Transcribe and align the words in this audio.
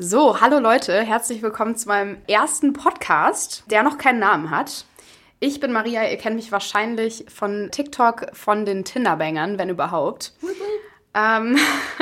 So, 0.00 0.40
hallo 0.40 0.60
Leute, 0.60 1.02
herzlich 1.02 1.42
willkommen 1.42 1.74
zu 1.74 1.88
meinem 1.88 2.18
ersten 2.28 2.72
Podcast, 2.72 3.64
der 3.66 3.82
noch 3.82 3.98
keinen 3.98 4.20
Namen 4.20 4.50
hat. 4.50 4.84
Ich 5.40 5.58
bin 5.58 5.72
Maria, 5.72 6.08
ihr 6.08 6.16
kennt 6.16 6.36
mich 6.36 6.52
wahrscheinlich 6.52 7.24
von 7.28 7.70
TikTok, 7.72 8.26
von 8.32 8.64
den 8.64 8.84
Tinderbangern, 8.84 9.58
wenn 9.58 9.70
überhaupt. 9.70 10.34
Ähm, 11.14 11.58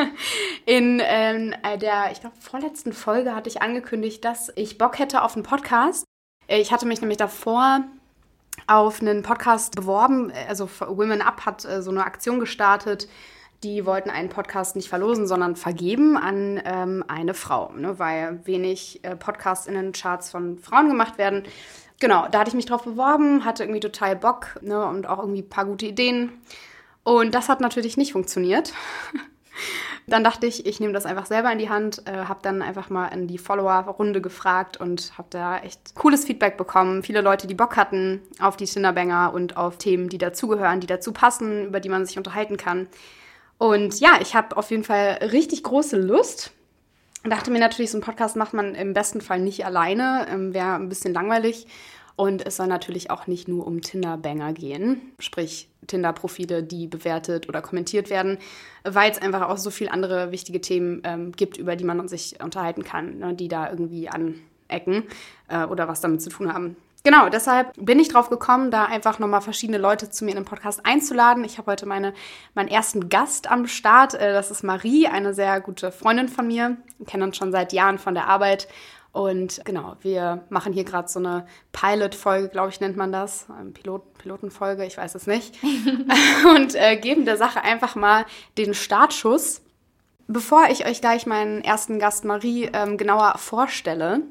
in 0.66 1.00
ähm, 1.02 1.54
der, 1.80 2.12
ich 2.12 2.20
glaube, 2.20 2.36
vorletzten 2.38 2.92
Folge 2.92 3.34
hatte 3.34 3.48
ich 3.48 3.62
angekündigt, 3.62 4.22
dass 4.26 4.52
ich 4.56 4.76
Bock 4.76 4.98
hätte 4.98 5.22
auf 5.22 5.34
einen 5.34 5.42
Podcast. 5.42 6.04
Ich 6.48 6.72
hatte 6.72 6.84
mich 6.84 7.00
nämlich 7.00 7.16
davor 7.16 7.80
auf 8.66 9.00
einen 9.00 9.22
Podcast 9.22 9.74
beworben. 9.74 10.30
Also 10.50 10.68
Women 10.80 11.22
Up 11.22 11.46
hat 11.46 11.64
äh, 11.64 11.80
so 11.80 11.92
eine 11.92 12.04
Aktion 12.04 12.40
gestartet. 12.40 13.08
Die 13.62 13.86
wollten 13.86 14.10
einen 14.10 14.28
Podcast 14.28 14.76
nicht 14.76 14.88
verlosen, 14.88 15.26
sondern 15.26 15.56
vergeben 15.56 16.16
an 16.16 16.60
ähm, 16.64 17.04
eine 17.08 17.34
Frau, 17.34 17.72
ne, 17.72 17.98
weil 17.98 18.44
wenig 18.46 19.00
äh, 19.02 19.16
Podcasts 19.16 19.66
in 19.66 19.74
den 19.74 19.92
Charts 19.92 20.30
von 20.30 20.58
Frauen 20.58 20.88
gemacht 20.88 21.18
werden. 21.18 21.44
Genau, 21.98 22.28
da 22.30 22.40
hatte 22.40 22.50
ich 22.50 22.54
mich 22.54 22.66
drauf 22.66 22.84
beworben, 22.84 23.44
hatte 23.44 23.62
irgendwie 23.62 23.80
total 23.80 24.16
Bock 24.16 24.58
ne, 24.60 24.84
und 24.86 25.06
auch 25.06 25.18
irgendwie 25.18 25.42
ein 25.42 25.48
paar 25.48 25.64
gute 25.64 25.86
Ideen. 25.86 26.32
Und 27.04 27.34
das 27.34 27.48
hat 27.48 27.60
natürlich 27.60 27.96
nicht 27.96 28.12
funktioniert. 28.12 28.72
Dann 30.08 30.22
dachte 30.22 30.46
ich, 30.46 30.66
ich 30.66 30.78
nehme 30.78 30.92
das 30.92 31.06
einfach 31.06 31.26
selber 31.26 31.50
in 31.50 31.58
die 31.58 31.68
Hand, 31.68 32.02
äh, 32.06 32.12
habe 32.12 32.38
dann 32.40 32.62
einfach 32.62 32.90
mal 32.90 33.08
in 33.08 33.26
die 33.26 33.38
Follower-Runde 33.38 34.20
gefragt 34.20 34.76
und 34.76 35.18
habe 35.18 35.26
da 35.30 35.58
echt 35.58 35.96
cooles 35.96 36.24
Feedback 36.24 36.56
bekommen. 36.56 37.02
Viele 37.02 37.22
Leute, 37.22 37.48
die 37.48 37.54
Bock 37.54 37.76
hatten 37.76 38.20
auf 38.38 38.56
die 38.56 38.66
Tinderbanger 38.66 39.32
und 39.34 39.56
auf 39.56 39.78
Themen, 39.78 40.08
die 40.08 40.18
dazugehören, 40.18 40.78
die 40.78 40.86
dazu 40.86 41.12
passen, 41.12 41.66
über 41.66 41.80
die 41.80 41.88
man 41.88 42.06
sich 42.06 42.18
unterhalten 42.18 42.56
kann. 42.56 42.86
Und 43.58 44.00
ja, 44.00 44.18
ich 44.20 44.34
habe 44.34 44.56
auf 44.56 44.70
jeden 44.70 44.84
Fall 44.84 45.18
richtig 45.32 45.62
große 45.62 45.98
Lust. 45.98 46.52
Dachte 47.24 47.50
mir 47.50 47.58
natürlich, 47.58 47.90
so 47.90 47.96
einen 47.96 48.04
Podcast 48.04 48.36
macht 48.36 48.54
man 48.54 48.74
im 48.74 48.92
besten 48.92 49.20
Fall 49.20 49.40
nicht 49.40 49.64
alleine, 49.64 50.26
ähm, 50.30 50.54
wäre 50.54 50.74
ein 50.74 50.88
bisschen 50.88 51.14
langweilig. 51.14 51.66
Und 52.14 52.46
es 52.46 52.56
soll 52.56 52.66
natürlich 52.66 53.10
auch 53.10 53.26
nicht 53.26 53.46
nur 53.46 53.66
um 53.66 53.82
Tinderbanger 53.82 54.54
gehen, 54.54 55.12
sprich 55.18 55.68
Tinder-Profile, 55.86 56.62
die 56.62 56.86
bewertet 56.86 57.46
oder 57.46 57.60
kommentiert 57.60 58.08
werden, 58.08 58.38
weil 58.84 59.10
es 59.10 59.20
einfach 59.20 59.48
auch 59.48 59.58
so 59.58 59.70
viele 59.70 59.92
andere 59.92 60.32
wichtige 60.32 60.62
Themen 60.62 61.02
ähm, 61.04 61.32
gibt, 61.32 61.58
über 61.58 61.76
die 61.76 61.84
man 61.84 62.08
sich 62.08 62.42
unterhalten 62.42 62.84
kann, 62.84 63.18
ne, 63.18 63.34
die 63.34 63.48
da 63.48 63.70
irgendwie 63.70 64.08
anecken 64.08 65.04
äh, 65.48 65.64
oder 65.64 65.88
was 65.88 66.00
damit 66.00 66.22
zu 66.22 66.30
tun 66.30 66.52
haben. 66.52 66.76
Genau, 67.06 67.28
deshalb 67.28 67.72
bin 67.76 68.00
ich 68.00 68.08
drauf 68.08 68.30
gekommen, 68.30 68.72
da 68.72 68.86
einfach 68.86 69.20
nochmal 69.20 69.40
verschiedene 69.40 69.78
Leute 69.78 70.10
zu 70.10 70.24
mir 70.24 70.32
in 70.32 70.38
den 70.38 70.44
Podcast 70.44 70.84
einzuladen. 70.84 71.44
Ich 71.44 71.56
habe 71.56 71.70
heute 71.70 71.86
meine, 71.86 72.12
meinen 72.54 72.66
ersten 72.66 73.08
Gast 73.08 73.48
am 73.48 73.68
Start. 73.68 74.14
Äh, 74.14 74.32
das 74.32 74.50
ist 74.50 74.64
Marie, 74.64 75.06
eine 75.06 75.32
sehr 75.32 75.60
gute 75.60 75.92
Freundin 75.92 76.28
von 76.28 76.48
mir. 76.48 76.78
Wir 76.98 77.06
kennen 77.06 77.22
uns 77.22 77.36
schon 77.36 77.52
seit 77.52 77.72
Jahren 77.72 77.98
von 77.98 78.14
der 78.14 78.26
Arbeit. 78.26 78.66
Und 79.12 79.64
genau, 79.64 79.94
wir 80.00 80.42
machen 80.48 80.72
hier 80.72 80.82
gerade 80.82 81.06
so 81.06 81.20
eine 81.20 81.46
Pilot-Folge, 81.70 82.48
glaube 82.48 82.70
ich, 82.70 82.80
nennt 82.80 82.96
man 82.96 83.12
das. 83.12 83.46
Pilot, 83.74 84.18
Pilotenfolge, 84.18 84.84
ich 84.84 84.96
weiß 84.96 85.14
es 85.14 85.28
nicht. 85.28 85.54
und 86.56 86.74
äh, 86.74 86.96
geben 86.96 87.24
der 87.24 87.36
Sache 87.36 87.62
einfach 87.62 87.94
mal 87.94 88.26
den 88.58 88.74
Startschuss. 88.74 89.62
Bevor 90.26 90.64
ich 90.70 90.86
euch 90.86 91.00
gleich 91.02 91.24
meinen 91.24 91.62
ersten 91.62 92.00
Gast 92.00 92.24
Marie 92.24 92.68
ähm, 92.72 92.96
genauer 92.96 93.38
vorstelle, 93.38 94.22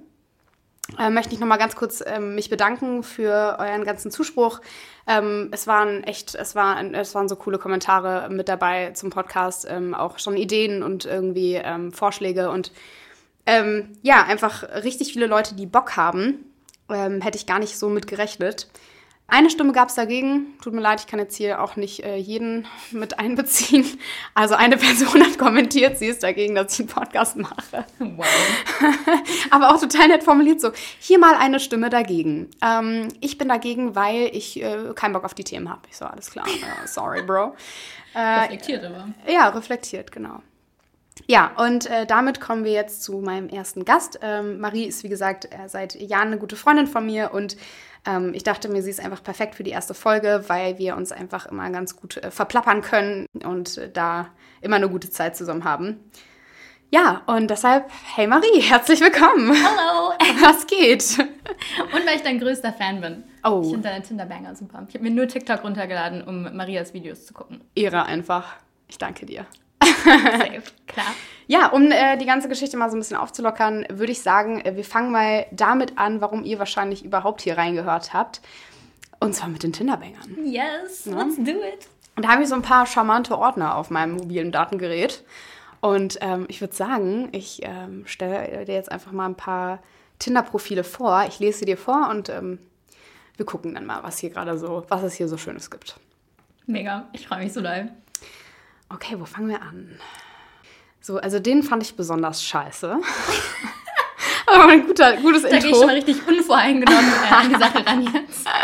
äh, 0.99 1.09
möchte 1.09 1.33
ich 1.33 1.39
noch 1.39 1.47
mal 1.47 1.57
ganz 1.57 1.75
kurz 1.75 2.03
ähm, 2.05 2.35
mich 2.35 2.49
bedanken 2.49 3.03
für 3.03 3.57
euren 3.59 3.83
ganzen 3.83 4.11
Zuspruch. 4.11 4.61
Ähm, 5.07 5.49
es 5.51 5.67
waren 5.67 6.03
echt, 6.03 6.35
es 6.35 6.55
waren, 6.55 6.93
es 6.93 7.15
waren 7.15 7.27
so 7.27 7.35
coole 7.35 7.57
Kommentare 7.57 8.29
mit 8.29 8.47
dabei 8.47 8.91
zum 8.91 9.09
Podcast, 9.09 9.67
ähm, 9.69 9.93
auch 9.93 10.19
schon 10.19 10.37
Ideen 10.37 10.83
und 10.83 11.05
irgendwie 11.05 11.55
ähm, 11.55 11.91
Vorschläge 11.91 12.49
und 12.51 12.71
ähm, 13.47 13.97
ja, 14.01 14.23
einfach 14.23 14.63
richtig 14.83 15.13
viele 15.13 15.27
Leute, 15.27 15.55
die 15.55 15.67
Bock 15.67 15.97
haben. 15.97 16.45
Ähm, 16.89 17.21
hätte 17.21 17.37
ich 17.37 17.45
gar 17.45 17.59
nicht 17.59 17.77
so 17.77 17.89
mit 17.89 18.07
gerechnet. 18.07 18.67
Eine 19.27 19.49
Stimme 19.49 19.71
gab 19.71 19.89
es 19.89 19.95
dagegen. 19.95 20.53
Tut 20.61 20.73
mir 20.73 20.81
leid, 20.81 20.99
ich 20.99 21.07
kann 21.07 21.17
jetzt 21.17 21.35
hier 21.35 21.59
auch 21.61 21.75
nicht 21.75 22.03
äh, 22.03 22.15
jeden 22.15 22.67
mit 22.91 23.17
einbeziehen. 23.17 23.85
Also 24.35 24.53
eine 24.53 24.77
Person 24.77 25.23
hat 25.23 25.39
kommentiert, 25.39 25.97
sie 25.97 26.05
ist 26.05 26.21
dagegen, 26.21 26.53
dass 26.53 26.73
ich 26.73 26.81
einen 26.81 26.89
Podcast 26.89 27.35
mache. 27.35 27.85
Wow. 27.97 28.25
Aber 29.49 29.73
auch 29.73 29.79
total 29.79 30.09
nett 30.09 30.23
formuliert 30.23 30.61
so. 30.61 30.71
Hier 30.99 31.17
mal 31.17 31.35
eine 31.35 31.59
Stimme 31.59 31.89
dagegen. 31.89 32.51
Ähm, 32.61 33.07
ich 33.19 33.39
bin 33.39 33.49
dagegen, 33.49 33.95
weil 33.95 34.29
ich 34.31 34.61
äh, 34.61 34.93
keinen 34.93 35.13
Bock 35.13 35.23
auf 35.23 35.33
die 35.33 35.43
Themen 35.43 35.69
habe. 35.69 35.81
Ich 35.89 35.97
so, 35.97 36.05
alles 36.05 36.29
klar. 36.29 36.45
Uh, 36.47 36.85
sorry, 36.85 37.23
Bro. 37.23 37.55
Äh, 38.13 38.19
reflektiert 38.19 38.85
aber. 38.85 39.09
Ja, 39.27 39.49
reflektiert, 39.49 40.11
genau. 40.11 40.41
Ja, 41.27 41.51
und 41.57 41.87
äh, 41.87 42.05
damit 42.05 42.41
kommen 42.41 42.63
wir 42.63 42.73
jetzt 42.73 43.01
zu 43.01 43.19
meinem 43.19 43.49
ersten 43.49 43.85
Gast. 43.85 44.19
Ähm, 44.21 44.59
Marie 44.59 44.83
ist, 44.85 45.03
wie 45.03 45.09
gesagt, 45.09 45.45
äh, 45.45 45.67
seit 45.67 45.95
Jahren 45.95 46.27
eine 46.27 46.37
gute 46.37 46.55
Freundin 46.55 46.87
von 46.87 47.05
mir 47.05 47.33
und 47.33 47.57
ähm, 48.05 48.33
ich 48.33 48.43
dachte 48.43 48.69
mir, 48.69 48.81
sie 48.81 48.89
ist 48.89 49.03
einfach 49.03 49.23
perfekt 49.23 49.55
für 49.55 49.63
die 49.63 49.71
erste 49.71 49.93
Folge, 49.93 50.43
weil 50.47 50.77
wir 50.77 50.95
uns 50.95 51.11
einfach 51.11 51.45
immer 51.45 51.69
ganz 51.69 51.95
gut 51.95 52.17
äh, 52.17 52.31
verplappern 52.31 52.81
können 52.81 53.27
und 53.43 53.77
äh, 53.77 53.89
da 53.91 54.29
immer 54.61 54.77
eine 54.77 54.89
gute 54.89 55.09
Zeit 55.09 55.35
zusammen 55.35 55.63
haben. 55.63 55.99
Ja, 56.91 57.23
und 57.25 57.49
deshalb, 57.49 57.89
hey 58.15 58.27
Marie, 58.27 58.61
herzlich 58.61 59.01
willkommen. 59.01 59.51
Hallo. 59.51 60.13
Was 60.41 60.67
geht? 60.67 61.17
Und 61.19 62.05
weil 62.05 62.15
ich 62.15 62.21
dein 62.21 62.39
größter 62.39 62.73
Fan 62.73 63.01
bin. 63.01 63.23
Oh. 63.43 63.61
Ich 63.63 63.71
finde 63.71 63.89
deine 63.89 64.03
Tinderbanger 64.03 64.55
super. 64.55 64.85
Ich 64.87 64.93
habe 64.93 65.03
mir 65.03 65.11
nur 65.11 65.27
TikTok 65.27 65.63
runtergeladen, 65.63 66.23
um 66.23 66.55
Marias 66.55 66.93
Videos 66.93 67.25
zu 67.25 67.33
gucken. 67.33 67.63
Ehre 67.75 68.05
einfach. 68.05 68.55
Ich 68.87 68.97
danke 68.97 69.25
dir. 69.25 69.45
Safe, 69.83 70.61
klar. 70.87 71.13
Ja, 71.47 71.67
um 71.67 71.91
äh, 71.91 72.17
die 72.17 72.25
ganze 72.25 72.49
Geschichte 72.49 72.75
mal 72.77 72.89
so 72.89 72.97
ein 72.97 72.99
bisschen 72.99 73.17
aufzulockern, 73.17 73.85
würde 73.89 74.11
ich 74.11 74.21
sagen, 74.21 74.61
äh, 74.61 74.75
wir 74.75 74.83
fangen 74.83 75.11
mal 75.11 75.45
damit 75.51 75.97
an, 75.97 76.21
warum 76.21 76.43
ihr 76.43 76.59
wahrscheinlich 76.59 77.05
überhaupt 77.05 77.41
hier 77.41 77.57
reingehört 77.57 78.13
habt. 78.13 78.41
Und 79.19 79.33
zwar 79.33 79.49
mit 79.49 79.63
den 79.63 79.71
Tinderbangern. 79.71 80.45
Yes, 80.45 81.05
ja? 81.05 81.21
let's 81.21 81.37
do 81.37 81.51
it. 81.51 81.87
Und 82.15 82.25
da 82.25 82.29
habe 82.29 82.43
ich 82.43 82.49
so 82.49 82.55
ein 82.55 82.61
paar 82.61 82.85
charmante 82.85 83.37
Ordner 83.37 83.75
auf 83.75 83.89
meinem 83.89 84.15
mobilen 84.15 84.51
Datengerät. 84.51 85.23
Und 85.81 86.17
ähm, 86.21 86.45
ich 86.47 86.61
würde 86.61 86.73
sagen, 86.73 87.29
ich 87.31 87.61
ähm, 87.63 88.03
stelle 88.07 88.65
dir 88.65 88.73
jetzt 88.73 88.91
einfach 88.91 89.11
mal 89.11 89.27
ein 89.27 89.35
paar 89.35 89.79
Tinder-Profile 90.19 90.83
vor. 90.83 91.25
Ich 91.27 91.39
lese 91.39 91.59
sie 91.59 91.65
dir 91.65 91.77
vor 91.77 92.09
und 92.09 92.29
ähm, 92.29 92.59
wir 93.37 93.45
gucken 93.45 93.75
dann 93.75 93.85
mal, 93.85 94.01
was 94.01 94.17
hier 94.17 94.29
gerade 94.29 94.57
so, 94.57 94.85
was 94.87 95.03
es 95.03 95.13
hier 95.13 95.27
so 95.27 95.37
Schönes 95.37 95.69
gibt. 95.69 95.99
Mega, 96.65 97.07
ich 97.13 97.27
freue 97.27 97.43
mich 97.43 97.53
so 97.53 97.61
doll. 97.61 97.89
Okay, 98.89 99.15
wo 99.19 99.25
fangen 99.25 99.49
wir 99.49 99.61
an? 99.61 99.99
So, 101.01 101.17
also 101.17 101.39
den 101.39 101.63
fand 101.63 101.83
ich 101.83 101.95
besonders 101.95 102.43
scheiße. 102.43 102.99
Aber 104.47 104.67
ein 104.71 104.85
guter, 104.85 105.17
gutes 105.17 105.41
da 105.41 105.49
Intro. 105.49 105.59
Da 105.59 105.59
gehe 105.59 105.69
ich 105.71 105.77
schon 105.77 105.87
mal 105.87 105.95
richtig 105.95 106.27
unvoreingenommen 106.27 107.11
äh, 107.11 107.33
an 107.33 107.49
die 107.49 107.55
Sache 107.55 107.85
ran 107.85 108.03
jetzt. 108.13 108.47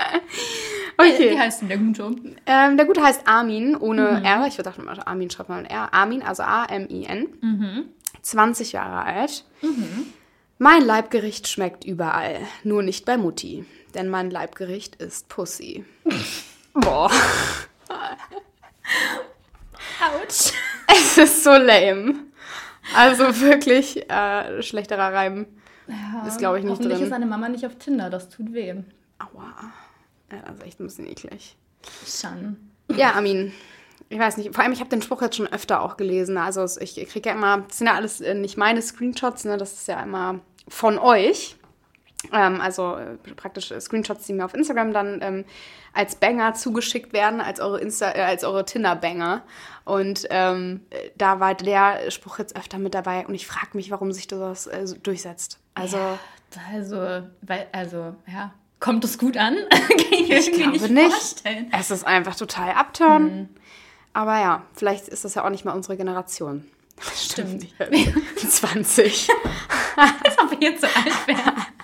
Okay. 0.98 1.32
Wie 1.32 1.40
heißt 1.40 1.62
denn 1.62 1.70
der 1.70 1.78
Gute? 1.80 2.16
Ähm, 2.46 2.78
der 2.78 2.86
Gute 2.86 3.02
heißt 3.02 3.28
Armin, 3.28 3.76
ohne 3.76 4.20
mhm. 4.20 4.26
R. 4.26 4.46
Ich 4.48 4.58
dachte 4.58 4.82
mal, 4.84 5.00
Armin 5.00 5.32
schreibt 5.32 5.50
mal 5.50 5.60
ein 5.60 5.66
R. 5.66 5.94
Armin, 5.94 6.22
also 6.22 6.44
A-M-I-N. 6.44 7.28
Mhm. 7.42 7.86
20 8.22 8.74
Jahre 8.74 9.04
alt. 9.04 9.46
Mhm. 9.62 10.14
Mein 10.60 10.86
Leibgericht 10.86 11.48
schmeckt 11.48 11.86
überall, 11.86 12.38
nur 12.64 12.84
nicht 12.84 13.06
bei 13.06 13.18
Mutti. 13.18 13.66
Denn 13.96 14.10
mein 14.10 14.30
Leibgericht 14.30 14.98
ist 14.98 15.28
Pussy. 15.28 15.86
Boah. 16.74 17.10
Autsch. 20.02 20.54
Es 20.94 21.18
ist 21.18 21.44
so 21.44 21.52
lame. 21.52 22.16
Also 22.96 23.40
wirklich 23.40 24.10
äh, 24.10 24.62
schlechterer 24.62 25.14
Reim 25.14 25.46
ja, 25.88 26.28
ist, 26.28 26.38
glaube 26.38 26.58
ich, 26.58 26.66
nicht 26.66 26.72
hoffentlich 26.72 26.96
drin. 26.96 27.04
ist 27.04 27.10
seine 27.10 27.26
Mama 27.26 27.48
nicht 27.48 27.66
auf 27.66 27.76
Tinder, 27.76 28.10
das 28.10 28.30
tut 28.30 28.54
weh. 28.54 28.76
Aua. 29.20 29.72
Ja, 30.32 30.42
das 30.46 30.56
ist 30.56 30.66
echt 30.66 30.80
ein 30.80 30.86
bisschen 30.86 31.08
eklig. 31.08 31.56
Schon. 32.06 32.58
Ja, 32.96 33.14
Armin. 33.14 33.54
Ich 34.10 34.20
weiß 34.20 34.36
nicht, 34.38 34.54
vor 34.54 34.64
allem, 34.64 34.74
ich 34.74 34.82
habe 34.82 34.90
den 34.90 35.02
Spruch 35.02 35.22
jetzt 35.22 35.38
schon 35.38 35.48
öfter 35.48 35.82
auch 35.82 35.96
gelesen. 35.96 36.38
Also 36.38 36.66
ich 36.82 36.96
kriege 37.08 37.30
ja 37.30 37.36
immer, 37.36 37.60
das 37.60 37.78
sind 37.78 37.88
ja 37.88 37.94
alles 37.94 38.20
äh, 38.20 38.34
nicht 38.34 38.58
meine 38.58 38.82
Screenshots, 38.82 39.46
ne? 39.46 39.58
das 39.58 39.72
ist 39.74 39.88
ja 39.88 40.02
immer 40.04 40.42
von 40.68 40.98
euch. 40.98 41.56
Ähm, 42.32 42.62
also 42.62 42.96
äh, 42.96 43.18
praktisch 43.36 43.72
äh, 43.72 43.82
Screenshots, 43.82 44.26
die 44.26 44.34
mir 44.34 44.46
auf 44.46 44.54
Instagram 44.54 44.94
dann 44.94 45.20
ähm, 45.22 45.46
als 45.94 46.16
Banger 46.16 46.54
zugeschickt 46.54 47.14
werden, 47.14 47.42
als 47.42 47.60
eure, 47.60 47.80
Insta 47.82 48.12
äh, 48.12 48.22
als 48.22 48.44
eure 48.44 48.66
Tinder-Banger. 48.66 49.42
Und 49.86 50.28
ähm, 50.30 50.82
da 51.18 51.40
war 51.40 51.56
der 51.56 52.12
Spruch 52.12 52.40
jetzt 52.40 52.56
öfter 52.56 52.78
mit 52.78 52.94
dabei 52.94 53.26
und 53.26 53.34
ich 53.34 53.48
frage 53.48 53.70
mich, 53.74 53.90
warum 53.92 54.12
sich 54.12 54.28
das 54.28 54.68
äh, 54.68 54.86
durchsetzt. 55.02 55.60
Also, 55.74 55.98
ja, 55.98 56.20
also, 56.74 57.28
weil, 57.42 57.68
also, 57.72 58.16
ja, 58.28 58.54
kommt 58.80 59.04
es 59.04 59.18
gut 59.18 59.38
an? 59.38 59.58
Kann 59.70 59.90
ich, 60.12 60.30
ich 60.30 60.52
glaube 60.52 60.72
nicht, 60.72 60.90
nicht. 60.90 61.12
Vorstellen. 61.12 61.72
Es 61.78 61.92
ist 61.92 62.06
einfach 62.06 62.36
total 62.36 62.74
abturn. 62.74 63.24
Mhm. 63.24 63.50
Aber 64.14 64.40
ja, 64.40 64.64
vielleicht 64.74 65.08
ist 65.08 65.26
das 65.26 65.36
ja 65.36 65.46
auch 65.46 65.50
nicht 65.50 65.66
mal 65.66 65.74
unsere 65.74 65.98
Generation. 65.98 66.70
Stimmt. 67.16 67.68
Stimmt. 67.76 68.52
20. 68.52 69.30
Als 69.96 70.38
ob 70.38 70.52
wir 70.52 70.70
jetzt 70.70 70.82
so 70.82 70.88
alt 70.88 71.28
wären. 71.28 71.56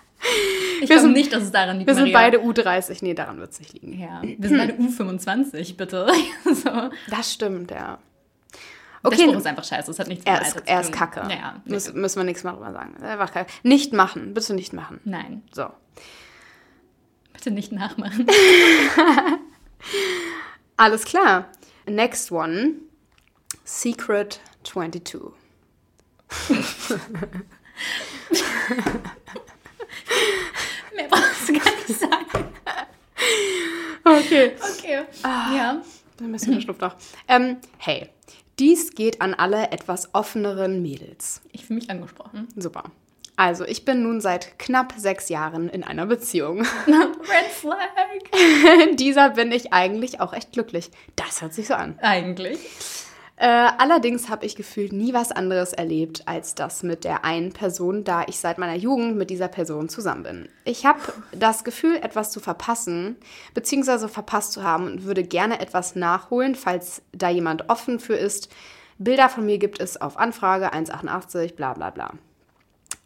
Ich 0.81 0.89
sind 0.89 1.13
nicht, 1.13 1.33
dass 1.33 1.43
es 1.43 1.51
daran 1.51 1.77
liegt. 1.77 1.87
Wir 1.87 1.95
sind 1.95 2.13
beide 2.13 2.39
U30. 2.39 2.99
Nee, 3.01 3.13
daran 3.13 3.39
wird 3.39 3.51
es 3.51 3.59
nicht 3.59 3.73
liegen. 3.73 3.99
Ja. 3.99 4.21
Wir 4.23 4.49
sind 4.49 4.57
beide 4.57 4.73
U25, 4.81 5.77
bitte. 5.77 6.07
so. 6.45 6.89
Das 7.09 7.33
stimmt, 7.33 7.71
ja. 7.71 7.99
Okay. 9.03 9.17
Der 9.17 9.23
Spruch 9.23 9.37
ist 9.37 9.47
einfach 9.47 9.63
scheiße. 9.63 9.91
Es 9.91 9.99
hat 9.99 10.07
nichts 10.07 10.25
mit 10.25 10.33
er 10.33 10.41
ist, 10.41 10.61
Er 10.65 10.81
ist 10.81 10.91
kacke. 10.91 11.21
Ja, 11.29 11.61
Muss, 11.65 11.93
müssen 11.93 12.19
wir 12.19 12.23
nichts 12.23 12.43
mehr 12.43 12.53
drüber 12.53 12.73
sagen. 12.73 12.95
Einfach 13.01 13.31
kacke. 13.31 13.51
Nicht 13.63 13.93
machen. 13.93 14.33
Bitte 14.33 14.53
nicht 14.53 14.73
machen. 14.73 14.99
Nein. 15.05 15.43
So. 15.51 15.67
Bitte 17.33 17.51
nicht 17.51 17.71
nachmachen. 17.71 18.25
Alles 20.77 21.05
klar. 21.05 21.49
Next 21.85 22.31
one. 22.31 22.73
Secret 23.63 24.41
22. 24.63 25.21
Mehr 30.95 31.07
brauchst 31.09 31.49
du 31.49 31.53
gar 31.53 31.71
nicht 31.75 31.99
sagen. 31.99 32.45
Okay. 34.03 34.51
Okay. 34.77 34.99
Ah, 35.23 35.55
ja. 35.55 35.81
Ein 36.19 36.31
bisschen 36.31 36.53
verschnupft 36.53 36.81
noch. 36.81 36.95
Ähm, 37.27 37.57
hey, 37.77 38.09
dies 38.59 38.91
geht 38.95 39.21
an 39.21 39.33
alle 39.33 39.71
etwas 39.71 40.13
offeneren 40.13 40.81
Mädels. 40.81 41.41
Ich 41.51 41.65
fühle 41.65 41.79
mich 41.79 41.89
angesprochen. 41.89 42.47
Super. 42.55 42.85
Also, 43.35 43.65
ich 43.65 43.85
bin 43.85 44.01
nun 44.01 44.19
seit 44.19 44.57
knapp 44.57 44.93
sechs 44.97 45.29
Jahren 45.29 45.69
in 45.69 45.83
einer 45.83 46.07
Beziehung. 46.07 46.61
Red 46.87 47.51
Flag. 47.51 47.77
In 48.89 48.95
dieser 48.97 49.29
bin 49.31 49.51
ich 49.51 49.73
eigentlich 49.73 50.19
auch 50.21 50.33
echt 50.33 50.53
glücklich. 50.53 50.89
Das 51.15 51.41
hört 51.43 51.53
sich 51.53 51.67
so 51.67 51.75
an. 51.75 51.99
Eigentlich. 52.01 52.59
Äh, 53.39 53.45
allerdings 53.77 54.29
habe 54.29 54.47
ich 54.47 54.55
gefühlt 54.55 54.91
nie 54.93 55.13
was 55.13 55.31
anderes 55.31 55.71
erlebt 55.71 56.23
als 56.25 56.55
das 56.55 56.81
mit 56.81 57.03
der 57.03 57.23
einen 57.23 57.53
Person, 57.53 58.03
da 58.03 58.25
ich 58.27 58.39
seit 58.39 58.57
meiner 58.57 58.75
Jugend 58.75 59.15
mit 59.15 59.29
dieser 59.29 59.47
Person 59.47 59.89
zusammen 59.89 60.23
bin. 60.23 60.49
Ich 60.65 60.87
habe 60.87 60.99
das 61.33 61.63
Gefühl, 61.63 61.97
etwas 61.97 62.31
zu 62.31 62.39
verpassen, 62.39 63.15
beziehungsweise 63.53 64.09
verpasst 64.09 64.53
zu 64.53 64.63
haben 64.63 64.87
und 64.87 65.03
würde 65.03 65.23
gerne 65.23 65.59
etwas 65.59 65.95
nachholen, 65.95 66.55
falls 66.55 67.03
da 67.11 67.29
jemand 67.29 67.69
offen 67.69 67.99
für 67.99 68.15
ist. 68.15 68.49
Bilder 68.97 69.29
von 69.29 69.45
mir 69.45 69.59
gibt 69.59 69.79
es 69.79 70.01
auf 70.01 70.17
Anfrage 70.17 70.73
1,88, 70.73 71.53
bla 71.53 71.73
bla 71.73 71.91
bla. 71.91 72.13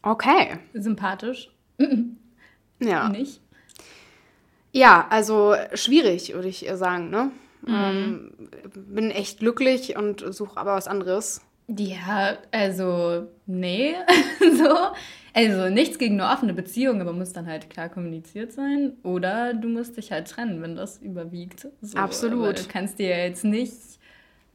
Okay. 0.02 0.60
Sympathisch. 0.74 1.52
ja. 2.80 3.10
Nicht? 3.10 3.42
Ja, 4.72 5.08
also 5.10 5.56
schwierig, 5.74 6.34
würde 6.34 6.48
ich 6.48 6.66
sagen, 6.76 7.10
ne? 7.10 7.32
Mhm. 7.66 7.74
Ähm, 7.74 8.32
bin 8.76 9.12
echt 9.12 9.40
glücklich 9.40 9.96
und 9.96 10.24
suche 10.34 10.58
aber 10.58 10.76
was 10.76 10.88
anderes. 10.88 11.42
Ja, 11.68 12.38
also, 12.52 13.28
nee. 13.46 13.96
so. 14.58 14.78
Also 15.34 15.70
nichts 15.70 15.98
gegen 15.98 16.20
eine 16.20 16.34
offene 16.34 16.54
Beziehung, 16.54 17.00
aber 17.00 17.14
muss 17.14 17.32
dann 17.32 17.48
halt 17.48 17.70
klar 17.70 17.88
kommuniziert 17.88 18.52
sein. 18.52 18.98
Oder 19.04 19.54
du 19.54 19.70
musst 19.70 19.96
dich 19.96 20.12
halt 20.12 20.28
trennen, 20.28 20.62
wenn 20.62 20.76
das 20.76 20.98
überwiegt. 20.98 21.68
So, 21.82 21.98
Absolut. 21.98 22.60
du 22.60 22.64
kannst 22.68 23.00
dir 23.00 23.18
jetzt 23.18 23.46
nicht 23.46 23.72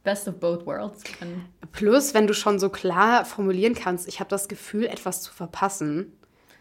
Best 0.03 0.27
of 0.27 0.35
both 0.39 0.65
worlds 0.65 1.03
können. 1.03 1.45
Plus, 1.71 2.13
wenn 2.13 2.27
du 2.27 2.33
schon 2.33 2.59
so 2.59 2.69
klar 2.69 3.25
formulieren 3.25 3.73
kannst, 3.73 4.07
ich 4.07 4.19
habe 4.19 4.29
das 4.29 4.47
Gefühl, 4.47 4.85
etwas 4.85 5.21
zu 5.21 5.33
verpassen, 5.33 6.13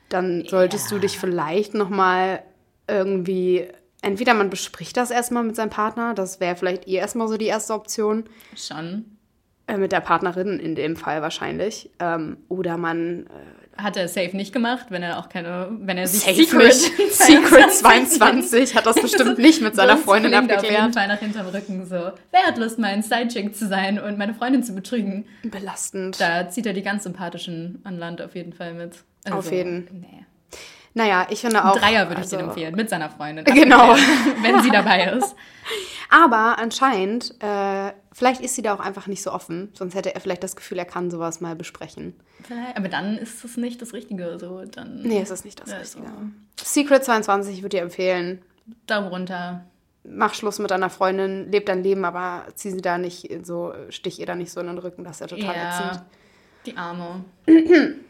dann 0.09 0.47
solltest 0.49 0.91
ja. 0.91 0.97
du 0.97 1.03
dich 1.03 1.19
vielleicht 1.19 1.75
noch 1.75 1.91
mal 1.91 2.43
irgendwie 2.89 3.69
entweder 4.03 4.35
man 4.35 4.51
bespricht 4.51 4.97
das 4.97 5.11
erstmal 5.11 5.45
mit 5.45 5.57
seinem 5.57 5.71
Partner, 5.71 6.15
das 6.15 6.41
wäre 6.41 6.57
vielleicht 6.57 6.87
eh 6.89 6.95
erstmal 6.95 7.29
so 7.29 7.37
die 7.37 7.47
erste 7.47 7.75
Option. 7.75 8.25
Schon. 8.57 9.17
Äh, 9.69 9.79
mit 9.79 9.91
der 9.91 10.01
Partnerin 10.01 10.61
in 10.61 10.77
dem 10.77 10.95
Fall 10.95 11.23
wahrscheinlich. 11.23 11.91
Ähm, 11.99 12.37
oder 12.49 12.77
man. 12.77 13.27
Äh, 13.27 13.83
hat 13.83 13.97
er 13.97 14.07
safe 14.09 14.35
nicht 14.37 14.53
gemacht, 14.53 14.87
wenn 14.91 15.03
er 15.03 15.19
auch 15.19 15.29
keine, 15.29 15.69
wenn 15.81 15.99
er 15.99 16.07
sich 16.07 16.21
safe 16.21 16.45
Secret, 16.45 16.73
Secret 17.11 17.73
22 17.73 18.75
hat 18.77 18.87
das 18.87 18.95
bestimmt 18.95 19.39
nicht 19.39 19.61
mit 19.61 19.75
seiner 19.75 19.99
Freundin 19.99 20.33
abgeklärt. 20.35 20.65
auf 20.65 20.71
jeden 20.71 20.93
Fall 20.93 21.09
nach 21.09 21.19
hinterm 21.19 21.49
Rücken 21.49 21.85
so. 21.85 22.13
Wer 22.31 22.43
hat 22.47 22.57
Lust, 22.59 22.79
mein 22.79 23.03
Sidechick 23.03 23.55
zu 23.55 23.67
sein 23.67 23.99
und 23.99 24.17
meine 24.17 24.35
Freundin 24.35 24.63
zu 24.63 24.73
betrügen? 24.73 25.27
Belastend. 25.43 26.21
Da 26.21 26.49
zieht 26.49 26.65
er 26.65 26.73
die 26.73 26.83
ganz 26.83 27.03
sympathischen 27.03 27.81
an 27.85 27.99
Land 27.99 28.23
auf 28.23 28.35
jeden 28.35 28.53
Fall 28.53 28.73
mit. 28.73 28.93
Also, 29.25 29.39
auf 29.39 29.53
jeden. 29.53 29.89
Nee. 30.01 30.25
Naja, 30.97 31.27
ich 31.29 31.43
finde 31.43 31.63
auch. 31.63 31.75
Ein 31.75 31.81
Dreier 31.83 32.09
würde 32.09 32.23
also, 32.23 32.37
ich 32.37 32.41
dir 32.41 32.49
empfehlen, 32.49 32.75
mit 32.75 32.89
seiner 32.89 33.11
Freundin. 33.11 33.45
Genau. 33.55 33.95
wenn 34.41 34.63
sie 34.63 34.71
dabei 34.71 35.11
ist. 35.11 35.37
Aber 36.09 36.59
anscheinend, 36.59 37.35
äh, 37.43 37.93
vielleicht 38.13 38.41
ist 38.41 38.55
sie 38.55 38.63
da 38.63 38.75
auch 38.75 38.81
einfach 38.81 39.07
nicht 39.07 39.23
so 39.23 39.31
offen. 39.31 39.71
Sonst 39.75 39.95
hätte 39.95 40.15
er 40.15 40.21
vielleicht 40.23 40.43
das 40.43 40.57
Gefühl, 40.57 40.79
er 40.79 40.87
kann 40.87 41.11
sowas 41.11 41.43
mal 41.43 41.55
besprechen. 41.55 42.15
Vielleicht, 42.45 42.77
aber 42.77 42.89
dann 42.89 43.19
ist 43.19 43.45
es 43.45 43.57
nicht 43.57 43.83
das 43.83 43.93
Richtige. 43.93 44.39
So, 44.39 44.65
dann, 44.65 45.03
nee, 45.03 45.21
es 45.21 45.31
ist 45.31 45.45
nicht 45.45 45.61
das 45.61 45.71
ja, 45.71 45.79
Richtige. 45.79 46.07
So. 46.07 46.65
Secret 46.65 47.05
22 47.05 47.57
würde 47.59 47.77
dir 47.77 47.83
empfehlen. 47.83 48.41
Daumen 48.87 49.09
runter. 49.09 49.67
Mach 50.05 50.33
Schluss 50.33 50.61
mit 50.61 50.71
deiner 50.71 50.91
Freundin, 50.91 51.51
leb 51.51 51.67
dein 51.67 51.83
Leben, 51.83 52.05
aber 52.05 52.47
zieh 52.55 52.71
sie 52.71 52.81
da 52.81 52.97
nicht 52.99 53.29
so, 53.45 53.75
stich 53.91 54.21
ihr 54.21 54.27
da 54.27 54.37
nicht 54.37 54.53
so 54.53 54.61
in 54.61 54.69
den 54.69 54.79
Rücken, 54.79 55.03
das 55.03 55.21
ist 55.21 55.21
ja 55.21 55.37
total 55.37 55.57
ja, 55.57 55.89
ätzend. 55.89 56.05
Die 56.65 56.77
Arme. 56.77 57.25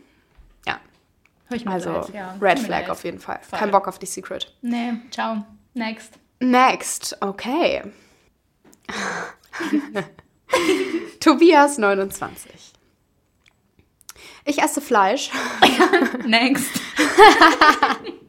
also 1.66 1.92
leid, 1.92 2.14
ja. 2.14 2.36
Red 2.40 2.58
Flag 2.58 2.88
auf 2.88 3.04
jeden 3.04 3.18
Fall. 3.18 3.38
Voll. 3.42 3.58
Kein 3.58 3.70
Bock 3.70 3.88
auf 3.88 3.98
die 3.98 4.06
Secret. 4.06 4.52
Nee, 4.62 4.94
ciao. 5.10 5.44
Next. 5.74 6.14
Next, 6.40 7.16
okay. 7.20 7.82
Tobias 11.20 11.78
29. 11.78 12.72
Ich 14.44 14.62
esse 14.62 14.80
Fleisch. 14.80 15.30
Next. 16.26 16.80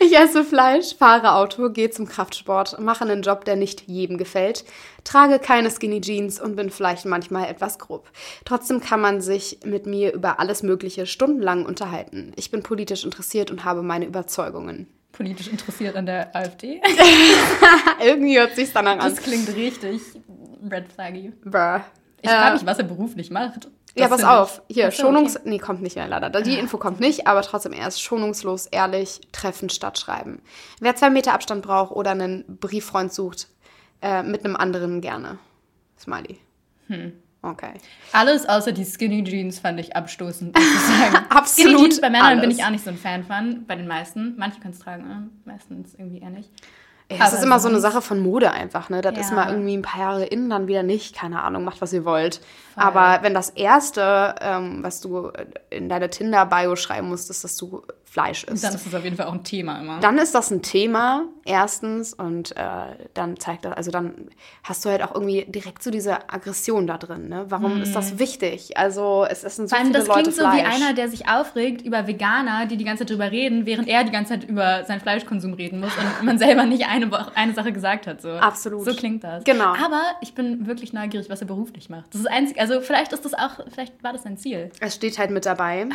Ich 0.00 0.16
esse 0.16 0.44
Fleisch, 0.44 0.94
fahre 0.96 1.32
Auto, 1.34 1.70
gehe 1.70 1.90
zum 1.90 2.06
Kraftsport, 2.06 2.78
mache 2.78 3.04
einen 3.04 3.22
Job, 3.22 3.44
der 3.44 3.56
nicht 3.56 3.82
jedem 3.88 4.18
gefällt, 4.18 4.64
trage 5.02 5.38
keine 5.38 5.70
Skinny 5.70 6.00
Jeans 6.00 6.40
und 6.40 6.56
bin 6.56 6.70
vielleicht 6.70 7.06
manchmal 7.06 7.48
etwas 7.48 7.78
grob. 7.78 8.10
Trotzdem 8.44 8.80
kann 8.80 9.00
man 9.00 9.20
sich 9.20 9.60
mit 9.64 9.86
mir 9.86 10.12
über 10.12 10.40
alles 10.40 10.62
Mögliche 10.62 11.06
stundenlang 11.06 11.64
unterhalten. 11.64 12.32
Ich 12.36 12.50
bin 12.50 12.62
politisch 12.62 13.04
interessiert 13.04 13.50
und 13.50 13.64
habe 13.64 13.82
meine 13.82 14.06
Überzeugungen. 14.06 14.88
Politisch 15.12 15.48
interessiert 15.48 15.96
an 15.96 16.06
der 16.06 16.34
AfD? 16.34 16.80
Irgendwie 18.04 18.38
hört 18.38 18.56
sich 18.56 18.72
danach 18.72 18.98
an. 18.98 19.14
Das 19.14 19.22
klingt 19.22 19.54
richtig 19.54 20.00
red 20.70 20.92
flaggy. 20.92 21.32
Bruh. 21.44 21.80
Ich 22.20 22.30
frage 22.30 22.50
äh, 22.50 22.52
mich, 22.54 22.66
was 22.66 22.78
er 22.78 22.84
beruflich 22.84 23.30
macht. 23.30 23.68
Ja, 23.96 24.08
pass 24.08 24.24
auf. 24.24 24.62
Hier, 24.68 24.90
so, 24.90 25.02
Schonungs... 25.02 25.36
Okay. 25.36 25.48
Nee, 25.48 25.58
kommt 25.58 25.82
nicht 25.82 25.96
mehr 25.96 26.08
leider. 26.08 26.28
Die 26.42 26.58
Info 26.58 26.78
kommt 26.78 27.00
nicht, 27.00 27.26
aber 27.26 27.42
trotzdem 27.42 27.72
erst 27.72 28.02
schonungslos, 28.02 28.66
ehrlich, 28.66 29.20
treffen 29.30 29.70
statt 29.70 29.98
schreiben. 29.98 30.42
Wer 30.80 30.96
zwei 30.96 31.10
Meter 31.10 31.32
Abstand 31.32 31.62
braucht 31.62 31.92
oder 31.92 32.10
einen 32.10 32.44
Brieffreund 32.58 33.12
sucht, 33.12 33.48
äh, 34.02 34.22
mit 34.22 34.44
einem 34.44 34.56
anderen 34.56 35.00
gerne. 35.00 35.38
Smiley. 35.98 36.38
Hm. 36.88 37.12
Okay. 37.42 37.74
Alles 38.12 38.48
außer 38.48 38.72
die 38.72 38.84
Skinny 38.84 39.22
Jeans 39.22 39.58
fand 39.58 39.78
ich 39.78 39.94
abstoßend, 39.94 40.56
muss 40.56 40.64
ich 40.64 40.80
sagen. 40.80 41.26
Absolut. 41.28 41.72
Skinny 41.72 41.82
Jeans 41.82 42.00
bei 42.00 42.10
Männern 42.10 42.26
alles. 42.26 42.40
bin 42.40 42.50
ich 42.50 42.64
auch 42.64 42.70
nicht 42.70 42.84
so 42.84 42.90
ein 42.90 42.96
Fan 42.96 43.22
von, 43.24 43.66
bei 43.66 43.76
den 43.76 43.86
meisten. 43.86 44.34
Manche 44.38 44.60
können 44.60 44.72
es 44.72 44.80
tragen, 44.80 45.06
ne? 45.06 45.28
meistens 45.44 45.94
irgendwie 45.94 46.20
eher 46.20 46.30
nicht. 46.30 46.50
Ja, 47.10 47.18
das 47.18 47.34
ist 47.34 47.44
immer 47.44 47.60
so 47.60 47.68
eine 47.68 47.80
Sache 47.80 48.00
von 48.00 48.20
Mode 48.20 48.50
einfach, 48.50 48.88
ne? 48.88 49.02
Das 49.02 49.14
ja. 49.14 49.20
ist 49.20 49.32
mal 49.32 49.50
irgendwie 49.50 49.76
ein 49.76 49.82
paar 49.82 50.00
Jahre 50.00 50.24
innen, 50.24 50.48
dann 50.48 50.66
wieder 50.66 50.82
nicht. 50.82 51.14
Keine 51.14 51.42
Ahnung, 51.42 51.62
macht, 51.64 51.82
was 51.82 51.92
ihr 51.92 52.04
wollt. 52.04 52.40
Voll. 52.74 52.82
Aber 52.82 53.22
wenn 53.22 53.34
das 53.34 53.50
Erste, 53.50 54.34
ähm, 54.40 54.82
was 54.82 55.00
du 55.00 55.30
in 55.68 55.90
deine 55.90 56.08
Tinder-Bio 56.08 56.76
schreiben 56.76 57.08
musst, 57.08 57.28
ist, 57.28 57.44
dass 57.44 57.56
du 57.56 57.82
Fleisch 58.14 58.44
isst. 58.44 58.62
Dann 58.62 58.74
ist 58.76 58.86
das 58.86 58.94
auf 58.94 59.02
jeden 59.02 59.16
Fall 59.16 59.26
auch 59.26 59.32
ein 59.32 59.42
Thema 59.42 59.80
immer. 59.80 59.98
Dann 59.98 60.18
ist 60.18 60.36
das 60.36 60.48
ein 60.52 60.62
Thema, 60.62 61.24
erstens. 61.44 62.14
Und 62.14 62.56
äh, 62.56 62.62
dann 63.12 63.40
zeigt 63.40 63.64
das, 63.64 63.72
also 63.72 63.90
dann 63.90 64.28
hast 64.62 64.84
du 64.84 64.90
halt 64.90 65.02
auch 65.02 65.12
irgendwie 65.16 65.44
direkt 65.46 65.82
so 65.82 65.90
diese 65.90 66.30
Aggression 66.32 66.86
da 66.86 66.96
drin, 66.96 67.28
ne? 67.28 67.46
Warum 67.48 67.80
mm. 67.80 67.82
ist 67.82 67.96
das 67.96 68.12
mhm. 68.12 68.18
wichtig? 68.20 68.76
Also 68.76 69.26
es 69.28 69.42
essen 69.42 69.66
so 69.66 69.74
Vor 69.74 69.78
allem, 69.78 69.88
viele 69.88 69.98
das 69.98 70.06
Leute 70.06 70.30
klingt 70.30 70.36
so 70.36 70.44
wie 70.44 70.62
einer, 70.62 70.94
der 70.94 71.08
sich 71.08 71.28
aufregt 71.28 71.82
über 71.82 72.06
Veganer, 72.06 72.66
die 72.66 72.76
die 72.76 72.84
ganze 72.84 73.04
Zeit 73.04 73.10
drüber 73.10 73.32
reden, 73.32 73.66
während 73.66 73.88
er 73.88 74.04
die 74.04 74.12
ganze 74.12 74.34
Zeit 74.34 74.44
über 74.44 74.84
seinen 74.84 75.00
Fleischkonsum 75.00 75.54
reden 75.54 75.80
muss 75.80 75.90
und 75.98 76.24
man 76.24 76.38
selber 76.38 76.66
nicht 76.66 76.86
eine, 76.86 77.10
eine 77.34 77.52
Sache 77.52 77.72
gesagt 77.72 78.06
hat. 78.06 78.22
So. 78.22 78.30
Absolut. 78.30 78.84
So 78.84 78.94
klingt 78.94 79.24
das. 79.24 79.42
Genau. 79.42 79.74
Aber 79.74 80.02
ich 80.20 80.36
bin 80.36 80.68
wirklich 80.68 80.92
neugierig, 80.92 81.28
was 81.28 81.40
er 81.40 81.48
beruflich 81.48 81.90
macht. 81.90 82.14
Das 82.14 82.20
ist 82.20 82.30
einzig, 82.30 82.60
also 82.60 82.80
vielleicht 82.80 83.12
ist 83.12 83.24
das 83.24 83.34
auch, 83.34 83.58
vielleicht 83.72 84.04
war 84.04 84.12
das 84.12 84.22
sein 84.22 84.38
Ziel. 84.38 84.70
Es 84.78 84.94
steht 84.94 85.18
halt 85.18 85.32
mit 85.32 85.46
dabei. 85.46 85.88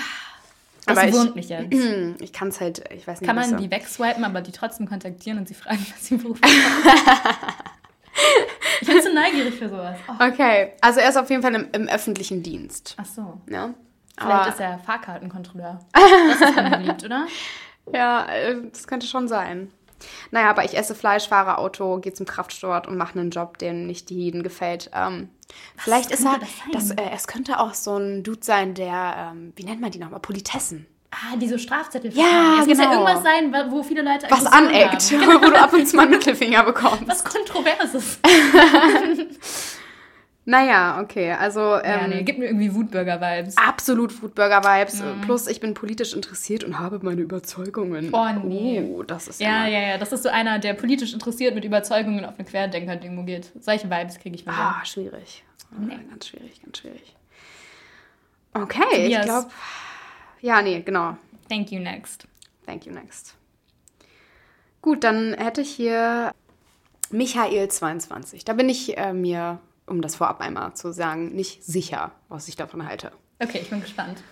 Das 0.90 0.98
aber 0.98 1.14
wurmt 1.14 1.36
mich 1.36 1.50
jetzt. 1.50 1.74
Ich 2.22 2.34
kann 2.34 2.50
es 2.50 2.60
halt, 2.60 2.84
ich 2.94 3.08
weiß 3.08 3.22
nicht. 3.22 3.28
Kann 3.28 3.36
man 3.36 3.58
die 3.58 3.72
wegswipen, 3.72 4.24
aber 4.24 4.42
die 4.42 4.52
trotzdem 4.52 4.88
kontaktieren 4.88 5.40
und 5.40 5.48
sie 5.48 5.54
fragen, 5.54 5.86
was 5.92 6.06
sie 6.06 6.18
beruflich 6.18 6.52
machen? 6.52 6.98
ich 8.82 8.88
bin 8.88 9.02
so 9.02 9.14
neugierig 9.14 9.56
für 9.56 9.70
sowas. 9.70 9.98
Oh. 10.08 10.24
Okay, 10.24 10.74
also 10.82 11.00
er 11.00 11.10
ist 11.10 11.18
auf 11.18 11.30
jeden 11.30 11.42
Fall 11.42 11.56
im, 11.56 11.68
im 11.72 11.88
öffentlichen 11.88 12.44
Dienst. 12.44 12.96
Ach 12.98 13.06
so. 13.06 13.42
Ja. 13.50 13.74
Vielleicht 14.18 14.42
aber 14.42 14.50
ist 14.50 14.60
er 14.60 14.80
Fahrkartenkontrolleur. 14.80 15.80
Das 15.94 16.50
ist 16.50 16.58
dann 16.58 16.72
beliebt, 16.72 17.04
oder? 17.04 17.28
Ja, 17.94 18.26
äh, 18.28 18.56
das 18.70 18.88
könnte 18.88 19.08
schon 19.08 19.28
sein. 19.28 19.72
Naja, 20.32 20.50
aber 20.50 20.66
ich 20.66 20.78
esse 20.78 20.96
Fleisch, 20.96 21.28
fahre 21.28 21.58
Auto, 21.58 21.98
gehe 21.98 22.14
zum 22.14 22.26
Kraftsport 22.26 22.88
und 22.88 22.98
mache 22.98 23.20
einen 23.20 23.30
Job, 23.32 23.58
dem 23.58 23.86
nicht 23.86 24.12
jedem 24.12 24.44
gefällt. 24.44 24.92
Ähm, 24.94 25.30
vielleicht 25.78 26.12
ist 26.12 26.26
er, 26.26 26.40
das, 26.40 26.50
das 26.72 26.92
äh, 26.92 27.10
es 27.14 27.28
könnte 27.28 27.60
auch 27.60 27.74
so 27.74 27.98
ein 27.98 28.24
Dude 28.24 28.40
sein, 28.42 28.74
der, 28.74 29.32
ähm, 29.32 29.54
wie 29.56 29.64
nennt 29.64 29.82
man 29.82 29.92
die 29.92 30.00
nochmal, 30.00 30.20
Politessen. 30.20 30.86
Ah, 31.12 31.36
diese 31.38 31.58
Strafzettel. 31.58 32.12
Ja, 32.14 32.60
es 32.60 32.68
genau. 32.68 32.68
muss 32.68 32.68
ja 32.68 32.74
genau. 32.74 32.92
irgendwas 32.92 33.24
sein, 33.24 33.72
wo 33.72 33.82
viele 33.82 34.04
Leute 34.04 34.28
was 34.30 34.46
aneckt, 34.46 35.12
wo 35.12 35.50
du 35.50 35.60
ab 35.60 35.74
und 35.74 35.88
zu 35.88 35.96
mal 35.96 36.04
einen 36.04 36.12
Mittelfinger 36.12 36.64
bekommst. 36.64 37.08
Was 37.08 37.24
Kontroverses. 37.24 38.20
Naja, 40.50 41.00
okay, 41.00 41.32
also. 41.34 41.60
ja, 41.60 42.06
Ähm, 42.06 42.10
nee, 42.10 42.24
gibt 42.24 42.40
mir 42.40 42.46
irgendwie 42.46 42.74
Wutbürger-Vibes. 42.74 43.56
Absolut 43.58 44.12
Foodburger-Vibes. 44.12 45.04
Plus, 45.22 45.46
ich 45.46 45.60
bin 45.60 45.76
politisch 45.76 46.16
interessiert 46.16 46.64
und 46.64 46.80
habe 46.80 47.00
meine 47.04 47.22
Überzeugungen. 47.22 48.10
Oh, 48.12 48.26
nee. 48.44 48.82
Oh, 48.82 49.04
das 49.04 49.28
ist 49.28 49.40
Ja, 49.40 49.68
ja, 49.68 49.80
ja, 49.80 49.98
das 50.00 50.12
ist 50.12 50.24
so 50.24 50.30
einer, 50.30 50.58
der 50.58 50.74
politisch 50.74 51.14
interessiert 51.14 51.54
mit 51.54 51.66
Überzeugungen 51.66 52.26
auf 52.26 52.34
eine 52.40 52.48
Querdenker-Demo 52.48 53.26
geht. 53.26 53.52
Solche 53.60 53.92
Vibes 53.92 54.18
kriege 54.18 54.36
ich 54.38 54.44
von. 54.44 54.54
Ah, 54.54 54.84
schwierig. 54.84 55.44
Ah, 55.72 55.76
Nee. 55.82 56.00
Ganz 56.10 56.28
schwierig, 56.28 56.60
ganz 56.64 56.80
schwierig. 56.80 57.16
Okay, 58.56 58.82
ich 58.92 59.04
Tobias. 59.04 59.26
glaube. 59.26 59.50
Ja, 60.42 60.64
nee, 60.64 60.82
genau. 60.82 61.16
Thank 61.48 61.72
you, 61.72 61.80
next. 61.80 62.28
Thank 62.66 62.88
you, 62.88 62.92
next. 62.92 63.36
Gut, 64.82 65.04
dann 65.04 65.36
hätte 65.36 65.62
ich 65.62 65.70
hier 65.70 66.34
Michael22. 67.12 68.46
Da 68.46 68.54
bin 68.54 68.68
ich 68.68 68.98
äh, 68.98 69.14
mir, 69.14 69.60
um 69.90 70.02
das 70.02 70.16
vorab 70.16 70.42
einmal 70.42 70.74
zu 70.76 70.94
sagen, 70.94 71.36
nicht 71.36 71.64
sicher, 71.64 72.12
was 72.30 72.48
ich 72.48 72.56
davon 72.56 72.88
halte. 72.88 73.12
Okay, 73.40 73.60
ich 73.62 73.70
bin 73.70 73.82
gespannt. 73.82 74.24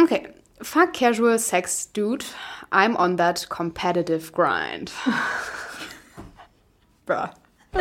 Okay. 0.00 0.28
Fuck 0.60 0.92
casual 0.92 1.38
sex, 1.38 1.92
dude. 1.92 2.24
I'm 2.70 2.96
on 2.96 3.16
that 3.16 3.48
competitive 3.48 4.32
grind. 4.32 4.92
Bruh. 7.06 7.28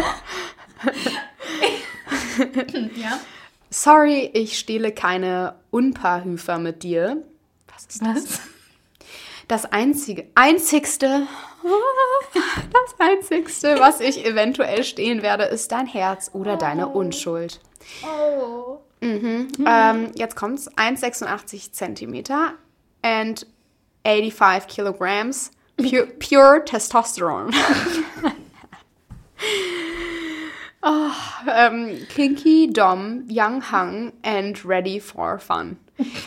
Ja? 2.96 3.20
Sorry, 3.72 4.30
ich 4.34 4.60
stehle 4.60 4.92
keine 4.92 5.56
Unpaarhüfer 5.72 6.60
mit 6.60 6.84
dir. 6.84 7.24
Was 7.74 7.88
ist 7.88 8.02
das? 8.02 8.16
Was? 8.16 8.40
Das 9.48 9.66
einzige, 9.66 10.28
einzigste, 10.36 11.26
das 12.34 13.00
einzigste, 13.00 13.80
was 13.80 14.00
ich 14.00 14.26
eventuell 14.26 14.84
stehlen 14.84 15.22
werde, 15.22 15.44
ist 15.44 15.72
dein 15.72 15.88
Herz 15.88 16.32
oder 16.34 16.58
deine 16.58 16.88
Unschuld. 16.88 17.60
Oh. 18.04 18.80
Ähm, 19.02 20.12
jetzt 20.16 20.36
kommt's. 20.36 20.70
1,86 20.72 21.72
Zentimeter 21.72 22.54
and 23.02 23.46
85 24.04 24.68
Kilograms 24.68 25.52
pure, 25.78 26.08
pure 26.08 26.64
Testosteron. 26.66 27.54
oh, 30.82 31.12
ähm, 31.50 32.08
kinky, 32.10 32.68
dom, 32.72 33.26
young 33.30 33.62
hung 33.62 34.14
and 34.24 34.64
ready 34.66 35.00
for 35.00 35.38
fun. 35.40 35.78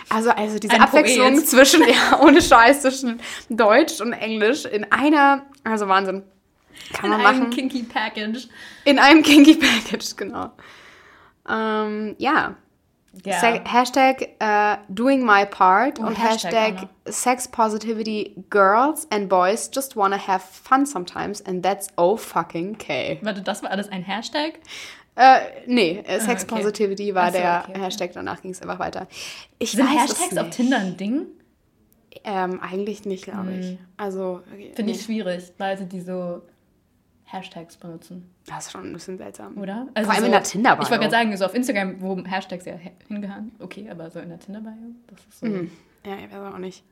Also, 0.09 0.31
also 0.31 0.59
diese 0.59 0.75
Ein 0.75 0.83
Abwechslung 0.83 1.35
Poet. 1.35 1.49
zwischen, 1.49 1.83
ja, 1.89 2.21
ohne 2.21 2.43
Scheiß, 2.43 2.83
zwischen 2.83 3.21
Deutsch 3.49 4.01
und 4.01 4.13
Englisch 4.13 4.65
in 4.65 4.91
einer, 4.91 5.43
also 5.65 5.87
Wahnsinn. 5.89 6.23
Kann 6.93 7.05
In 7.07 7.11
man 7.11 7.23
machen. 7.23 7.43
einem 7.43 7.51
kinky 7.51 7.83
Package. 7.85 8.49
In 8.85 8.99
einem 8.99 9.23
Kinky 9.23 9.55
Package, 9.55 10.17
genau. 10.17 10.51
Ähm, 11.49 12.15
ja. 12.19 12.57
Ja. 13.25 13.35
Hashtag 13.65 14.23
äh, 14.39 14.77
doing 14.89 15.25
my 15.27 15.45
part 15.45 15.99
Oh, 15.99 16.05
und 16.07 16.15
Hashtag 16.15 16.53
Hashtag. 16.53 16.89
Sex 17.07 17.49
Positivity 17.49 18.37
Girls 18.51 19.09
and 19.11 19.29
Boys 19.29 19.69
just 19.75 19.97
wanna 19.97 20.17
have 20.17 20.41
fun 20.45 20.87
sometimes 20.87 21.43
and 21.45 21.61
that's 21.65 21.89
oh 21.97 22.17
fucking 22.17 22.79
K. 22.79 23.19
Warte, 23.23 23.43
das 23.43 23.65
war 23.65 23.71
alles 23.73 23.89
ein 23.89 24.05
Hashtag? 24.05 24.61
Äh, 25.17 25.41
nee, 25.67 25.99
äh, 26.07 26.21
Sex 26.21 26.43
Ah, 26.45 26.47
okay. 26.47 26.63
Positivity 26.63 27.15
war 27.15 27.31
so, 27.33 27.39
der 27.39 27.63
okay, 27.65 27.73
okay. 27.73 27.81
Hashtag, 27.85 28.13
danach 28.15 28.41
ging 28.43 28.53
es 28.53 28.63
einfach 28.63 28.79
weiter. 28.79 29.07
Ich 29.59 29.73
Sind 29.73 29.87
Hashtags 29.87 30.37
auf. 30.39 30.51
Tinder 30.51 30.79
ein 30.79 30.97
Ding? 30.97 31.27
Ähm, 32.25 32.61
eigentlich 32.61 33.05
nicht, 33.05 33.25
glaube 33.25 33.53
ich. 33.53 33.79
Also, 33.97 34.43
Finde 34.75 34.83
nee, 34.85 34.93
ich 34.93 35.03
schwierig, 35.03 35.53
Leute, 35.59 35.85
die 35.85 36.01
so 36.01 36.43
Hashtags 37.25 37.77
benutzen, 37.77 38.29
das 38.47 38.67
ist 38.67 38.73
schon 38.73 38.85
ein 38.85 38.93
bisschen 38.93 39.17
seltsam. 39.19 39.57
oder? 39.59 39.87
Vor 40.03 40.13
allem 40.13 40.25
in 40.25 40.33
der 40.33 40.43
Tinder-Bio. 40.43 40.83
Ich 40.83 40.91
wollte 40.91 41.03
gerade 41.03 41.11
sagen, 41.13 41.37
so 41.37 41.45
auf 41.45 41.55
Instagram, 41.55 42.01
wo 42.01 42.17
Hashtags 42.25 42.65
ja 42.65 42.75
hingehören. 43.09 43.53
Okay, 43.61 43.89
aber 43.89 44.11
so 44.11 44.19
in 44.19 44.29
der 44.31 44.39
Tinder-Bio, 44.41 44.73
das 45.07 45.21
ist 45.29 45.39
so. 45.41 45.47
Ja, 45.47 46.17
ich 46.25 46.33
weiß 46.33 46.55
auch 46.55 46.59
nicht. 46.59 46.83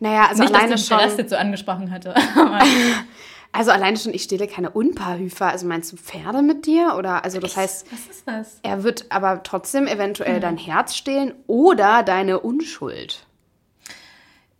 Naja, 0.00 0.28
also 0.28 0.42
Nicht, 0.44 0.54
alleine 0.54 0.72
dass 0.72 0.86
der 0.86 0.94
schon. 0.96 1.04
Rest 1.04 1.18
jetzt 1.18 1.30
so 1.30 1.36
angesprochen 1.36 1.90
hatte. 1.90 2.14
Also 3.54 3.70
alleine 3.70 3.98
schon, 3.98 4.14
ich 4.14 4.22
stehle 4.22 4.46
keine 4.46 4.70
Unpaarhüfer. 4.70 5.46
Also 5.46 5.66
meinst 5.66 5.92
du 5.92 5.96
Pferde 5.96 6.40
mit 6.42 6.64
dir? 6.66 6.94
Oder 6.96 7.22
also 7.24 7.38
das 7.38 7.56
heißt, 7.56 7.92
Was 7.92 8.06
ist 8.06 8.26
das? 8.26 8.58
er 8.62 8.82
wird 8.82 9.06
aber 9.10 9.42
trotzdem 9.42 9.86
eventuell 9.86 10.36
Hm. 10.36 10.40
dein 10.40 10.56
Herz 10.56 10.94
stehlen 10.96 11.34
oder 11.46 12.02
deine 12.02 12.40
Unschuld. 12.40 13.26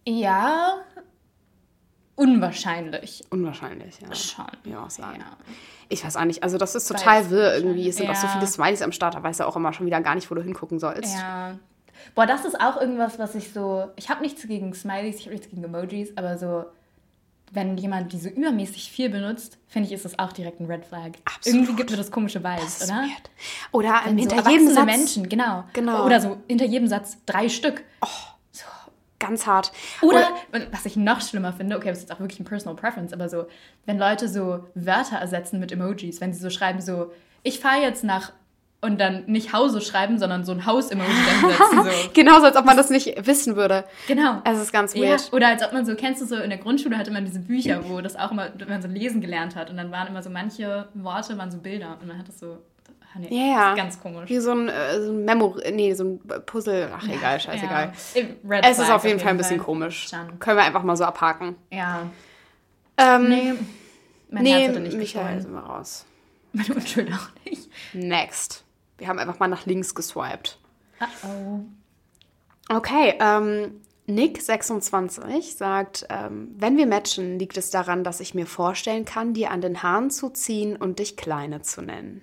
Ja, 0.07 0.79
unwahrscheinlich. 2.17 3.23
Unwahrscheinlich, 3.31 3.99
ja. 4.01 4.15
Schon. 4.15 4.47
Ja, 4.65 4.85
auch 4.85 4.91
sagen. 4.91 5.21
Ja. 5.21 5.37
Ich 5.89 6.05
weiß 6.05 6.17
auch 6.17 6.25
nicht. 6.25 6.43
Also 6.43 6.59
das 6.59 6.75
ist 6.75 6.87
total 6.89 7.23
Weiß 7.25 7.31
wirr 7.31 7.55
irgendwie. 7.57 7.89
Es 7.89 7.97
sind 7.97 8.09
auch 8.11 8.15
so 8.15 8.27
Ja. 8.27 8.33
viele 8.35 8.47
Smileys 8.47 8.83
am 8.83 8.93
Start. 8.93 9.15
Da 9.15 9.23
weißt 9.23 9.41
du 9.41 9.45
auch 9.47 9.57
immer 9.57 9.73
schon 9.73 9.87
wieder 9.87 10.01
gar 10.01 10.15
nicht, 10.15 10.31
wo 10.31 10.35
du 10.35 10.43
hingucken 10.43 10.79
sollst. 10.79 11.15
Ja. 11.15 11.59
Boah, 12.15 12.27
das 12.27 12.45
ist 12.45 12.61
auch 12.61 12.81
irgendwas, 12.81 13.19
was 13.19 13.35
ich 13.35 13.53
so. 13.53 13.89
Ich 13.97 14.11
habe 14.11 14.23
nichts 14.23 14.47
gegen 14.47 14.75
Smileys, 14.75 15.17
ich 15.17 15.23
habe 15.27 15.35
nichts 15.37 15.49
gegen 15.51 15.63
Emojis, 15.63 16.17
aber 16.17 16.37
so, 16.37 16.65
wenn 17.53 17.77
jemand 17.77 18.13
diese 18.13 18.31
übermäßig 18.31 18.91
viel 18.91 19.11
benutzt, 19.11 19.59
finde 19.69 19.87
ich, 19.87 19.95
ist 19.95 20.05
das 20.05 20.19
auch 20.19 20.33
direkt 20.33 20.61
ein 20.61 20.67
Red 20.67 20.87
Flag. 20.87 21.13
Absolut. 21.25 21.47
Irgendwie 21.47 21.77
gibt 21.77 21.91
mir 21.91 21.97
das 21.99 22.11
komische 22.11 22.43
Vibes, 22.43 22.79
Das 22.79 22.89
oder? 22.89 23.01
weird. 23.03 23.31
Oder 23.73 24.01
Wenn 24.05 24.19
hinter 24.19 24.43
so 24.43 24.51
jedem 24.51 24.71
Satz. 24.71 24.87
Menschen, 24.87 25.29
genau. 25.29 25.65
Genau. 25.75 26.07
Oder 26.07 26.21
so 26.21 26.39
hinter 26.49 26.65
jedem 26.65 26.89
Satz 26.89 27.19
drei 27.27 27.49
Stück. 27.49 27.85
Ganz 29.19 29.47
hart. 29.47 29.71
Oder, 30.01 30.31
und 30.51 30.67
was 30.73 30.85
ich 30.85 30.97
noch 30.97 31.21
schlimmer 31.21 31.53
finde, 31.53 31.77
okay, 31.77 31.91
das 31.91 31.99
ist 31.99 32.09
jetzt 32.09 32.13
auch 32.13 32.19
wirklich 32.19 32.41
ein 32.41 32.45
Personal 32.45 32.75
Preference, 32.75 33.13
aber 33.13 33.29
so, 33.29 33.47
wenn 33.87 33.97
Leute 33.97 34.29
so 34.29 34.67
Wörter 34.75 35.17
ersetzen 35.17 35.61
mit 35.61 35.71
Emojis, 35.71 36.21
wenn 36.21 36.33
sie 36.33 36.41
so 36.41 36.51
schreiben, 36.51 36.81
so, 36.81 37.13
ich 37.45 37.61
fahre 37.61 37.83
jetzt 37.83 38.03
nach 38.03 38.33
und 38.83 39.01
dann 39.01 39.25
nicht 39.27 39.53
Hause 39.53 39.81
schreiben, 39.81 40.19
sondern 40.19 40.45
so 40.45 40.53
ein 40.53 40.67
Haus-Emoji 40.67 41.09
dann 41.09 41.51
setzen. 41.51 41.83
So. 41.85 42.11
Genauso, 42.15 42.47
als 42.47 42.57
ob 42.57 42.65
man 42.67 42.77
das 42.77 42.91
nicht 42.91 43.27
wissen 43.27 43.57
würde. 43.57 43.85
Genau. 44.09 44.43
Es 44.45 44.59
ist 44.61 44.73
ganz 44.73 44.93
Ja, 44.95 45.11
weird. 45.13 45.33
oder 45.33 45.49
als 45.49 45.63
ob 45.63 45.73
man 45.73 45.87
so, 45.87 45.95
kennst 45.95 46.21
du 46.21 46.27
so, 46.27 46.37
in 46.37 46.51
der 46.51 46.59
Grundschule 46.59 46.99
hatte 46.99 47.11
man 47.13 47.25
diese 47.25 47.39
Bücher, 47.41 47.89
wo 47.89 48.01
das 48.01 48.17
auch 48.17 48.33
immer, 48.33 48.49
wenn 48.59 48.69
man 48.69 48.83
so 48.83 48.89
lesen 48.89 49.21
gelernt 49.21 49.55
hat 49.57 49.71
und 49.71 49.77
dann 49.77 49.91
waren 49.93 50.09
immer 50.09 50.23
so 50.23 50.31
manche 50.31 50.89
Worte, 50.95 51.39
waren 51.39 51.51
so 51.53 51.59
Bilder 51.59 51.97
und 52.01 52.09
man 52.09 52.19
hat 52.19 52.27
das 52.27 52.41
so, 52.41 52.59
ah, 53.15 53.19
nee, 53.21 53.29
Ja, 53.31 53.47
ja. 53.47 53.61
das 53.61 53.71
ist 53.71 53.77
ganz 53.77 54.01
komisch. 54.03 54.29
Wie 54.29 54.39
so 54.41 54.51
ein, 54.51 54.69
äh, 54.69 55.01
so 55.01 55.13
ein 55.13 55.25
Memo, 55.25 55.57
nee, 55.73 55.95
so 55.95 56.05
ein 56.05 56.21
Puzzle. 56.45 56.91
Ach, 56.93 57.07
egal, 57.09 57.39
scheißegal. 57.41 57.93
Ja. 58.15 58.59
Es 58.63 58.79
ist 58.81 58.91
auf 58.91 59.05
jeden 59.05 59.21
Fall 59.21 59.31
ein 59.31 59.37
bisschen 59.39 59.59
komisch. 59.61 60.09
Schon. 60.11 60.41
Können 60.41 60.57
wir 60.59 60.65
einfach 60.65 60.83
mal 60.83 60.97
so 60.97 61.05
abhaken. 61.05 61.55
Ja. 61.71 62.03
Ähm, 62.97 63.29
Nee, 63.29 63.53
mein 64.31 64.43
nee, 64.43 64.53
Herz 64.55 64.69
hatte 64.71 64.81
nicht 64.81 64.97
Michael 64.99 65.41
sind 65.41 65.53
wir 65.53 65.61
raus. 65.61 66.05
Meine 66.53 66.75
Unschuld 66.75 67.11
auch 67.13 67.29
nicht. 67.47 67.69
Next. 67.95 68.62
Wir 69.03 69.09
haben 69.09 69.19
einfach 69.19 69.41
mal 69.41 69.49
nach 69.49 69.67
links 69.67 69.97
geswiped. 69.97 70.61
Uh-oh. 71.01 71.65
Okay, 72.69 73.15
ähm, 73.19 73.81
Nick26 74.09 75.57
sagt, 75.57 76.07
ähm, 76.09 76.55
wenn 76.57 76.77
wir 76.77 76.87
matchen, 76.87 77.37
liegt 77.37 77.57
es 77.57 77.71
daran, 77.71 78.05
dass 78.05 78.21
ich 78.21 78.33
mir 78.35 78.47
vorstellen 78.47 79.05
kann, 79.05 79.35
dir 79.35 79.51
an 79.51 79.61
den 79.61 79.83
Haaren 79.83 80.11
zu 80.13 80.31
ziehen 80.31 80.77
und 80.77 81.01
dich 81.01 81.17
Kleine 81.17 81.63
zu 81.63 81.83
nennen. 81.83 82.23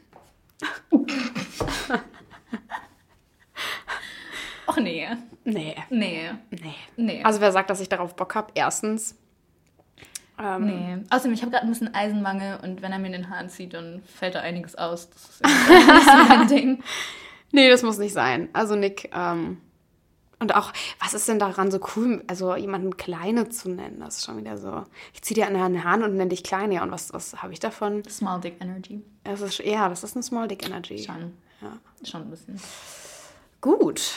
Och 4.65 4.77
nee. 4.77 5.05
Nee, 5.43 5.75
Nee. 5.89 6.29
nee. 6.49 6.75
Nee. 6.95 7.23
Also 7.25 7.41
wer 7.41 7.51
sagt, 7.51 7.69
dass 7.69 7.81
ich 7.81 7.89
darauf 7.89 8.15
Bock 8.15 8.35
habe? 8.35 8.51
Erstens. 8.55 9.17
Ähm, 10.39 10.65
nee. 10.65 10.97
Außerdem, 11.09 11.33
ich 11.33 11.41
habe 11.41 11.51
gerade 11.51 11.65
ein 11.65 11.69
bisschen 11.69 11.93
Eisenmangel 11.93 12.59
und 12.63 12.81
wenn 12.81 12.91
er 12.91 12.99
mir 12.99 13.07
in 13.07 13.13
den 13.13 13.29
Haaren 13.29 13.49
zieht, 13.49 13.73
dann 13.73 14.01
fällt 14.05 14.35
da 14.35 14.39
einiges 14.39 14.75
aus. 14.75 15.09
Das 15.09 15.29
ist 15.29 15.43
nicht 15.43 16.05
so 16.05 16.23
mein 16.27 16.47
Ding. 16.47 16.83
Nee, 17.51 17.69
das 17.69 17.83
muss 17.83 17.97
nicht 17.97 18.13
sein. 18.13 18.47
Also 18.53 18.75
Nick, 18.75 19.09
ähm, 19.13 19.57
und 20.39 20.55
auch, 20.55 20.71
was 21.01 21.13
ist 21.13 21.27
denn 21.27 21.37
daran 21.37 21.69
so 21.69 21.79
cool, 21.95 22.23
also 22.27 22.55
jemanden 22.55 22.95
Kleine 22.95 23.49
zu 23.49 23.69
nennen? 23.69 23.99
Das 23.99 24.17
ist 24.17 24.25
schon 24.25 24.37
wieder 24.37 24.57
so. 24.57 24.85
Ich 25.13 25.21
ziehe 25.21 25.35
dir 25.35 25.47
an 25.47 25.53
den 25.53 25.83
Haaren 25.83 26.03
und 26.03 26.15
nenne 26.15 26.29
dich 26.29 26.43
Kleine. 26.43 26.75
Ja, 26.75 26.83
und 26.83 26.91
was, 26.91 27.13
was 27.13 27.41
habe 27.41 27.51
ich 27.51 27.59
davon? 27.59 28.03
Small 28.05 28.39
Dick 28.39 28.55
Energy. 28.61 29.03
Das 29.25 29.41
ist, 29.41 29.59
ja, 29.59 29.89
das 29.89 30.03
ist 30.05 30.15
eine 30.15 30.23
Small 30.23 30.47
Dick 30.47 30.65
Energy. 30.65 30.99
Schon. 30.99 31.33
Ja. 31.61 31.77
Schon 32.09 32.21
ein 32.21 32.29
bisschen. 32.29 32.59
Gut. 33.59 34.13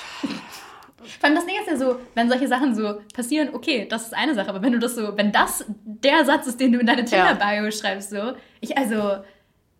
Vor 1.20 1.24
allem 1.28 1.34
das 1.34 1.46
Ding 1.46 1.54
ist 1.60 1.70
ja 1.70 1.76
so, 1.76 1.98
wenn 2.14 2.28
solche 2.28 2.48
Sachen 2.48 2.74
so 2.74 3.00
passieren, 3.14 3.50
okay, 3.52 3.86
das 3.88 4.06
ist 4.06 4.14
eine 4.14 4.34
Sache, 4.34 4.48
aber 4.48 4.62
wenn 4.62 4.72
du 4.72 4.78
das 4.78 4.94
so, 4.94 5.16
wenn 5.16 5.32
das 5.32 5.64
der 5.84 6.24
Satz 6.24 6.46
ist, 6.46 6.60
den 6.60 6.72
du 6.72 6.78
in 6.78 6.86
deine 6.86 7.02
Ja. 7.02 7.34
Tinder-Bio 7.34 7.70
schreibst, 7.70 8.10
so, 8.10 8.32
ich 8.60 8.76
also, 8.76 8.94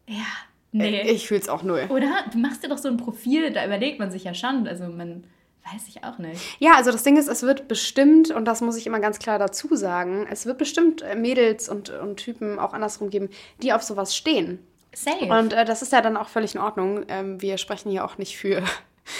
ja, 0.09 0.27
nee. 0.73 1.03
Ich 1.11 1.29
fühle 1.29 1.41
es 1.41 1.49
auch 1.49 1.63
null. 1.63 1.87
Oder 1.89 2.11
du 2.33 2.39
machst 2.39 2.63
dir 2.65 2.69
doch 2.69 2.79
so 2.79 2.89
ein 2.89 2.97
Profil, 2.97 3.53
da 3.53 3.65
überlegt 3.65 3.99
man 3.99 4.11
sich 4.11 4.25
ja 4.25 4.35
schon, 4.35 4.67
also 4.67 4.85
man 4.85 5.25
weiß 5.73 5.87
ich 5.89 6.03
auch 6.05 6.19
nicht. 6.19 6.41
Ja, 6.59 6.73
also 6.77 6.91
das 6.91 7.05
Ding 7.05 7.17
ist, 7.17 7.29
es 7.29 7.43
wird 7.43 7.69
bestimmt, 7.69 8.31
und 8.31 8.47
das 8.47 8.61
muss 8.61 8.77
ich 8.77 8.87
immer 8.87 9.01
ganz 9.01 9.19
klar 9.19 9.39
dazu 9.39 9.75
sagen, 9.77 10.27
es 10.31 10.45
wird 10.45 10.59
bestimmt 10.59 11.03
äh, 11.03 11.15
Mädels 11.15 11.69
und, 11.69 11.91
und 11.91 12.17
Typen 12.17 12.59
auch 12.59 12.73
andersrum 12.73 13.11
geben, 13.11 13.29
die 13.63 13.73
auf 13.73 13.83
sowas 13.83 14.17
stehen. 14.17 14.59
Safe. 14.95 15.25
Und 15.27 15.53
äh, 15.53 15.65
das 15.65 15.81
ist 15.81 15.93
ja 15.93 16.01
dann 16.01 16.17
auch 16.17 16.29
völlig 16.29 16.55
in 16.55 16.61
Ordnung. 16.61 17.05
Ähm, 17.09 17.41
wir 17.41 17.59
sprechen 17.59 17.91
hier 17.91 18.05
auch 18.05 18.19
nicht 18.19 18.37
für 18.37 18.63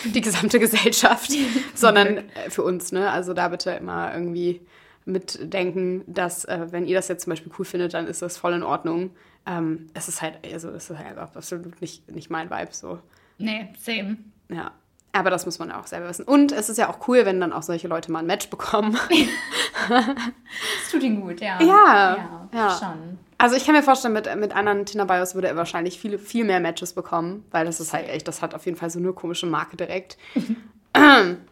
die 0.05 0.21
gesamte 0.21 0.59
Gesellschaft, 0.59 1.31
sondern 1.75 2.19
äh, 2.19 2.51
für 2.51 2.63
uns. 2.63 2.93
Ne? 2.93 3.11
Also 3.11 3.35
da 3.35 3.49
bitte 3.49 3.71
immer 3.73 4.13
irgendwie 4.15 4.61
mitdenken, 5.05 6.05
dass 6.07 6.45
äh, 6.45 6.67
wenn 6.71 6.87
ihr 6.87 6.97
das 6.97 7.09
jetzt 7.09 7.25
zum 7.25 7.31
Beispiel 7.31 7.53
cool 7.59 7.65
findet, 7.65 7.95
dann 7.95 8.07
ist 8.07 8.23
das 8.23 8.37
voll 8.37 8.53
in 8.53 8.63
Ordnung. 8.63 9.11
Ähm, 9.47 9.89
es 9.95 10.09
ist 10.09 10.23
halt, 10.23 10.39
also 10.53 10.71
es 10.71 10.89
ist 10.89 10.99
halt 10.99 11.19
absolut 11.19 11.81
nicht, 11.81 12.11
nicht 12.11 12.31
mein 12.31 12.51
Vibe 12.51 12.73
so. 12.73 13.01
Nee, 13.39 13.69
same. 13.79 14.19
Ja. 14.49 14.73
Aber 15.15 15.29
das 15.29 15.45
muss 15.45 15.59
man 15.59 15.69
ja 15.69 15.79
auch 15.79 15.87
selber 15.87 16.09
wissen. 16.09 16.25
Und 16.25 16.53
es 16.53 16.71
ist 16.71 16.79
ja 16.79 16.89
auch 16.89 17.07
cool, 17.07 17.27
wenn 17.27 17.39
dann 17.39 17.53
auch 17.53 17.63
solche 17.63 17.87
Leute 17.87 18.11
mal 18.11 18.21
ein 18.21 18.27
Match 18.27 18.49
bekommen. 18.49 18.97
Das 19.89 20.91
tut 20.91 21.03
ihm 21.03 21.21
gut, 21.21 21.41
ja. 21.41 21.61
Ja, 21.61 22.17
Ja, 22.17 22.49
ja. 22.53 22.79
schon. 22.79 23.19
Also 23.43 23.57
ich 23.57 23.67
kann 23.67 23.75
mir 23.75 23.83
vorstellen, 23.83 24.15
mit, 24.15 24.33
mit 24.37 24.55
anderen 24.55 24.87
Tinder-Bios 24.87 25.35
würde 25.35 25.49
er 25.49 25.57
wahrscheinlich 25.57 25.99
viele, 25.99 26.21
viel 26.21 26.45
mehr 26.45 26.61
Matches 26.61 26.93
bekommen, 26.93 27.45
weil 27.51 27.65
das 27.65 27.81
ist 27.81 27.93
halt 27.93 28.09
echt, 28.09 28.29
das 28.29 28.41
hat 28.41 28.55
auf 28.55 28.67
jeden 28.67 28.79
Fall 28.79 28.89
so 28.89 29.01
eine 29.01 29.13
komische 29.13 29.47
Marke 29.47 29.77
direkt. 29.77 30.17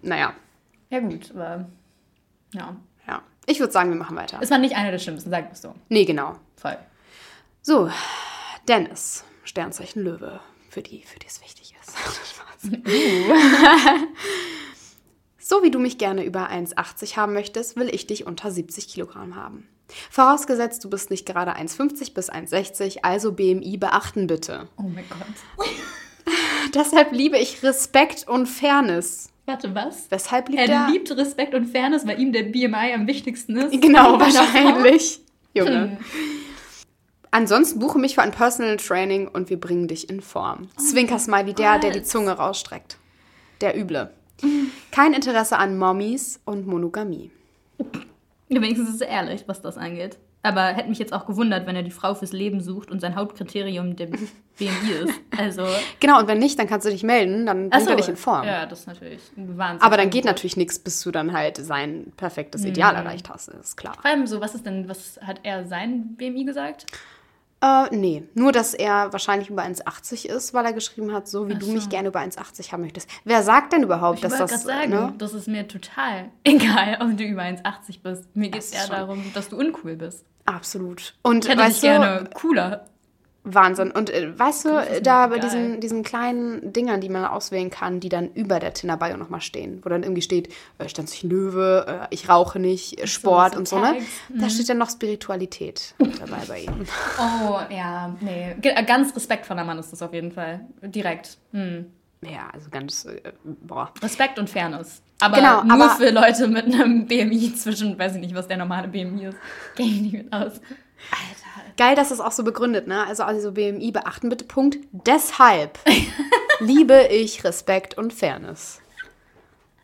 naja, 0.03 0.33
Ja, 0.89 1.01
gut, 1.01 1.33
aber 1.35 1.69
ja. 2.55 2.77
ja. 3.09 3.23
Ich 3.45 3.59
würde 3.59 3.73
sagen, 3.73 3.91
wir 3.91 3.97
machen 3.97 4.17
weiter. 4.17 4.39
Es 4.41 4.53
war 4.53 4.59
nicht 4.59 4.77
einer 4.77 4.93
der 4.93 5.01
schlimmsten, 5.01 5.31
sag 5.31 5.51
es 5.51 5.63
so. 5.63 5.75
Nee, 5.89 6.05
genau. 6.05 6.37
Voll. 6.55 6.79
So, 7.61 7.91
Dennis, 8.69 9.25
Sternzeichen 9.43 10.05
Löwe, 10.05 10.39
für 10.69 10.83
die, 10.83 11.03
für 11.03 11.19
die 11.19 11.27
es 11.27 11.43
wichtig 11.43 11.75
ist. 11.81 11.99
Spaß. 12.31 12.71
so 15.39 15.65
wie 15.65 15.73
du 15.73 15.81
mich 15.81 15.99
gerne 15.99 16.25
über 16.25 16.51
1,80 16.51 17.17
haben 17.17 17.33
möchtest, 17.33 17.75
will 17.75 17.93
ich 17.93 18.07
dich 18.07 18.29
unter 18.29 18.53
70 18.53 18.87
Kilogramm 18.87 19.35
haben. 19.35 19.67
Vorausgesetzt, 20.11 20.85
du 20.85 20.91
bist 20.91 21.11
nicht 21.11 21.27
gerade 21.27 21.57
1,50 21.57 22.15
bis 22.15 22.31
1,60, 22.31 22.99
also 23.03 23.33
BMI 23.33 23.77
beachten 23.77 24.27
bitte. 24.27 24.69
Oh 24.77 24.83
mein 24.83 25.05
Gott. 25.09 25.67
Deshalb 26.75 27.13
liebe 27.13 27.39
ich 27.39 27.63
Respekt 27.63 28.29
und 28.29 28.47
Fairness. 28.47 29.31
Warte, 29.47 29.75
was? 29.75 30.11
Weshalb 30.11 30.49
liebt 30.49 30.61
Er 30.61 30.69
er? 30.69 30.91
liebt 30.91 31.11
Respekt 31.17 31.55
und 31.55 31.67
Fairness, 31.67 32.07
weil 32.07 32.21
ihm 32.21 32.33
der 32.33 32.45
BMI 32.45 32.95
am 32.95 33.07
wichtigsten 33.07 33.57
ist. 33.57 33.81
Genau, 33.83 34.19
wahrscheinlich. 34.21 35.21
Junge. 35.55 35.83
Hm. 35.83 35.99
Ansonsten 37.33 37.79
buche 37.79 37.99
mich 37.99 38.15
für 38.17 38.23
ein 38.23 38.33
Personal 38.33 38.77
Training 38.77 39.29
und 39.29 39.51
wir 39.51 39.59
bringen 39.59 39.89
dich 39.89 40.11
in 40.11 40.21
Form. 40.21 40.69
Zwinker-Smiley, 40.77 41.55
der, 41.55 41.79
der 41.79 41.91
die. 41.93 42.03
Zunge 42.03 42.33
rausstreckt. 42.33 42.99
Der 43.61 43.77
Üble. 43.79 44.11
Kein 44.91 45.13
Interesse 45.13 45.59
an 45.59 45.79
Mommies 45.79 46.41
und 46.45 46.67
Monogamie. 46.67 47.31
Ja, 48.53 48.61
wenigstens 48.61 48.91
ist 48.91 49.01
er 49.01 49.09
ehrlich, 49.09 49.45
was 49.47 49.63
das 49.63 49.79
angeht. 49.79 50.19
Aber 50.43 50.63
hätte 50.69 50.89
mich 50.89 50.99
jetzt 50.99 51.13
auch 51.13 51.27
gewundert, 51.27 51.67
wenn 51.67 51.77
er 51.77 51.83
die 51.83 51.91
Frau 51.91 52.15
fürs 52.15 52.33
Leben 52.33 52.61
sucht 52.63 52.91
und 52.91 52.99
sein 53.01 53.15
Hauptkriterium 53.15 53.95
der 53.95 54.07
BMI 54.07 54.21
ist. 55.05 55.13
Also. 55.39 55.65
Genau, 56.01 56.19
und 56.19 56.29
wenn 56.29 56.39
nicht, 56.39 56.59
dann 56.59 56.67
kannst 56.67 56.87
du 56.87 56.91
dich 56.91 57.03
melden, 57.03 57.45
dann 57.47 57.69
bringt 57.69 57.75
Achso, 57.75 57.91
er 57.91 57.97
dich 57.97 58.09
in 58.09 58.17
Form. 58.17 58.47
Ja, 58.47 58.65
das 58.67 58.81
ist 58.81 58.87
natürlich 58.87 59.21
ein 59.37 59.57
Wahnsinn. 59.59 59.83
Aber 59.83 59.97
dann 59.99 60.09
geht 60.11 60.25
natürlich 60.25 60.57
nichts, 60.57 60.79
bis 60.79 61.03
du 61.03 61.11
dann 61.11 61.33
halt 61.35 61.59
sein 61.59 62.13
perfektes 62.17 62.65
Ideal 62.65 62.93
Mhm. 62.95 62.99
erreicht 63.07 63.29
hast, 63.29 63.49
ist 63.49 63.77
klar. 63.77 63.95
Vor 64.01 64.11
allem 64.11 64.27
so, 64.27 64.41
was 64.41 64.55
ist 64.55 64.65
denn, 64.67 64.89
was 64.89 65.21
hat 65.23 65.41
er 65.43 65.67
sein 65.67 66.17
BMI 66.17 66.45
gesagt? 66.45 66.87
Äh, 67.63 67.95
nee, 67.95 68.23
nur 68.35 68.53
dass 68.53 68.73
er 68.73 69.13
wahrscheinlich 69.13 69.51
über 69.51 69.63
1,80 69.63 70.27
ist, 70.27 70.55
weil 70.55 70.65
er 70.65 70.73
geschrieben 70.73 71.13
hat, 71.13 71.29
so 71.29 71.47
wie 71.49 71.55
du 71.55 71.67
so. 71.67 71.73
mich 71.73 71.89
gerne 71.91 72.09
über 72.09 72.21
1,80 72.21 72.73
haben 72.73 72.81
möchtest. 72.83 73.09
Wer 73.25 73.43
sagt 73.43 73.75
denn 73.75 73.83
überhaupt, 73.83 74.17
Ich 74.17 74.23
dass 74.23 74.39
das. 74.39 74.63
sagen, 74.63 74.91
ne? 74.91 75.13
das 75.19 75.35
ist 75.35 75.47
mir 75.47 75.69
total 75.69 76.31
egal, 76.45 76.97
ob 77.01 77.17
du 77.19 77.25
über 77.25 77.43
1,80 77.43 78.01
bist. 78.03 78.35
Mir 78.35 78.49
geht 78.51 78.63
es 78.63 78.73
eher 78.73 78.81
schon- 78.87 78.97
darum, 78.97 79.25
dass 79.35 79.49
du 79.51 79.59
uncool 79.59 79.97
bist. 79.97 80.25
Absolut. 80.47 81.15
Und 81.23 81.45
Ich 81.45 81.51
hätte 81.51 81.61
weißt 81.63 81.83
dich 81.83 81.91
du, 81.91 81.99
gerne 81.99 82.31
cooler. 82.35 82.87
Wahnsinn. 83.43 83.91
Und 83.91 84.11
äh, 84.11 84.39
weißt 84.39 84.65
du, 84.67 85.01
da 85.03 85.29
bei 85.29 85.39
diesen, 85.39 85.81
diesen 85.81 86.03
kleinen 86.03 86.73
Dingern, 86.75 87.01
die 87.01 87.09
man 87.09 87.25
auswählen 87.25 87.71
kann, 87.71 87.99
die 87.99 88.09
dann 88.11 88.31
über 88.35 88.59
der 88.61 88.75
Tinder-Bio 88.75 89.17
nochmal 89.17 89.41
stehen, 89.41 89.81
wo 89.83 89.89
dann 89.89 90.03
irgendwie 90.03 90.21
steht, 90.23 90.53
äh, 90.79 90.89
Sternzeichen 90.89 91.31
Löwe, 91.31 91.87
äh, 91.89 92.07
ich 92.11 92.29
rauche 92.29 92.59
nicht, 92.59 93.09
Sport 93.09 93.55
so 93.55 93.59
und 93.61 93.69
so, 93.69 93.79
ne? 93.79 93.95
Tags, 93.95 94.05
Da 94.29 94.51
steht 94.51 94.69
dann 94.69 94.79
noch 94.79 94.91
Spiritualität 94.91 95.95
dabei 95.99 96.45
bei 96.47 96.61
ihm. 96.61 96.87
Oh, 97.19 97.59
ja, 97.71 98.15
nee. 98.21 98.55
Äh, 98.63 98.85
Ganz 98.85 99.15
respektvoller 99.17 99.65
Mann 99.65 99.79
ist 99.79 99.93
das 99.93 100.03
auf 100.03 100.13
jeden 100.13 100.33
Fall. 100.33 100.61
Direkt. 100.83 101.39
Hm. 101.53 101.87
Ja, 102.23 102.51
also 102.53 102.69
ganz, 102.71 103.07
äh, 103.07 103.21
boah. 103.45 103.93
Respekt 104.03 104.39
und 104.39 104.51
Fairness. 104.51 105.01
Aber 105.23 105.37
Genau, 105.37 105.63
nur 105.65 105.75
aber- 105.87 105.97
für 105.97 106.11
Leute 106.11 106.49
mit 106.49 106.65
einem 106.67 107.07
BMI 107.09 107.55
zwischen, 107.55 107.99
weiß 107.99 108.17
ich 108.17 108.21
nicht, 108.21 108.35
was 108.35 108.47
der 108.49 108.59
normale 108.59 108.89
BMI 108.89 109.27
ist. 109.29 109.39
Kenn 109.77 109.87
ich 109.87 110.01
nicht 110.03 110.13
mit 110.13 110.33
aus. 110.33 110.61
Alter. 111.11 111.73
Geil, 111.77 111.95
dass 111.97 112.11
es 112.11 112.21
auch 112.21 112.33
so 112.33 112.45
begründet, 112.45 112.87
ne? 112.87 113.07
Also, 113.07 113.23
also 113.23 113.53
BMI 113.53 113.91
beachten 113.93 114.29
bitte, 114.29 114.45
Punkt. 114.45 114.79
Deshalb 114.93 115.79
liebe 116.61 117.07
ich 117.11 117.45
Respekt 117.45 117.97
und 117.97 118.13
Fairness. 118.13 118.81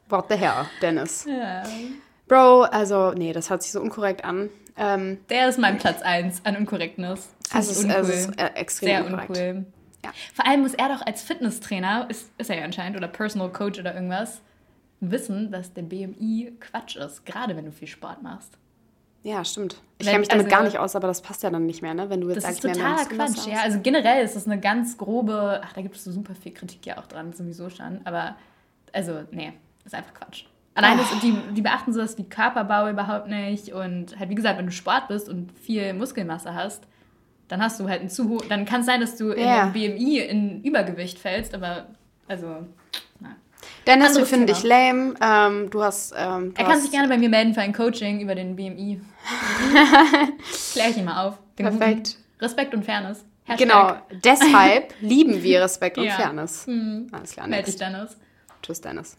What 0.08 0.26
the 0.28 0.36
hell, 0.36 0.66
Dennis? 0.82 1.24
Ja. 1.28 1.62
Bro, 2.28 2.62
also, 2.62 3.12
nee, 3.12 3.32
das 3.32 3.50
hört 3.50 3.62
sich 3.62 3.72
so 3.72 3.80
unkorrekt 3.80 4.24
an. 4.24 4.50
Ähm, 4.76 5.18
Der 5.30 5.48
ist 5.48 5.58
mein 5.58 5.78
Platz 5.78 6.02
1 6.02 6.44
an 6.44 6.56
Unkorrektness. 6.56 7.28
Find 7.48 7.54
also, 7.54 7.70
es, 7.72 7.84
uncool. 7.84 8.00
es 8.00 8.08
ist 8.26 8.40
äh, 8.40 8.46
extrem 8.54 8.88
Sehr 8.88 9.04
unkorrekt. 9.06 9.30
uncool. 9.30 9.66
Ja. 10.04 10.10
Vor 10.34 10.46
allem 10.46 10.60
muss 10.62 10.74
er 10.74 10.88
doch 10.88 11.04
als 11.04 11.22
Fitnesstrainer, 11.22 12.06
ist, 12.10 12.30
ist 12.38 12.50
er 12.50 12.58
ja 12.58 12.64
anscheinend, 12.64 12.96
oder 12.96 13.08
Personal 13.08 13.50
Coach 13.50 13.78
oder 13.80 13.94
irgendwas, 13.94 14.40
wissen, 15.00 15.50
dass 15.50 15.72
der 15.72 15.82
BMI 15.82 16.52
Quatsch 16.60 16.96
ist. 16.96 17.24
Gerade 17.26 17.56
wenn 17.56 17.64
du 17.64 17.72
viel 17.72 17.88
Sport 17.88 18.22
machst. 18.22 18.52
Ja, 19.26 19.44
stimmt. 19.44 19.76
Ich 19.98 20.06
kenne 20.06 20.20
mich 20.20 20.28
damit 20.28 20.46
also- 20.46 20.56
gar 20.56 20.62
nicht 20.64 20.78
aus, 20.78 20.94
aber 20.94 21.08
das 21.08 21.20
passt 21.20 21.42
ja 21.42 21.50
dann 21.50 21.66
nicht 21.66 21.82
mehr, 21.82 21.94
ne? 21.94 22.08
Wenn 22.08 22.20
du 22.20 22.28
jetzt 22.28 22.36
Das 22.36 22.44
sagst, 22.44 22.64
ist 22.64 22.74
totaler 22.76 23.04
Quatsch, 23.06 23.46
ja. 23.48 23.58
Also 23.62 23.80
generell 23.82 24.24
ist 24.24 24.36
das 24.36 24.46
eine 24.46 24.60
ganz 24.60 24.96
grobe, 24.96 25.60
ach, 25.64 25.72
da 25.72 25.82
gibt 25.82 25.96
es 25.96 26.04
so 26.04 26.12
super 26.12 26.34
viel 26.36 26.52
Kritik 26.52 26.86
ja 26.86 26.98
auch 26.98 27.06
dran, 27.06 27.32
sowieso 27.32 27.68
schon. 27.68 28.00
Aber, 28.04 28.36
also, 28.92 29.22
nee, 29.32 29.52
ist 29.84 29.96
einfach 29.96 30.14
Quatsch. 30.14 30.44
Alleine, 30.74 31.02
ist, 31.02 31.10
die, 31.24 31.36
die 31.54 31.62
beachten 31.62 31.92
sowas 31.92 32.16
wie 32.18 32.22
Körperbau 32.24 32.88
überhaupt 32.88 33.26
nicht. 33.26 33.72
Und 33.72 34.16
halt, 34.16 34.30
wie 34.30 34.34
gesagt, 34.36 34.58
wenn 34.58 34.66
du 34.66 34.72
Sport 34.72 35.08
bist 35.08 35.28
und 35.28 35.50
viel 35.58 35.92
Muskelmasse 35.92 36.54
hast, 36.54 36.84
dann 37.48 37.60
hast 37.60 37.80
du 37.80 37.88
halt 37.88 38.02
ein 38.02 38.08
zu 38.10 38.28
hoch, 38.28 38.44
dann 38.48 38.64
kann 38.64 38.80
es 38.80 38.86
sein, 38.86 39.00
dass 39.00 39.16
du 39.16 39.30
in 39.30 39.44
Ja. 39.44 39.70
dem 39.70 39.72
BMI 39.72 40.18
in 40.20 40.62
Übergewicht 40.62 41.18
fällst, 41.18 41.52
aber, 41.52 41.86
also, 42.28 42.66
Dennis, 43.86 44.16
wir 44.16 44.26
finden 44.26 44.46
dich 44.46 44.62
lame. 44.62 45.14
Ähm, 45.20 45.70
du 45.70 45.82
hast. 45.82 46.12
Ähm, 46.16 46.54
du 46.54 46.60
Er 46.60 46.64
kann 46.64 46.74
hast, 46.74 46.82
sich 46.82 46.90
gerne 46.90 47.08
bei 47.08 47.18
mir 47.18 47.28
melden 47.28 47.54
für 47.54 47.60
ein 47.60 47.72
Coaching 47.72 48.20
über 48.20 48.34
den 48.34 48.56
BMI. 48.56 49.00
Klär 50.72 50.90
ich 50.90 50.96
ihn 50.96 51.04
mal 51.04 51.26
auf. 51.26 51.38
Den 51.58 51.66
Perfekt. 51.66 52.16
guten 52.16 52.44
Respekt 52.44 52.74
und 52.74 52.84
Fairness. 52.84 53.24
Hashtag 53.44 53.58
Genau, 53.68 53.96
deshalb 54.24 54.92
lieben 55.00 55.42
wir 55.42 55.62
Respekt 55.62 55.98
und 55.98 56.04
Ja. 56.04 56.12
Fairness. 56.16 56.66
Hm. 56.66 57.08
Alles 57.12 57.30
klar, 57.32 57.46
Meld 57.46 57.66
dich. 57.68 57.76
Dennis. 57.76 58.16
Tschüss, 58.62 58.80
Dennis. 58.80 59.16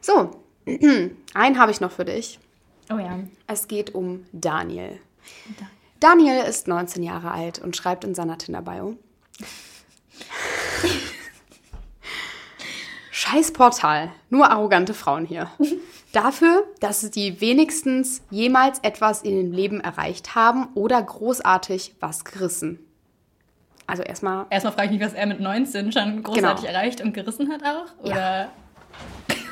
So, 0.00 0.42
einen 1.34 1.58
habe 1.58 1.70
ich 1.70 1.80
noch 1.82 1.90
für 1.92 2.06
dich. 2.06 2.38
Oh 2.90 2.96
ja. 2.98 3.18
Es 3.46 3.68
geht 3.68 3.94
um 3.94 4.24
Daniel. 4.32 4.98
Da- 5.58 5.66
Daniel 6.00 6.44
ist 6.44 6.66
19 6.66 7.02
Jahre 7.02 7.30
alt 7.30 7.58
und 7.58 7.76
schreibt 7.76 8.04
in 8.04 8.14
seiner 8.14 8.38
Tinder-Bio. 8.38 8.96
Scheiß 13.20 13.52
Portal, 13.52 14.10
nur 14.30 14.50
arrogante 14.50 14.94
Frauen 14.94 15.26
hier. 15.26 15.50
Dafür, 16.14 16.64
dass 16.80 17.10
die 17.10 17.38
wenigstens 17.42 18.22
jemals 18.30 18.78
etwas 18.78 19.20
in 19.20 19.36
dem 19.36 19.52
Leben 19.52 19.78
erreicht 19.78 20.34
haben 20.34 20.68
oder 20.74 21.02
großartig 21.02 21.96
was 22.00 22.24
gerissen. 22.24 22.78
Also 23.86 24.02
erstmal, 24.02 24.46
Erstmal 24.48 24.72
frage 24.72 24.86
ich 24.94 24.98
mich, 24.98 25.06
was 25.06 25.12
er 25.12 25.26
mit 25.26 25.38
19 25.38 25.92
schon 25.92 26.22
großartig 26.22 26.64
Genau. 26.64 26.78
erreicht 26.78 27.02
und 27.02 27.12
gerissen 27.12 27.52
hat 27.52 27.62
auch. 27.62 28.04
Oder 28.06 28.48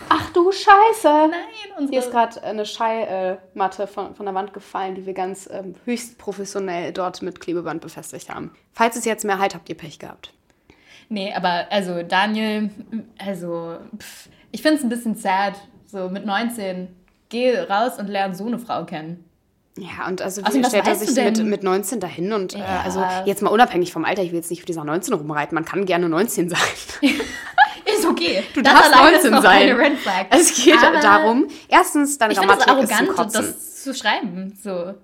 ach 0.08 0.30
du 0.32 0.50
Scheiße. 0.50 1.28
nein, 1.30 1.30
unsere 1.76 1.90
Hier 1.90 2.00
ist 2.00 2.10
gerade 2.10 2.42
eine 2.44 2.64
Schallmatte 2.64 3.86
von, 3.86 4.14
von 4.14 4.24
der 4.24 4.34
Wand 4.34 4.54
gefallen, 4.54 4.94
die 4.94 5.04
wir 5.04 5.12
ganz 5.12 5.46
ähm, 5.52 5.74
höchst 5.84 6.16
professionell 6.16 6.94
dort 6.94 7.20
mit 7.20 7.38
Klebeband 7.38 7.82
befestigt 7.82 8.30
haben. 8.30 8.50
Falls 8.72 8.96
es 8.96 9.04
jetzt 9.04 9.26
mehr 9.26 9.38
halt, 9.38 9.54
habt 9.54 9.68
ihr 9.68 9.76
Pech 9.76 9.98
gehabt. 9.98 10.32
Nee, 11.08 11.32
aber 11.34 11.66
also 11.70 12.02
Daniel, 12.02 12.70
also 13.18 13.76
pff, 13.98 14.28
ich 14.52 14.62
finde 14.62 14.78
es 14.78 14.82
ein 14.84 14.88
bisschen 14.88 15.14
sad. 15.14 15.54
So 15.86 16.08
mit 16.10 16.26
19, 16.26 16.88
geh 17.30 17.58
raus 17.60 17.98
und 17.98 18.08
lern 18.08 18.34
so 18.34 18.46
eine 18.46 18.58
Frau 18.58 18.84
kennen. 18.84 19.24
Ja, 19.78 20.06
und 20.08 20.20
also 20.20 20.42
wie 20.42 20.62
was 20.62 20.68
stellt 20.68 20.86
er 20.86 20.94
sich 20.96 21.14
mit, 21.24 21.42
mit 21.44 21.62
19 21.62 22.00
dahin? 22.00 22.32
Und 22.32 22.54
äh, 22.54 22.58
Ja. 22.58 22.82
also 22.84 23.02
jetzt 23.24 23.42
mal 23.42 23.50
unabhängig 23.50 23.92
vom 23.92 24.04
Alter, 24.04 24.22
ich 24.22 24.32
will 24.32 24.38
jetzt 24.38 24.50
nicht 24.50 24.60
auf 24.60 24.66
dieser 24.66 24.84
19 24.84 25.14
rumreiten, 25.14 25.54
man 25.54 25.64
kann 25.64 25.86
gerne 25.86 26.08
19 26.08 26.48
sein. 26.50 26.58
Ist 27.86 28.04
okay. 28.06 28.42
Du 28.54 28.60
Das 28.60 28.74
darfst 28.74 28.92
alleine 28.94 29.16
ist 29.16 29.24
19 29.24 29.30
noch 29.30 29.42
sein. 29.42 29.96
Es 30.30 30.62
geht 30.62 30.76
Aber 30.84 31.00
darum, 31.00 31.46
erstens, 31.68 32.10
es 32.12 32.18
Grammatik 32.18 32.58
ist 32.58 32.66
zum 32.66 32.76
arrogant, 32.76 33.08
Kotzen. 33.16 33.42
das 33.46 33.82
zu 33.82 33.94
schreiben. 33.94 34.52
So. 34.62 34.94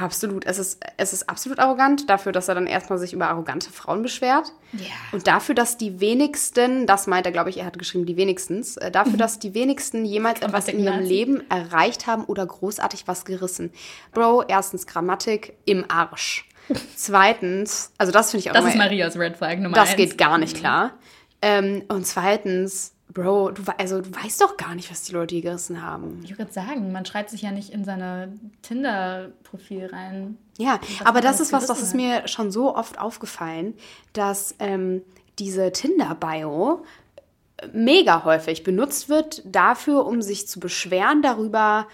Absolut. 0.00 0.46
Es 0.46 0.58
ist, 0.58 0.80
es 0.96 1.12
ist 1.12 1.28
absolut 1.28 1.58
arrogant 1.58 2.08
dafür, 2.08 2.30
dass 2.30 2.48
er 2.48 2.54
dann 2.54 2.66
erstmal 2.68 2.98
sich 2.98 3.12
über 3.12 3.28
arrogante 3.28 3.70
Frauen 3.70 4.02
beschwert. 4.02 4.52
Ja. 4.72 4.86
Und 5.12 5.26
dafür, 5.26 5.54
dass 5.56 5.76
die 5.76 5.98
wenigsten, 6.00 6.86
das 6.86 7.06
meint 7.08 7.26
er, 7.26 7.32
glaube 7.32 7.50
ich, 7.50 7.58
er 7.58 7.66
hat 7.66 7.78
geschrieben, 7.78 8.06
die 8.06 8.16
wenigstens, 8.16 8.76
äh, 8.76 8.90
dafür, 8.92 9.16
dass 9.16 9.38
die 9.38 9.54
wenigsten 9.54 10.04
jemals 10.04 10.40
etwas 10.40 10.68
in 10.68 10.78
ihrem. 10.80 11.00
Leben 11.00 11.42
erreicht 11.50 12.06
haben 12.06 12.24
oder 12.24 12.46
großartig 12.46 13.04
was 13.06 13.24
gerissen. 13.24 13.72
Bro, 14.12 14.44
erstens 14.46 14.86
Grammatik 14.86 15.54
im 15.64 15.84
Arsch. 15.90 16.48
Zweitens, 16.96 17.92
also 17.98 18.12
das 18.12 18.30
finde 18.30 18.42
ich 18.42 18.50
auch 18.50 18.54
Das 18.54 18.62
immer, 18.62 18.72
ist 18.72 18.78
Marias 18.78 19.16
Red 19.18 19.36
Flag 19.36 19.56
Nummer 19.56 19.74
das 19.74 19.88
eins. 19.90 19.96
geht 19.96 20.18
gar 20.18 20.38
nicht 20.38 20.56
klar. 20.56 20.92
Ähm, 21.40 21.84
und 21.88 22.06
zweitens, 22.06 22.94
Bro, 23.18 23.50
du, 23.50 23.62
also, 23.78 24.00
du 24.00 24.14
weißt 24.14 24.40
doch 24.40 24.56
gar 24.56 24.76
nicht, 24.76 24.92
was 24.92 25.02
die 25.02 25.12
Leute 25.12 25.34
hier 25.34 25.42
gerissen 25.42 25.82
haben. 25.82 26.20
Ich 26.22 26.38
würde 26.38 26.52
sagen, 26.52 26.92
man 26.92 27.04
schreibt 27.04 27.30
sich 27.30 27.42
ja 27.42 27.50
nicht 27.50 27.70
in 27.70 27.84
seine 27.84 28.38
Tinder-Profil 28.62 29.86
rein. 29.86 30.38
Ja, 30.56 30.78
aber 31.04 31.20
das 31.20 31.40
ist 31.40 31.52
was, 31.52 31.66
das 31.66 31.82
ist 31.82 31.96
mir 31.96 32.28
schon 32.28 32.52
so 32.52 32.76
oft 32.76 33.00
aufgefallen, 33.00 33.74
dass 34.12 34.54
ähm, 34.60 35.02
diese 35.40 35.72
Tinder-Bio 35.72 36.84
mega 37.72 38.22
häufig 38.24 38.62
benutzt 38.62 39.08
wird 39.08 39.42
dafür, 39.44 40.06
um 40.06 40.22
sich 40.22 40.46
zu 40.46 40.60
beschweren 40.60 41.20
darüber, 41.20 41.88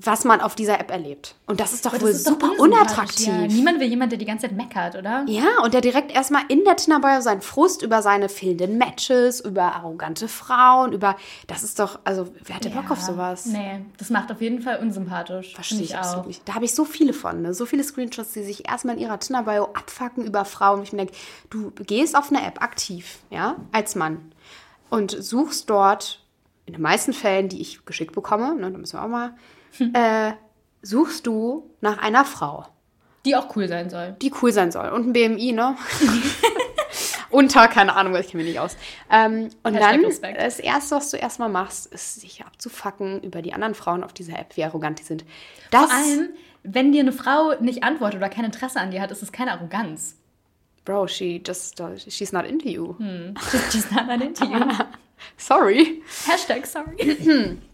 was 0.00 0.24
man 0.24 0.40
auf 0.40 0.54
dieser 0.54 0.78
App 0.78 0.90
erlebt. 0.92 1.34
Und 1.46 1.58
das 1.58 1.72
ist 1.72 1.84
doch 1.84 1.92
Aber 1.92 2.02
wohl 2.02 2.08
das 2.12 2.18
ist 2.20 2.28
super 2.28 2.52
unattraktiv. 2.58 3.26
Ja. 3.26 3.46
Niemand 3.48 3.80
will 3.80 3.88
jemand, 3.88 4.12
der 4.12 4.18
die 4.18 4.24
ganze 4.24 4.46
Zeit 4.46 4.56
meckert, 4.56 4.94
oder? 4.94 5.24
Ja, 5.26 5.60
und 5.64 5.74
der 5.74 5.80
direkt 5.80 6.12
erstmal 6.12 6.42
in 6.48 6.64
der 6.64 6.76
Tinder-Bio 6.76 7.20
seinen 7.20 7.40
Frust 7.40 7.82
über 7.82 8.00
seine 8.00 8.28
fehlenden 8.28 8.78
Matches, 8.78 9.40
über 9.40 9.74
arrogante 9.74 10.28
Frauen, 10.28 10.92
über. 10.92 11.16
Das 11.48 11.64
ist 11.64 11.78
doch. 11.80 11.98
Also, 12.04 12.28
wer 12.44 12.56
hätte 12.56 12.70
Bock 12.70 12.90
auf 12.90 12.98
Ja. 12.98 13.04
sowas? 13.04 13.46
Nee, 13.46 13.84
das 13.98 14.10
macht 14.10 14.30
auf 14.30 14.40
jeden 14.40 14.62
Fall 14.62 14.78
unsympathisch. 14.78 15.54
Verstehe 15.54 15.78
Find 15.78 15.90
ich 15.90 15.96
absolut 15.96 16.26
nicht. 16.28 16.48
Da 16.48 16.54
habe 16.54 16.64
ich 16.64 16.74
so 16.74 16.84
viele 16.84 17.12
von, 17.12 17.42
ne? 17.42 17.52
so 17.52 17.66
viele 17.66 17.82
Screenshots, 17.82 18.32
die 18.32 18.44
sich 18.44 18.68
erstmal 18.68 18.94
in 18.96 19.02
ihrer 19.02 19.18
Tinder-Bio 19.18 19.64
abfacken 19.74 20.24
über 20.24 20.44
Frauen. 20.44 20.78
Und 20.78 20.84
ich 20.84 20.92
mir 20.92 20.98
denke, 20.98 21.14
du 21.50 21.70
gehst 21.84 22.16
auf 22.16 22.30
eine 22.30 22.46
App 22.46 22.62
aktiv, 22.62 23.18
ja, 23.30 23.56
als 23.72 23.94
Mann 23.96 24.30
und 24.90 25.10
suchst 25.10 25.68
dort, 25.70 26.20
in 26.66 26.74
den 26.74 26.82
meisten 26.82 27.12
Fällen, 27.12 27.48
die 27.48 27.60
ich 27.60 27.84
geschickt 27.84 28.14
bekomme, 28.14 28.54
ne, 28.54 28.70
da 28.70 28.78
müssen 28.78 28.96
wir 28.98 29.02
auch 29.04 29.08
mal, 29.08 29.34
äh, 29.92 30.32
suchst 30.82 31.26
du 31.26 31.70
nach 31.80 31.98
einer 31.98 32.24
Frau, 32.24 32.66
Die 33.24 33.34
auch 33.36 33.54
cool 33.56 33.68
sein 33.68 33.90
soll. 33.90 34.16
die 34.22 34.32
cool 34.42 34.52
sein 34.52 34.70
soll. 34.72 34.88
Und 34.90 35.08
ein 35.08 35.12
BMI, 35.12 35.52
ne? 35.52 35.76
Unter, 37.30 37.68
keine 37.68 37.94
Ahnung, 37.94 38.14
ich 38.16 38.28
kenne 38.28 38.42
mich 38.42 38.52
nicht 38.52 38.60
aus. 38.60 38.76
Ähm, 39.10 39.50
und 39.62 39.74
Hashtag 39.74 39.92
dann, 39.92 40.04
Respekt. 40.06 40.40
das 40.40 40.58
Erste, 40.58 40.96
was 40.96 41.10
du 41.10 41.18
erstmal 41.18 41.50
machst, 41.50 41.92
ist 41.92 42.20
sich 42.22 42.42
abzufacken 42.44 43.20
über 43.22 43.42
die 43.42 43.52
anderen 43.52 43.74
Frauen 43.74 44.02
auf 44.02 44.14
dieser 44.14 44.38
App, 44.38 44.56
wie 44.56 44.64
arrogant 44.64 44.98
die 44.98 45.02
sind. 45.04 45.26
Das, 45.70 45.90
Vor 45.90 45.94
allem, 45.94 46.30
wenn 46.62 46.90
dir 46.92 47.00
eine 47.00 47.12
Frau 47.12 47.52
nicht 47.60 47.82
antwortet 47.82 48.18
oder 48.18 48.30
kein 48.30 48.46
Interesse 48.46 48.80
an 48.80 48.90
dir 48.92 49.02
hat, 49.02 49.10
ist 49.10 49.22
es 49.22 49.30
keine 49.30 49.52
Arroganz. 49.52 50.16
Bro, 50.86 51.08
she 51.08 51.42
just, 51.46 51.78
uh, 51.80 51.90
she's 51.98 52.32
not 52.32 52.46
into 52.46 52.68
you. 52.68 52.94
Just, 53.52 53.74
just 53.74 53.92
not 53.92 54.08
an 54.08 54.22
interview. 54.22 54.64
Sorry. 55.36 56.02
Hashtag 56.26 56.64
sorry. 56.64 57.58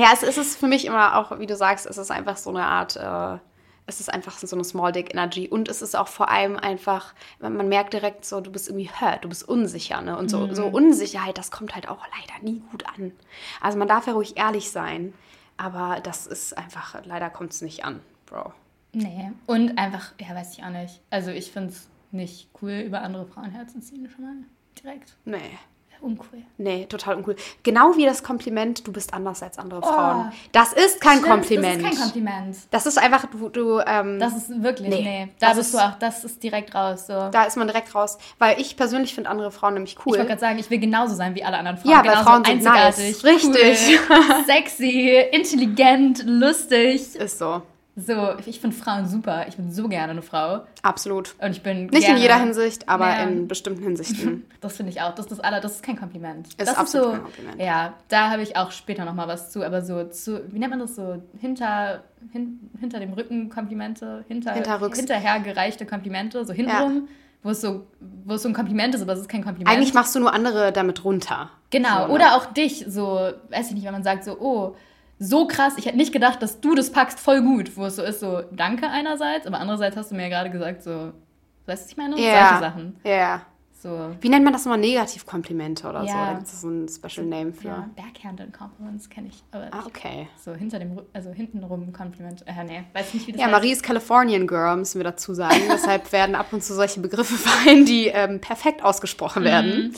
Ja, 0.00 0.12
es, 0.14 0.22
es 0.22 0.38
ist 0.38 0.56
für 0.56 0.66
mich 0.66 0.86
immer 0.86 1.16
auch, 1.18 1.38
wie 1.40 1.46
du 1.46 1.54
sagst, 1.54 1.84
es 1.84 1.98
ist 1.98 2.10
einfach 2.10 2.38
so 2.38 2.48
eine 2.48 2.64
Art, 2.64 2.96
äh, 2.96 3.38
es 3.84 4.00
ist 4.00 4.10
einfach 4.10 4.38
so 4.38 4.56
eine 4.56 4.64
Small 4.64 4.92
Dick 4.92 5.12
Energy 5.12 5.46
und 5.46 5.68
es 5.68 5.82
ist 5.82 5.94
auch 5.94 6.08
vor 6.08 6.30
allem 6.30 6.56
einfach, 6.56 7.12
man 7.38 7.54
man 7.54 7.68
merkt 7.68 7.92
direkt 7.92 8.24
so, 8.24 8.40
du 8.40 8.50
bist 8.50 8.68
irgendwie 8.68 8.88
hurt, 8.88 9.24
du 9.24 9.28
bist 9.28 9.46
unsicher, 9.46 10.00
ne? 10.00 10.16
Und 10.16 10.30
so, 10.30 10.54
so 10.54 10.64
Unsicherheit, 10.68 11.36
das 11.36 11.50
kommt 11.50 11.74
halt 11.74 11.86
auch 11.86 12.06
leider 12.18 12.42
nie 12.42 12.62
gut 12.70 12.86
an. 12.86 13.12
Also 13.60 13.76
man 13.76 13.88
darf 13.88 14.06
ja 14.06 14.14
ruhig 14.14 14.38
ehrlich 14.38 14.70
sein, 14.70 15.12
aber 15.58 16.00
das 16.00 16.26
ist 16.26 16.56
einfach, 16.56 17.04
leider 17.04 17.28
kommt 17.28 17.52
es 17.52 17.60
nicht 17.60 17.84
an, 17.84 18.00
Bro. 18.24 18.54
Nee. 18.92 19.32
Und 19.44 19.76
einfach, 19.76 20.14
ja, 20.18 20.34
weiß 20.34 20.56
ich 20.56 20.64
auch 20.64 20.70
nicht. 20.70 21.02
Also 21.10 21.30
ich 21.30 21.52
finde 21.52 21.68
es 21.68 21.90
nicht 22.10 22.48
cool, 22.62 22.84
über 22.86 23.02
andere 23.02 23.26
Frauen 23.26 23.50
herzuziehen, 23.50 24.08
schon 24.08 24.24
mal 24.24 24.34
direkt. 24.82 25.14
Nee. 25.26 25.58
Uncool. 26.02 26.42
Nee, 26.58 26.86
total 26.86 27.16
uncool. 27.16 27.36
Genau 27.62 27.96
wie 27.96 28.04
das 28.04 28.22
Kompliment, 28.22 28.86
du 28.86 28.92
bist 28.92 29.12
anders 29.14 29.42
als 29.42 29.58
andere 29.58 29.82
Frauen. 29.82 30.32
Das 30.52 30.72
ist 30.72 31.00
kein 31.00 31.18
Stimmt, 31.18 31.28
Kompliment. 31.30 31.82
Das 31.82 31.92
ist 31.92 31.98
kein 31.98 32.04
Kompliment. 32.04 32.56
Das 32.70 32.86
ist 32.86 32.98
einfach, 32.98 33.26
du, 33.26 33.48
du 33.48 33.80
ähm, 33.86 34.18
Das 34.18 34.36
ist 34.36 34.62
wirklich, 34.62 34.88
Nee, 34.88 35.02
nee. 35.02 35.28
Da 35.38 35.48
das 35.48 35.56
bist 35.58 35.74
ist- 35.74 35.80
du 35.80 35.84
auch, 35.86 35.94
das 35.98 36.24
ist 36.24 36.42
direkt 36.42 36.74
raus. 36.74 37.06
So. 37.06 37.28
da 37.30 37.44
ist 37.44 37.56
man 37.56 37.66
direkt 37.66 37.94
raus. 37.94 38.18
Weil 38.38 38.60
ich 38.60 38.76
persönlich 38.76 39.14
finde 39.14 39.30
andere 39.30 39.50
Frauen 39.50 39.74
nämlich 39.74 39.96
cool. 39.98 40.14
Ich 40.14 40.18
wollte 40.18 40.26
gerade 40.28 40.40
sagen, 40.40 40.58
ich 40.58 40.70
will 40.70 40.78
genauso 40.78 41.14
sein 41.14 41.34
wie 41.34 41.44
alle 41.44 41.58
anderen 41.58 41.78
Frauen. 41.78 41.90
Ja, 41.90 41.98
weil 41.98 42.04
genauso 42.10 42.24
Frauen 42.24 42.44
sind 42.44 42.54
einzigartig, 42.54 43.22
nice. 43.22 43.24
Richtig. 43.24 43.98
Cool, 44.10 44.44
sexy, 44.46 45.24
intelligent, 45.32 46.22
lustig. 46.26 47.14
ist 47.16 47.38
so. 47.38 47.62
So, 48.00 48.34
ich 48.46 48.60
finde 48.60 48.74
Frauen 48.76 49.06
super. 49.06 49.46
Ich 49.48 49.56
bin 49.56 49.70
so 49.70 49.88
gerne 49.88 50.12
eine 50.12 50.22
Frau. 50.22 50.62
Absolut. 50.82 51.34
Und 51.38 51.50
ich 51.50 51.62
bin 51.62 51.86
Nicht 51.86 52.00
gerne, 52.02 52.16
in 52.16 52.22
jeder 52.22 52.38
Hinsicht, 52.38 52.88
aber 52.88 53.08
Ja. 53.08 53.22
in 53.24 53.46
bestimmten 53.48 53.82
Hinsichten. 53.82 54.44
Das 54.60 54.76
finde 54.76 54.92
ich 54.92 55.00
auch. 55.00 55.14
Das 55.14 55.26
ist 55.26 55.30
das 55.32 55.40
aller, 55.40 55.60
das 55.60 55.76
ist 55.76 55.82
kein 55.82 55.96
Kompliment. 55.98 56.48
Ist 56.48 56.60
das 56.60 56.76
absolut 56.76 57.06
so, 57.06 57.12
kein 57.12 57.22
Kompliment. 57.22 57.60
Ja, 57.60 57.94
da 58.08 58.30
habe 58.30 58.42
ich 58.42 58.56
auch 58.56 58.70
später 58.72 59.04
noch 59.04 59.14
mal 59.14 59.26
was 59.28 59.50
zu. 59.50 59.62
Aber 59.64 59.80
so 59.82 60.04
zu, 60.04 60.40
wie 60.52 60.58
nennt 60.58 60.70
man 60.70 60.80
das 60.80 60.96
so? 60.96 61.22
Hinter, 61.38 62.02
hin, 62.32 62.58
hinter 62.78 63.00
dem 63.00 63.12
Rücken 63.14 63.48
Komplimente, 63.48 64.24
hinter, 64.28 64.52
Hinterrücks. 64.52 64.98
hinterher 64.98 65.40
gereichte 65.40 65.86
Komplimente, 65.86 66.44
so 66.44 66.52
hintenrum, 66.52 67.08
wo 67.42 67.50
es 67.50 67.60
so, 67.62 67.86
wo 68.26 68.34
es 68.34 68.42
so 68.42 68.48
ein 68.48 68.54
Kompliment 68.54 68.94
ist, 68.94 69.00
aber 69.02 69.14
es 69.14 69.20
ist 69.20 69.28
kein 69.30 69.42
Kompliment. 69.42 69.74
Eigentlich 69.74 69.94
machst 69.94 70.14
du 70.14 70.20
nur 70.20 70.32
andere 70.34 70.72
damit 70.72 71.04
runter. 71.04 71.50
Genau, 71.70 72.02
So, 72.02 72.06
ne? 72.08 72.12
oder 72.14 72.36
auch 72.36 72.46
dich, 72.46 72.84
so, 72.86 73.30
weiß 73.50 73.68
ich 73.68 73.74
nicht, 73.74 73.84
wenn 73.86 73.92
man 73.92 74.02
sagt 74.02 74.24
so, 74.24 74.38
oh, 74.38 74.76
so 75.22 75.46
krass, 75.46 75.74
ich 75.76 75.84
hätte 75.86 75.98
nicht 75.98 76.12
gedacht, 76.12 76.42
dass 76.42 76.60
du 76.60 76.74
das 76.74 76.90
packst, 76.90 77.20
voll 77.20 77.42
gut. 77.42 77.76
Wo 77.76 77.84
es 77.84 77.96
so 77.96 78.02
ist, 78.02 78.20
so, 78.20 78.42
danke 78.52 78.88
einerseits, 78.88 79.46
aber 79.46 79.60
andererseits 79.60 79.96
hast 79.96 80.10
du 80.10 80.14
mir 80.16 80.22
ja 80.22 80.28
gerade 80.30 80.50
gesagt, 80.50 80.82
so, 80.82 80.90
weißt 80.90 81.12
du, 81.66 81.84
was 81.84 81.90
ich 81.90 81.96
meine? 81.98 82.18
Ja. 82.18 82.48
Solche 82.48 82.60
Sachen. 82.60 82.96
Ja. 83.04 83.10
ja. 83.12 83.42
So, 83.82 84.10
Wie 84.20 84.28
nennt 84.28 84.44
man 84.44 84.52
das 84.52 84.66
nochmal? 84.66 84.78
Negativkomplimente 84.78 85.88
oder 85.88 86.00
so? 86.02 86.06
Ja. 86.08 86.26
Da 86.26 86.32
gibt 86.34 86.46
es 86.46 86.60
so 86.60 86.68
ein 86.68 86.86
Special 86.86 87.24
Name 87.26 87.52
für. 87.54 87.68
ja, 87.68 87.88
Backhanded 87.96 88.52
Compliments 88.52 89.08
kenne 89.08 89.28
ich, 89.28 89.42
aber 89.52 89.68
Ah, 89.70 89.84
okay. 89.86 90.28
so 90.38 90.52
hinter 90.54 90.78
dem, 90.78 91.00
also 91.14 91.30
hintenrum 91.30 91.90
Kompliment, 91.90 92.42
äh, 92.46 92.62
nee, 92.64 92.82
weiß 92.92 93.14
nicht, 93.14 93.26
wie 93.26 93.32
das 93.32 93.40
Ja, 93.40 93.46
heißt. 93.46 93.52
Marie 93.56 93.72
ist 93.72 93.82
Californian 93.82 94.46
Girl, 94.46 94.76
müssen 94.76 94.98
wir 94.98 95.04
dazu 95.04 95.32
sagen. 95.32 95.62
Deshalb 95.72 96.12
werden 96.12 96.34
ab 96.34 96.52
und 96.52 96.62
zu 96.62 96.74
solche 96.74 97.00
Begriffe 97.00 97.36
fallen, 97.36 97.86
die 97.86 98.08
ähm, 98.08 98.38
perfekt 98.42 98.84
ausgesprochen 98.84 99.44
werden. 99.44 99.94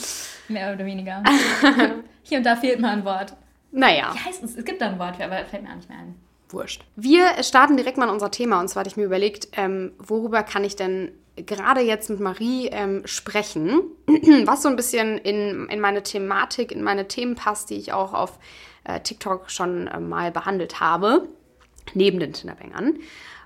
Mehr 0.49 0.73
oder 0.75 0.85
weniger. 0.87 1.25
Hier 2.23 2.39
und 2.39 2.45
da 2.45 2.55
fehlt 2.55 2.81
mal 2.81 2.91
ein 2.97 3.05
Wort. 3.05 3.35
Naja. 3.73 4.15
Wie 4.15 4.21
heißt 4.21 4.45
es? 4.45 4.57
Es 4.57 4.65
gibt 4.65 4.81
da 4.81 4.87
ein 4.87 4.99
Wort 4.99 5.17
für, 5.17 5.25
aber 5.25 5.45
fällt 5.47 5.63
mir 5.63 5.71
auch 5.71 5.77
nicht 5.77 5.89
mehr 5.89 5.99
ein. 5.99 6.15
Wurscht. 6.51 6.85
Wir 6.97 7.43
starten 7.43 7.77
direkt 7.77 7.97
mal 7.97 8.05
in 8.05 8.11
unser 8.11 8.31
Thema. 8.31 8.61
Und 8.61 8.69
zwar 8.69 8.81
hatte 8.81 8.91
ich 8.91 8.97
mir 8.97 9.05
überlegt, 9.05 9.49
ähm, 9.57 9.93
worüber 9.99 10.43
kann 10.43 10.65
ich 10.65 10.77
denn 10.77 11.13
gerade 11.37 11.81
jetzt 11.81 12.11
mit 12.11 12.21
Marie 12.21 12.69
ähm, 12.69 13.03
sprechen, 13.07 13.81
was 14.45 14.63
so 14.63 14.69
ein 14.69 14.77
bisschen 14.77 15.19
in, 15.19 15.67
in 15.69 15.81
meine 15.81 16.03
Thematik, 16.03 16.73
in 16.73 16.83
meine 16.83 17.09
Themen 17.09 17.35
passt, 17.35 17.71
die 17.71 17.77
ich 17.77 17.93
auch 17.93 18.13
auf 18.13 18.39
äh, 18.85 19.01
TikTok 19.01 19.51
schon 19.51 19.87
äh, 19.87 19.99
mal 19.99 20.31
behandelt 20.31 20.81
habe, 20.81 21.29
neben 21.95 22.21
den 22.21 22.33
Tinderbängern. 22.35 22.99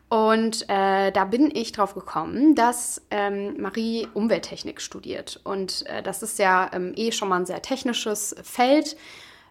Und 0.09 0.69
äh, 0.69 1.11
da 1.11 1.25
bin 1.25 1.51
ich 1.53 1.73
drauf 1.73 1.95
gekommen, 1.95 2.55
dass 2.55 3.03
ähm, 3.11 3.61
Marie 3.61 4.07
Umwelttechnik 4.15 4.81
studiert. 4.81 5.41
Und 5.43 5.85
äh, 5.87 6.03
das 6.03 6.23
ist 6.23 6.39
ja 6.39 6.71
ähm, 6.73 6.93
eh 6.97 7.11
schon 7.11 7.29
mal 7.29 7.41
ein 7.41 7.47
sehr 7.47 7.63
technisches 7.63 8.35
Feld. 8.43 8.97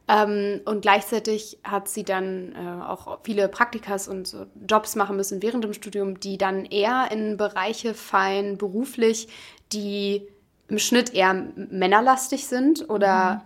Ähm, 0.07 0.61
und 0.65 0.81
gleichzeitig 0.81 1.59
hat 1.63 1.89
sie 1.89 2.03
dann 2.03 2.53
äh, 2.53 2.83
auch 2.83 3.19
viele 3.23 3.47
Praktikas 3.47 4.07
und 4.07 4.27
so 4.27 4.45
Jobs 4.67 4.95
machen 4.95 5.15
müssen 5.15 5.41
während 5.41 5.63
dem 5.63 5.73
Studium, 5.73 6.19
die 6.19 6.37
dann 6.37 6.65
eher 6.65 7.09
in 7.11 7.37
Bereiche 7.37 7.93
fallen, 7.93 8.57
beruflich, 8.57 9.27
die 9.71 10.27
im 10.67 10.79
Schnitt 10.79 11.13
eher 11.13 11.33
männerlastig 11.55 12.47
sind 12.47 12.89
oder 12.89 13.45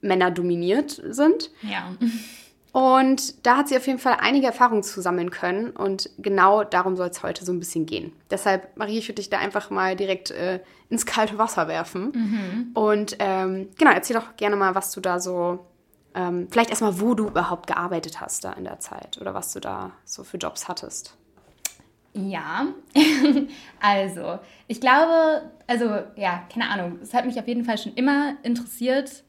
männerdominiert 0.00 1.02
sind. 1.10 1.50
Ja. 1.62 1.94
Und 2.72 3.44
da 3.46 3.56
hat 3.56 3.68
sie 3.68 3.76
auf 3.76 3.86
jeden 3.86 3.98
Fall 3.98 4.18
einige 4.20 4.46
Erfahrungen 4.46 4.82
zu 4.82 5.00
sammeln 5.00 5.30
können. 5.30 5.70
Und 5.70 6.10
genau 6.18 6.62
darum 6.62 6.96
soll 6.96 7.08
es 7.08 7.22
heute 7.22 7.44
so 7.44 7.52
ein 7.52 7.58
bisschen 7.58 7.84
gehen. 7.84 8.12
Deshalb, 8.30 8.76
Marie, 8.76 8.98
ich 8.98 9.08
würde 9.08 9.16
dich 9.16 9.30
da 9.30 9.38
einfach 9.38 9.70
mal 9.70 9.96
direkt 9.96 10.30
äh, 10.30 10.60
ins 10.88 11.04
kalte 11.04 11.36
Wasser 11.36 11.66
werfen. 11.66 12.12
Und 12.74 13.16
ähm, 13.18 13.68
genau, 13.76 13.90
erzähl 13.90 14.16
doch 14.16 14.36
gerne 14.36 14.56
mal, 14.56 14.74
was 14.74 14.92
du 14.92 15.00
da 15.00 15.18
so, 15.18 15.66
ähm, 16.14 16.48
vielleicht 16.50 16.70
erstmal, 16.70 17.00
wo 17.00 17.14
du 17.14 17.28
überhaupt 17.28 17.66
gearbeitet 17.66 18.20
hast 18.20 18.44
da 18.44 18.52
in 18.52 18.64
der 18.64 18.80
Zeit 18.80 19.18
oder 19.20 19.34
was 19.34 19.52
du 19.52 19.60
da 19.60 19.92
so 20.04 20.24
für 20.24 20.36
Jobs 20.36 20.68
hattest. 20.68 21.16
Ja, 22.12 22.66
also 23.80 24.40
ich 24.66 24.80
glaube, 24.80 25.50
also 25.68 25.84
ja, 26.16 26.42
keine 26.52 26.68
Ahnung, 26.68 26.98
es 27.00 27.14
hat 27.14 27.24
mich 27.24 27.38
auf 27.38 27.46
jeden 27.46 27.64
Fall 27.64 27.78
schon 27.78 27.94
immer 27.94 28.34
interessiert, 28.42 29.22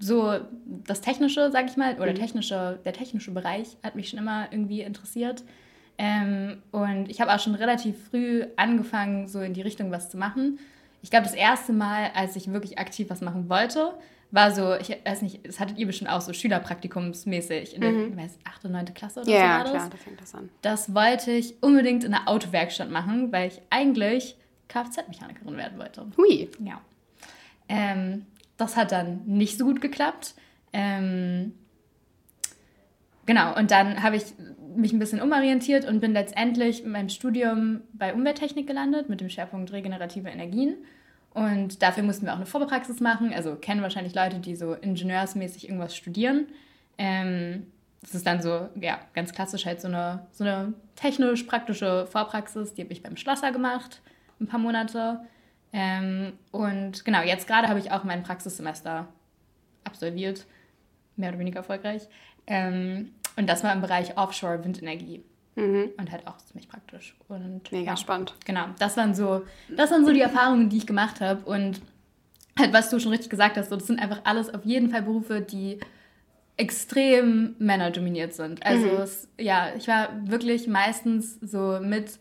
so 0.00 0.38
das 0.66 1.00
Technische, 1.00 1.50
sag 1.50 1.66
ich 1.68 1.76
mal, 1.76 2.00
oder 2.00 2.14
technische, 2.14 2.80
der 2.84 2.92
technische 2.92 3.32
Bereich 3.32 3.76
hat 3.82 3.96
mich 3.96 4.08
schon 4.08 4.18
immer 4.18 4.48
irgendwie 4.50 4.82
interessiert. 4.82 5.42
Ähm, 5.98 6.62
und 6.70 7.08
ich 7.08 7.20
habe 7.20 7.34
auch 7.34 7.40
schon 7.40 7.56
relativ 7.56 7.96
früh 8.08 8.44
angefangen, 8.56 9.26
so 9.26 9.40
in 9.40 9.54
die 9.54 9.62
Richtung 9.62 9.90
was 9.90 10.10
zu 10.10 10.16
machen. 10.16 10.60
Ich 11.02 11.10
glaube, 11.10 11.24
das 11.24 11.34
erste 11.34 11.72
Mal, 11.72 12.10
als 12.14 12.36
ich 12.36 12.52
wirklich 12.52 12.78
aktiv 12.78 13.10
was 13.10 13.20
machen 13.20 13.48
wollte, 13.48 13.94
war 14.30 14.50
so, 14.52 14.74
ich 14.74 14.90
weiß 15.04 15.22
nicht, 15.22 15.46
das 15.46 15.58
hattet 15.58 15.78
ihr 15.78 15.86
bestimmt 15.86 16.10
auch 16.10 16.20
so 16.20 16.32
Schülerpraktikumsmäßig 16.32 17.74
in 17.74 17.80
der 17.80 17.90
ich 18.08 18.16
weiß, 18.16 18.38
8. 18.44 18.66
und 18.66 18.72
9. 18.72 18.94
Klasse 18.94 19.20
oder 19.20 19.30
Ja, 19.30 19.36
so 19.36 19.42
ja, 19.42 19.50
war 19.50 19.62
das. 19.64 19.72
klar, 19.72 19.90
da 19.90 19.96
fängt 19.96 20.20
das 20.20 20.34
an. 20.34 20.48
Das 20.62 20.94
wollte 20.94 21.32
ich 21.32 21.62
unbedingt 21.62 22.04
in 22.04 22.10
der 22.10 22.28
Autowerkstatt 22.28 22.90
machen, 22.90 23.32
weil 23.32 23.48
ich 23.48 23.60
eigentlich 23.70 24.36
Kfz-Mechanikerin 24.68 25.56
werden 25.56 25.78
wollte. 25.78 26.06
Hui. 26.18 26.48
Ja. 26.62 26.80
Ähm, 27.68 28.26
das 28.58 28.76
hat 28.76 28.92
dann 28.92 29.22
nicht 29.24 29.56
so 29.58 29.64
gut 29.64 29.80
geklappt. 29.80 30.34
Ähm, 30.74 31.54
genau, 33.24 33.56
und 33.56 33.70
dann 33.70 34.02
habe 34.02 34.16
ich 34.16 34.24
mich 34.76 34.92
ein 34.92 34.98
bisschen 34.98 35.22
umorientiert 35.22 35.86
und 35.86 36.00
bin 36.00 36.12
letztendlich 36.12 36.84
in 36.84 36.90
meinem 36.90 37.08
Studium 37.08 37.80
bei 37.94 38.12
Umwelttechnik 38.12 38.66
gelandet 38.66 39.08
mit 39.08 39.20
dem 39.22 39.30
Schwerpunkt 39.30 39.72
regenerative 39.72 40.28
Energien. 40.28 40.76
Und 41.34 41.82
dafür 41.82 42.02
mussten 42.02 42.26
wir 42.26 42.32
auch 42.32 42.38
eine 42.38 42.46
Vorpraxis 42.46 43.00
machen. 43.00 43.32
Also 43.32 43.54
kennen 43.56 43.82
wahrscheinlich 43.82 44.14
Leute, 44.14 44.38
die 44.38 44.56
so 44.56 44.74
ingenieursmäßig 44.74 45.68
irgendwas 45.68 45.94
studieren. 45.94 46.46
Ähm, 46.96 47.66
das 48.00 48.14
ist 48.14 48.26
dann 48.26 48.42
so, 48.42 48.68
ja, 48.80 48.98
ganz 49.14 49.32
klassisch 49.32 49.66
halt 49.66 49.80
so 49.80 49.88
eine, 49.88 50.26
so 50.32 50.44
eine 50.44 50.72
technisch-praktische 50.96 52.06
Vorpraxis. 52.06 52.74
Die 52.74 52.82
habe 52.82 52.92
ich 52.92 53.02
beim 53.02 53.16
Schlosser 53.16 53.52
gemacht, 53.52 54.00
ein 54.40 54.46
paar 54.46 54.60
Monate. 54.60 55.20
Ähm, 55.72 56.32
und 56.50 57.04
genau, 57.04 57.22
jetzt 57.22 57.46
gerade 57.46 57.68
habe 57.68 57.78
ich 57.78 57.92
auch 57.92 58.04
mein 58.04 58.22
Praxissemester 58.22 59.08
absolviert, 59.84 60.46
mehr 61.16 61.30
oder 61.30 61.38
weniger 61.38 61.58
erfolgreich. 61.58 62.08
Ähm, 62.46 63.12
und 63.36 63.48
das 63.48 63.62
war 63.62 63.72
im 63.72 63.80
Bereich 63.80 64.16
Offshore-Windenergie. 64.16 65.22
Mhm. 65.58 65.90
Und 65.98 66.10
halt 66.12 66.26
auch 66.26 66.38
ziemlich 66.38 66.68
praktisch. 66.68 67.16
Und, 67.28 67.70
Mega 67.72 67.90
ja, 67.92 67.96
spannend. 67.96 68.34
Genau, 68.44 68.66
das 68.78 68.96
waren 68.96 69.14
so, 69.14 69.42
das 69.76 69.90
waren 69.90 70.04
so 70.06 70.12
die 70.12 70.20
Erfahrungen, 70.20 70.68
die 70.70 70.76
ich 70.78 70.86
gemacht 70.86 71.20
habe. 71.20 71.44
Und 71.44 71.80
halt, 72.58 72.72
was 72.72 72.90
du 72.90 72.98
schon 73.00 73.10
richtig 73.12 73.30
gesagt 73.30 73.56
hast, 73.56 73.70
so, 73.70 73.76
das 73.76 73.86
sind 73.86 74.00
einfach 74.00 74.20
alles 74.24 74.52
auf 74.54 74.64
jeden 74.64 74.90
Fall 74.90 75.02
Berufe, 75.02 75.40
die 75.40 75.80
extrem 76.56 77.54
männerdominiert 77.58 78.34
sind. 78.34 78.64
Also 78.66 78.86
Mhm. 78.88 78.98
es, 79.02 79.28
ja, 79.38 79.68
ich 79.76 79.86
war 79.88 80.08
wirklich 80.24 80.66
meistens 80.66 81.38
so 81.40 81.78
mit 81.80 82.18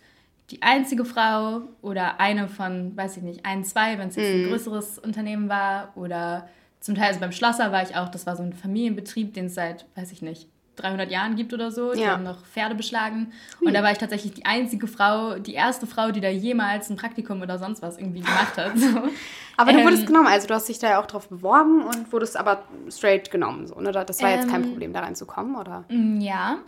die 0.52 0.62
einzige 0.62 1.06
Frau 1.06 1.62
oder 1.82 2.20
eine 2.20 2.48
von, 2.48 2.96
weiß 2.96 3.18
ich 3.18 3.24
nicht, 3.24 3.46
ein, 3.46 3.64
zwei, 3.64 3.98
wenn 3.98 4.10
es 4.10 4.16
jetzt 4.16 4.32
Mhm. 4.34 4.42
ein 4.42 4.48
größeres 4.50 5.00
Unternehmen 5.00 5.50
war 5.50 5.92
oder 5.96 6.48
zum 6.80 6.96
Teil, 6.96 7.08
also 7.08 7.20
beim 7.20 7.32
Schlosser 7.32 7.72
war 7.72 7.82
ich 7.82 7.96
auch, 7.96 8.10
das 8.10 8.26
war 8.28 8.36
so 8.36 8.44
ein 8.44 8.54
Familienbetrieb, 8.54 9.34
den 9.34 9.48
es 9.48 9.56
seit, 9.56 9.86
weiß 9.96 10.12
ich 10.12 10.22
nicht, 10.22 10.48
300 10.78 11.12
Jahren 11.12 11.36
gibt 11.36 11.54
oder 11.54 11.72
so. 11.72 11.94
Die 11.94 12.02
Ja. 12.02 12.12
haben 12.14 12.24
noch 12.24 12.46
Pferde 12.46 12.76
beschlagen. 12.76 13.32
Und 13.62 13.74
da 13.74 13.84
war 13.84 13.92
ich 13.92 13.98
tatsächlich 13.98 14.34
die 14.34 14.46
einzige 14.46 14.88
Frau, 14.88 15.40
die 15.40 15.54
erste 15.54 15.86
Frau, 15.88 16.12
die 16.12 16.22
da 16.22 16.30
jemals 16.30 16.90
ein 16.90 16.96
Praktikum 16.96 17.42
oder 17.42 17.58
sonst 17.60 17.82
was 17.82 17.98
irgendwie 17.98 18.22
gemacht 18.22 18.58
hat. 18.58 18.72
So. 18.78 19.02
Aber 19.60 19.74
du 19.74 19.80
Ähm, 19.80 19.86
wurdest 19.86 20.06
genommen, 20.06 20.28
also 20.28 20.48
du 20.48 20.54
hast 20.54 20.70
dich 20.70 20.78
da 20.78 20.88
ja 20.92 21.02
auch 21.02 21.08
drauf 21.08 21.30
beworben 21.30 21.82
und 21.82 22.14
wurdest 22.14 22.38
aber 22.38 22.64
straight 22.90 23.32
genommen. 23.32 23.66
So, 23.66 23.74
ne? 23.82 23.92
Das 23.92 24.22
war 24.22 24.30
jetzt 24.30 24.48
kein 24.50 24.62
Ähm, 24.64 24.70
Problem, 24.70 24.94
da 24.94 25.00
reinzukommen, 25.00 25.56
oder? 25.56 25.84
Mm, 25.90 26.22
Ja. 26.22 26.58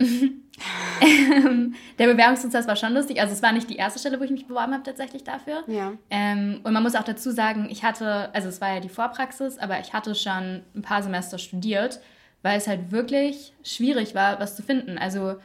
Ähm, 1.00 1.74
Der 1.98 2.06
Bewerbungsprozess 2.08 2.66
war 2.66 2.76
schon 2.76 2.92
lustig. 2.92 3.20
Also 3.20 3.32
es 3.32 3.42
war 3.42 3.52
nicht 3.52 3.70
die 3.70 3.76
erste 3.76 3.98
Stelle, 3.98 4.20
wo 4.20 4.24
ich 4.24 4.30
mich 4.30 4.46
beworben 4.46 4.72
habe 4.74 4.82
tatsächlich 4.82 5.24
dafür. 5.24 5.62
Ja. 5.66 5.92
Ähm, 6.10 6.60
und 6.64 6.72
man 6.72 6.82
muss 6.82 6.94
auch 6.94 7.02
dazu 7.04 7.30
sagen, 7.30 7.68
ich 7.70 7.84
hatte, 7.84 8.28
also 8.34 8.48
es 8.48 8.60
war 8.60 8.74
ja 8.74 8.80
die 8.80 8.88
Vorpraxis, 8.88 9.58
aber 9.58 9.80
ich 9.80 9.92
hatte 9.94 10.14
schon 10.14 10.62
ein 10.74 10.82
paar 10.82 11.02
Semester 11.02 11.38
studiert, 11.38 12.00
weil 12.42 12.58
es 12.58 12.66
halt 12.66 12.90
wirklich 12.90 13.52
schwierig 13.62 14.14
war, 14.14 14.40
was 14.40 14.56
zu 14.56 14.62
finden. 14.62 14.98
Also 14.98 15.36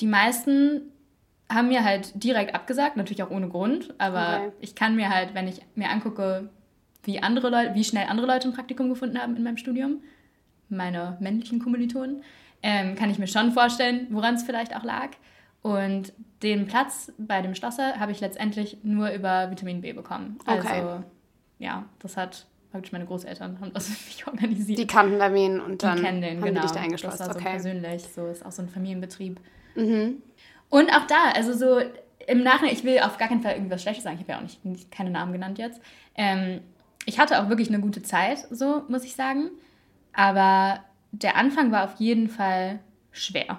die 0.00 0.06
meisten 0.06 0.82
haben 1.48 1.68
mir 1.68 1.84
halt 1.84 2.12
direkt 2.22 2.54
abgesagt, 2.54 2.96
natürlich 2.96 3.22
auch 3.22 3.30
ohne 3.30 3.48
Grund, 3.48 3.94
aber 3.98 4.36
Okay. 4.42 4.52
ich 4.60 4.74
kann 4.74 4.96
mir 4.96 5.10
halt, 5.10 5.34
wenn 5.34 5.48
ich 5.48 5.60
mir 5.74 5.90
angucke, 5.90 6.48
wie 7.04 7.22
andere 7.22 7.50
Leute, 7.50 7.74
wie 7.74 7.84
schnell 7.84 8.06
andere 8.08 8.26
Leute 8.26 8.48
ein 8.48 8.54
Praktikum 8.54 8.88
gefunden 8.88 9.18
haben 9.20 9.36
in 9.36 9.42
meinem 9.42 9.56
Studium, 9.58 10.02
meine 10.68 11.16
männlichen 11.20 11.58
Kommilitonen, 11.58 12.22
ähm, 12.62 12.94
kann 12.94 13.10
ich 13.10 13.18
mir 13.18 13.26
schon 13.26 13.52
vorstellen, 13.52 14.06
woran 14.10 14.34
es 14.36 14.44
vielleicht 14.44 14.74
auch 14.74 14.84
lag. 14.84 15.10
Und 15.62 16.12
den 16.42 16.66
Platz 16.66 17.12
bei 17.18 17.42
dem 17.42 17.54
Schlosser 17.54 17.98
habe 18.00 18.12
ich 18.12 18.20
letztendlich 18.20 18.78
nur 18.82 19.10
über 19.10 19.50
Vitamin 19.50 19.80
B 19.80 19.92
bekommen. 19.92 20.38
Okay. 20.46 20.80
Also 20.82 21.04
ja, 21.58 21.84
das 21.98 22.16
hat 22.16 22.46
praktisch 22.72 22.90
meine 22.92 23.06
Großeltern 23.06 23.60
haben 23.60 23.72
das 23.72 23.86
für 23.88 24.06
mich 24.08 24.26
organisiert. 24.26 24.78
Die 24.78 24.86
kannten 24.86 25.18
Lamin 25.18 25.60
und 25.60 25.82
dann 25.82 25.96
Die 25.98 26.02
kennen 26.02 26.20
den, 26.20 26.36
haben 26.38 26.44
genau. 26.46 26.60
die 26.60 26.66
dich 26.66 26.70
da 26.72 26.76
das 26.76 26.84
eingeschlossen. 26.84 27.18
war 27.20 27.26
so 27.32 27.38
Okay. 27.38 27.50
persönlich, 27.50 28.02
so 28.14 28.26
ist 28.26 28.44
auch 28.44 28.52
so 28.52 28.62
ein 28.62 28.68
Familienbetrieb. 28.68 29.38
Mhm. 29.76 30.22
Und 30.68 30.90
auch 30.90 31.06
da, 31.06 31.30
also 31.34 31.52
so 31.52 31.80
im 32.26 32.42
Nachhinein, 32.42 32.74
ich 32.74 32.84
will 32.84 32.98
auf 33.00 33.18
gar 33.18 33.28
keinen 33.28 33.42
Fall 33.42 33.54
irgendwas 33.54 33.82
Schlechtes 33.82 34.04
sagen, 34.04 34.16
ich 34.16 34.22
habe 34.22 34.32
ja 34.32 34.38
auch 34.38 34.42
nicht, 34.42 34.64
nicht 34.64 34.90
keine 34.90 35.10
Namen 35.10 35.32
genannt 35.32 35.58
jetzt. 35.58 35.80
Ähm, 36.14 36.60
ich 37.04 37.18
hatte 37.18 37.42
auch 37.42 37.48
wirklich 37.48 37.68
eine 37.68 37.80
gute 37.80 38.02
Zeit, 38.02 38.46
so 38.50 38.82
muss 38.88 39.04
ich 39.04 39.14
sagen. 39.14 39.50
Aber 40.12 40.80
der 41.10 41.36
Anfang 41.36 41.72
war 41.72 41.84
auf 41.84 41.94
jeden 41.98 42.28
Fall 42.28 42.78
schwer. 43.10 43.58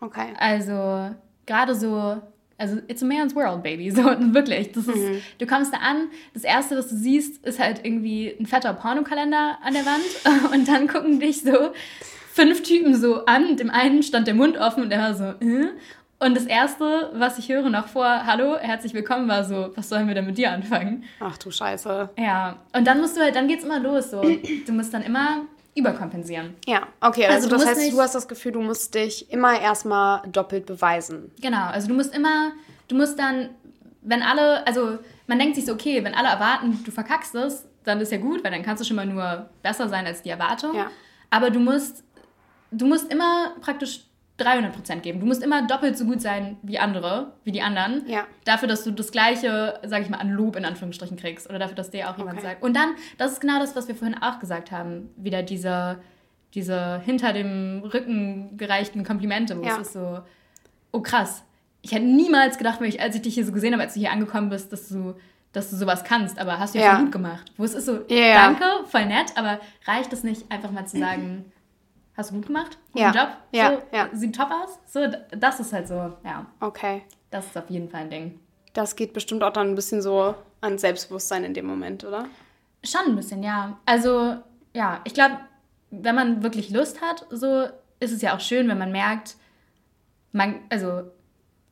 Okay. 0.00 0.32
Also 0.38 1.14
gerade 1.46 1.74
so, 1.74 2.20
also 2.58 2.78
it's 2.88 3.02
a 3.02 3.06
man's 3.06 3.34
world, 3.34 3.62
baby. 3.62 3.90
So 3.98 4.04
wirklich. 4.04 4.72
Das 4.72 4.86
ist, 4.86 5.22
du 5.38 5.46
kommst 5.46 5.72
da 5.72 5.78
an, 5.78 6.08
das 6.34 6.44
erste, 6.44 6.76
was 6.76 6.88
du 6.88 6.96
siehst, 6.96 7.44
ist 7.46 7.58
halt 7.58 7.80
irgendwie 7.84 8.34
ein 8.38 8.46
fetter 8.46 8.74
Pornokalender 8.74 9.58
an 9.62 9.72
der 9.72 9.86
Wand 9.86 10.52
und 10.52 10.68
dann 10.68 10.88
gucken 10.88 11.20
dich 11.20 11.42
so 11.42 11.72
fünf 12.32 12.62
Typen 12.62 12.94
so 12.94 13.24
an. 13.24 13.56
Dem 13.56 13.70
einen 13.70 14.02
stand 14.02 14.26
der 14.26 14.34
Mund 14.34 14.58
offen 14.58 14.82
und 14.84 14.90
der 14.90 14.98
war 14.98 15.14
so, 15.14 15.24
äh? 15.24 15.68
Und 16.20 16.36
das 16.36 16.46
erste, 16.46 17.10
was 17.14 17.38
ich 17.38 17.48
höre 17.48 17.70
noch 17.70 17.86
vor, 17.86 18.26
hallo, 18.26 18.56
herzlich 18.58 18.92
willkommen, 18.92 19.28
war 19.28 19.44
so, 19.44 19.70
was 19.76 19.88
sollen 19.88 20.08
wir 20.08 20.16
denn 20.16 20.26
mit 20.26 20.36
dir 20.36 20.50
anfangen? 20.50 21.04
Ach 21.20 21.38
du 21.38 21.52
Scheiße. 21.52 22.10
Ja. 22.18 22.56
Und 22.72 22.88
dann 22.88 23.00
musst 23.00 23.16
du 23.16 23.20
halt, 23.20 23.36
dann 23.36 23.46
geht's 23.46 23.62
immer 23.62 23.78
los. 23.78 24.10
So. 24.10 24.22
Du 24.22 24.72
musst 24.72 24.92
dann 24.92 25.02
immer 25.02 25.42
überkompensieren. 25.78 26.54
Ja, 26.66 26.86
okay. 27.00 27.26
Also, 27.26 27.46
Also 27.46 27.48
das 27.56 27.66
heißt, 27.66 27.80
nicht- 27.80 27.92
du 27.92 28.00
hast 28.00 28.14
das 28.14 28.28
Gefühl, 28.28 28.52
du 28.52 28.60
musst 28.60 28.94
dich 28.94 29.30
immer 29.32 29.60
erstmal 29.60 30.22
doppelt 30.30 30.66
beweisen. 30.66 31.30
Genau, 31.40 31.66
also 31.66 31.88
du 31.88 31.94
musst 31.94 32.14
immer, 32.14 32.52
du 32.88 32.96
musst 32.96 33.18
dann, 33.18 33.50
wenn 34.02 34.22
alle, 34.22 34.66
also 34.66 34.98
man 35.26 35.38
denkt 35.38 35.56
sich 35.56 35.66
so, 35.66 35.72
okay, 35.72 36.02
wenn 36.04 36.14
alle 36.14 36.28
erwarten, 36.28 36.82
du 36.84 36.90
verkackst 36.90 37.34
es, 37.34 37.64
dann 37.84 38.00
ist 38.00 38.12
ja 38.12 38.18
gut, 38.18 38.42
weil 38.44 38.50
dann 38.50 38.62
kannst 38.62 38.82
du 38.82 38.86
schon 38.86 38.96
mal 38.96 39.06
nur 39.06 39.48
besser 39.62 39.88
sein 39.88 40.06
als 40.06 40.22
die 40.22 40.30
Erwartung. 40.30 40.74
Ja. 40.74 40.90
Aber 41.30 41.50
du 41.50 41.58
musst, 41.60 42.02
du 42.70 42.86
musst 42.86 43.10
immer 43.12 43.52
praktisch 43.60 44.00
300% 44.38 45.00
geben. 45.00 45.20
Du 45.20 45.26
musst 45.26 45.42
immer 45.42 45.66
doppelt 45.66 45.98
so 45.98 46.04
gut 46.04 46.20
sein 46.20 46.56
wie 46.62 46.78
andere, 46.78 47.32
wie 47.44 47.52
die 47.52 47.62
anderen. 47.62 48.02
Ja. 48.08 48.24
Dafür, 48.44 48.68
dass 48.68 48.84
du 48.84 48.90
das 48.92 49.10
gleiche, 49.10 49.80
sag 49.84 50.02
ich 50.02 50.08
mal, 50.10 50.18
an 50.18 50.30
Lob 50.30 50.54
in 50.56 50.64
Anführungsstrichen 50.64 51.16
kriegst. 51.16 51.48
Oder 51.50 51.58
dafür, 51.58 51.74
dass 51.74 51.90
dir 51.90 52.08
auch 52.10 52.16
jemand 52.18 52.38
Okay. 52.38 52.46
sagt. 52.46 52.62
Und 52.62 52.76
dann, 52.76 52.90
das 53.18 53.32
ist 53.32 53.40
genau 53.40 53.58
das, 53.58 53.74
was 53.74 53.88
wir 53.88 53.94
vorhin 53.96 54.16
auch 54.22 54.38
gesagt 54.38 54.70
haben, 54.70 55.10
wieder 55.16 55.42
diese, 55.42 55.98
diese 56.54 57.00
hinter 57.00 57.32
dem 57.32 57.82
Rücken 57.84 58.56
gereichten 58.56 59.04
Komplimente, 59.04 59.58
wo 59.58 59.62
Ja. 59.64 59.72
es 59.74 59.88
ist 59.88 59.92
so, 59.94 60.20
oh 60.92 61.00
krass, 61.00 61.42
ich 61.82 61.92
hätte 61.92 62.04
niemals 62.06 62.58
gedacht, 62.58 62.80
wenn 62.80 62.88
ich, 62.88 63.00
als 63.00 63.14
ich 63.16 63.22
dich 63.22 63.34
hier 63.34 63.44
so 63.44 63.52
gesehen 63.52 63.72
habe, 63.72 63.82
als 63.82 63.94
du 63.94 64.00
hier 64.00 64.10
angekommen 64.12 64.50
bist, 64.50 64.72
dass 64.72 64.88
du, 64.88 65.14
dass 65.52 65.70
du 65.70 65.76
sowas 65.76 66.04
kannst, 66.04 66.38
aber 66.38 66.58
hast 66.58 66.74
du 66.74 66.78
ja, 66.78 66.84
Ja. 66.84 66.94
voll 66.94 67.04
gut 67.04 67.12
gemacht. 67.12 67.52
Wo 67.56 67.64
es 67.64 67.74
ist 67.74 67.86
so, 67.86 68.00
ja. 68.08 68.34
danke, 68.34 68.64
voll 68.86 69.06
nett, 69.06 69.32
aber 69.36 69.60
reicht 69.86 70.12
es 70.12 70.22
nicht, 70.22 70.50
einfach 70.50 70.70
mal 70.70 70.86
zu 70.86 70.98
sagen, 71.00 71.44
hast 72.18 72.30
du 72.30 72.34
gut 72.34 72.46
gemacht? 72.48 72.76
Guten 72.92 72.98
Ja. 72.98 73.10
Job? 73.12 73.28
Ja, 73.52 73.70
So, 73.72 73.82
ja. 73.96 74.08
Sieht 74.12 74.36
top 74.36 74.50
aus? 74.50 74.78
So, 74.86 75.06
das 75.30 75.60
ist 75.60 75.72
halt 75.72 75.88
so, 75.88 75.94
ja, 76.24 76.44
Okay. 76.60 77.02
das 77.30 77.46
ist 77.46 77.56
auf 77.56 77.70
jeden 77.70 77.88
Fall 77.88 78.02
ein 78.02 78.10
Ding. 78.10 78.40
Das 78.74 78.94
geht 78.96 79.12
bestimmt 79.14 79.42
auch 79.42 79.52
dann 79.52 79.70
ein 79.70 79.74
bisschen 79.74 80.02
so 80.02 80.34
an 80.60 80.76
Selbstbewusstsein 80.76 81.44
in 81.44 81.54
dem 81.54 81.66
Moment, 81.66 82.04
oder? 82.04 82.26
Schon 82.84 83.00
ein 83.06 83.16
bisschen, 83.16 83.42
ja. 83.42 83.78
Also, 83.86 84.36
ja, 84.74 85.00
ich 85.04 85.14
glaube, 85.14 85.38
wenn 85.90 86.14
man 86.14 86.42
wirklich 86.42 86.70
Lust 86.70 87.00
hat, 87.00 87.24
so 87.30 87.66
ist 88.00 88.12
es 88.12 88.20
ja 88.20 88.36
auch 88.36 88.40
schön, 88.40 88.68
wenn 88.68 88.78
man 88.78 88.92
merkt, 88.92 89.36
man, 90.32 90.56
also, 90.68 91.04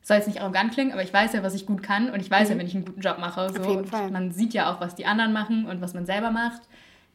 soll 0.01 0.17
jetzt 0.17 0.27
nicht 0.27 0.41
arrogant 0.41 0.73
klingen, 0.73 0.91
aber 0.93 1.03
ich 1.03 1.13
weiß 1.13 1.33
ja, 1.33 1.43
was 1.43 1.53
ich 1.53 1.65
gut 1.65 1.83
kann 1.83 2.09
und 2.09 2.19
ich 2.21 2.31
weiß 2.31 2.49
ja, 2.49 2.57
wenn 2.57 2.65
ich 2.65 2.73
einen 2.75 2.85
guten 2.85 3.01
Job 3.01 3.19
mache. 3.19 3.49
So. 3.49 3.59
Mhm. 3.59 3.65
jeden 3.67 3.77
Und 3.81 3.89
Fall. 3.89 4.09
Man 4.11 4.31
sieht 4.31 4.53
ja 4.53 4.71
auch, 4.73 4.79
was 4.79 4.95
die 4.95 5.05
anderen 5.05 5.33
machen 5.33 5.65
und 5.65 5.81
was 5.81 5.93
man 5.93 6.05
selber 6.05 6.31
macht. 6.31 6.61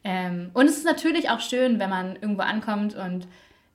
Ähm, 0.03 0.49
und 0.53 0.65
es 0.65 0.77
ist 0.77 0.85
natürlich 0.85 1.29
auch 1.29 1.39
schön, 1.39 1.79
wenn 1.79 1.89
man 1.89 2.15
irgendwo 2.15 2.41
ankommt 2.41 2.95
und 2.95 3.27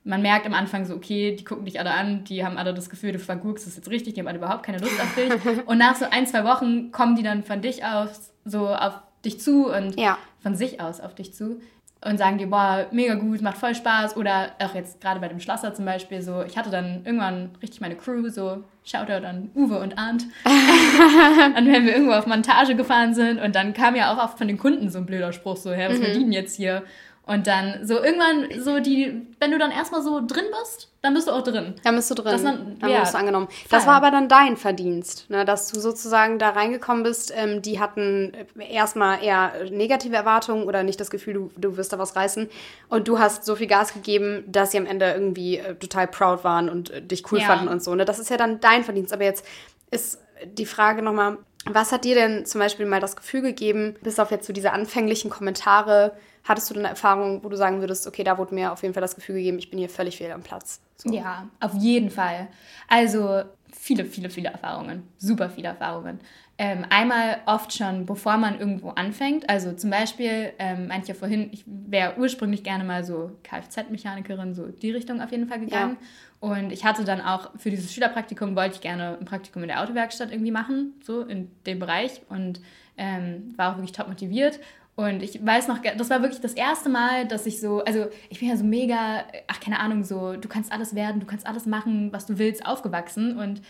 man 0.03 0.21
merkt 0.21 0.45
am 0.45 0.53
Anfang 0.53 0.85
so, 0.85 0.95
okay, 0.95 1.35
die 1.35 1.43
gucken 1.43 1.65
dich 1.65 1.79
alle 1.79 1.91
an, 1.91 2.23
die 2.23 2.45
haben 2.45 2.57
alle 2.57 2.73
das 2.73 2.89
Gefühl, 2.89 3.11
du 3.11 3.19
vergurkst 3.19 3.67
es 3.67 3.75
jetzt 3.75 3.89
richtig, 3.89 4.13
die 4.13 4.21
haben 4.21 4.27
alle 4.27 4.37
überhaupt 4.37 4.63
keine 4.63 4.77
Lust 4.79 4.99
auf 4.99 5.13
dich. 5.15 5.31
und 5.65 5.77
nach 5.77 5.95
so 5.95 6.05
ein, 6.09 6.25
zwei 6.25 6.43
Wochen 6.43 6.91
kommen 6.91 7.15
die 7.15 7.23
dann 7.23 7.43
von 7.43 7.61
dich 7.61 7.83
aus, 7.83 8.31
so 8.45 8.67
auf 8.69 8.93
dich 9.25 9.39
zu 9.39 9.67
und 9.67 9.99
Ja. 9.99 10.17
von 10.41 10.55
sich 10.55 10.79
aus 10.79 11.01
auf 11.01 11.15
dich 11.15 11.33
zu 11.33 11.59
und 12.03 12.17
sagen 12.17 12.37
dir, 12.37 12.47
boah, 12.47 12.87
mega 12.91 13.15
gut, 13.15 13.41
macht 13.41 13.57
voll 13.57 13.75
Spaß. 13.75 14.15
Oder 14.15 14.51
auch 14.59 14.73
jetzt 14.73 15.01
gerade 15.01 15.19
bei 15.19 15.27
dem 15.27 15.39
Schlosser 15.39 15.73
zum 15.73 15.85
Beispiel, 15.85 16.21
so, 16.21 16.43
ich 16.43 16.57
hatte 16.57 16.69
dann 16.69 17.01
irgendwann 17.03 17.51
richtig 17.61 17.81
meine 17.81 17.95
Crew, 17.95 18.29
so 18.29 18.63
Shoutout 18.85 19.25
an 19.25 19.51
Uwe 19.53 19.79
und 19.79 19.97
Arndt. 19.97 20.23
und 20.45 21.67
wenn 21.67 21.85
wir 21.85 21.93
irgendwo 21.93 22.13
auf 22.13 22.25
Montage 22.25 22.75
gefahren 22.75 23.13
sind 23.13 23.39
und 23.41 23.53
dann 23.53 23.73
kam 23.73 23.95
ja 23.95 24.13
auch 24.13 24.23
oft 24.23 24.37
von 24.37 24.47
den 24.47 24.57
Kunden 24.57 24.89
so 24.89 24.99
ein 24.99 25.05
blöder 25.05 25.33
Spruch, 25.33 25.57
so, 25.57 25.71
hä, 25.71 25.87
was 25.89 25.99
verdienen 25.99 26.31
jetzt 26.31 26.55
hier? 26.55 26.83
Und 27.29 27.45
dann 27.45 27.85
so 27.85 28.01
irgendwann 28.01 28.59
so 28.59 28.79
die, 28.79 29.21
wenn 29.39 29.51
du 29.51 29.59
dann 29.59 29.69
erstmal 29.71 30.01
so 30.01 30.19
drin 30.25 30.45
bist, 30.61 30.91
dann 31.03 31.13
bist 31.13 31.27
du 31.27 31.31
auch 31.31 31.43
drin. 31.43 31.75
Da 31.83 31.91
bist 31.91 32.09
du 32.09 32.15
drin. 32.15 32.31
Das 32.31 32.41
man- 32.41 32.79
dann 32.79 32.89
ja, 32.89 33.01
wirst 33.01 33.13
du 33.13 33.19
angenommen. 33.19 33.47
Das 33.69 33.83
voll. 33.83 33.91
war 33.91 33.97
aber 33.97 34.09
dann 34.09 34.27
dein 34.27 34.57
Verdienst, 34.57 35.29
ne? 35.29 35.45
dass 35.45 35.71
du 35.71 35.79
sozusagen 35.79 36.39
da 36.39 36.49
reingekommen 36.49 37.03
bist. 37.03 37.31
Ähm, 37.35 37.61
die 37.61 37.79
hatten 37.79 38.33
äh, 38.57 38.73
erstmal 38.73 39.23
eher 39.23 39.51
negative 39.69 40.15
Erwartungen 40.15 40.63
oder 40.63 40.81
nicht 40.81 40.99
das 40.99 41.11
Gefühl, 41.11 41.33
du, 41.35 41.51
du 41.55 41.77
wirst 41.77 41.93
da 41.93 41.99
was 41.99 42.15
reißen. 42.15 42.49
Und 42.89 43.07
du 43.07 43.19
hast 43.19 43.45
so 43.45 43.55
viel 43.55 43.67
Gas 43.67 43.93
gegeben, 43.93 44.43
dass 44.47 44.71
sie 44.71 44.79
am 44.79 44.87
Ende 44.87 45.11
irgendwie 45.11 45.57
äh, 45.59 45.75
total 45.75 46.07
proud 46.07 46.43
waren 46.43 46.67
und 46.67 46.89
äh, 46.89 47.01
dich 47.01 47.31
cool 47.31 47.39
Ja. 47.39 47.45
fanden 47.45 47.67
und 47.67 47.83
so. 47.83 47.93
Ne? 47.93 48.05
Das 48.05 48.17
ist 48.17 48.29
ja 48.31 48.37
dann 48.37 48.59
dein 48.59 48.83
Verdienst. 48.83 49.13
Aber 49.13 49.23
jetzt 49.23 49.45
ist 49.91 50.19
die 50.45 50.65
Frage 50.65 51.03
nochmal, 51.03 51.37
was 51.65 51.91
hat 51.91 52.05
dir 52.05 52.15
denn 52.15 52.45
zum 52.45 52.59
Beispiel 52.59 52.85
mal 52.85 53.01
das 53.01 53.15
Gefühl 53.15 53.41
gegeben, 53.41 53.95
bis 54.01 54.17
auf 54.19 54.31
jetzt 54.31 54.47
so 54.47 54.53
diese 54.53 54.71
anfänglichen 54.71 55.29
Kommentare, 55.29 56.13
hattest 56.49 56.69
du 56.69 56.73
denn 56.73 56.83
eine 56.83 56.89
Erfahrung, 56.89 57.43
wo 57.43 57.49
du 57.49 57.55
sagen 57.55 57.79
würdest, 57.79 58.07
okay, 58.07 58.23
da 58.23 58.37
wurde 58.37 58.53
mir 58.53 58.73
auf 58.73 58.81
jeden 58.81 58.93
Fall 58.93 59.01
das 59.01 59.15
Gefühl 59.15 59.35
gegeben, 59.35 59.59
ich 59.59 59.69
bin 59.69 59.79
hier 59.79 59.89
völlig 59.89 60.17
fehl 60.17 60.31
am 60.31 60.41
Platz? 60.41 60.81
So. 60.97 61.13
Ja, 61.13 61.47
auf 61.61 61.73
jeden 61.75 62.09
Fall. 62.09 62.47
Also 62.87 63.43
viele, 63.71 64.03
viele, 64.03 64.29
viele 64.29 64.49
Erfahrungen. 64.49 65.03
Super 65.17 65.49
viele 65.49 65.69
Erfahrungen. 65.69 66.19
Ähm, 66.57 66.85
einmal 66.89 67.37
oft 67.45 67.73
schon, 67.73 68.05
bevor 68.05 68.35
man 68.35 68.59
irgendwo 68.59 68.89
anfängt. 68.89 69.49
Also 69.49 69.71
zum 69.71 69.91
Beispiel, 69.91 70.51
ähm, 70.59 70.87
manche 70.87 71.15
vorhin, 71.15 71.49
ich 71.53 71.63
wäre 71.65 72.17
ursprünglich 72.17 72.63
gerne 72.63 72.83
mal 72.83 73.05
so 73.05 73.31
Kfz-Mechanikerin, 73.43 74.53
so 74.53 74.67
die 74.67 74.91
Richtung 74.91 75.21
auf 75.21 75.31
jeden 75.31 75.47
Fall 75.47 75.61
gegangen. 75.61 75.97
Ja. 76.01 76.49
Und 76.49 76.71
ich 76.71 76.83
hatte 76.83 77.05
dann 77.05 77.21
auch 77.21 77.51
für 77.57 77.69
dieses 77.69 77.93
Schülerpraktikum, 77.93 78.55
wollte 78.55 78.75
ich 78.75 78.81
gerne 78.81 79.17
ein 79.19 79.25
Praktikum 79.25 79.61
in 79.61 79.69
der 79.69 79.81
Autowerkstatt 79.81 80.31
irgendwie 80.31 80.51
machen, 80.51 80.95
so 81.01 81.21
in 81.21 81.49
dem 81.65 81.79
Bereich. 81.79 82.21
Und 82.27 82.59
ähm, 82.97 83.53
war 83.55 83.71
auch 83.71 83.77
wirklich 83.77 83.93
top 83.93 84.09
motiviert. 84.09 84.59
Und 84.99 85.23
ich 85.23 85.39
weiß 85.45 85.69
noch, 85.69 85.77
das 85.79 86.09
war 86.09 86.21
wirklich 86.21 86.41
das 86.41 86.51
erste 86.51 86.89
Mal, 86.89 87.25
dass 87.25 87.45
ich 87.45 87.61
so, 87.61 87.81
also 87.85 88.07
ich 88.29 88.39
bin 88.39 88.49
ja 88.49 88.57
so 88.57 88.65
mega, 88.65 89.23
ach 89.47 89.61
keine 89.61 89.79
Ahnung, 89.79 90.03
so, 90.03 90.35
du 90.35 90.49
kannst 90.49 90.73
alles 90.73 90.93
werden, 90.93 91.21
du 91.21 91.25
kannst 91.25 91.47
alles 91.47 91.65
machen, 91.65 92.11
was 92.11 92.25
du 92.25 92.37
willst, 92.37 92.65
aufgewachsen. 92.65 93.39
Und 93.39 93.61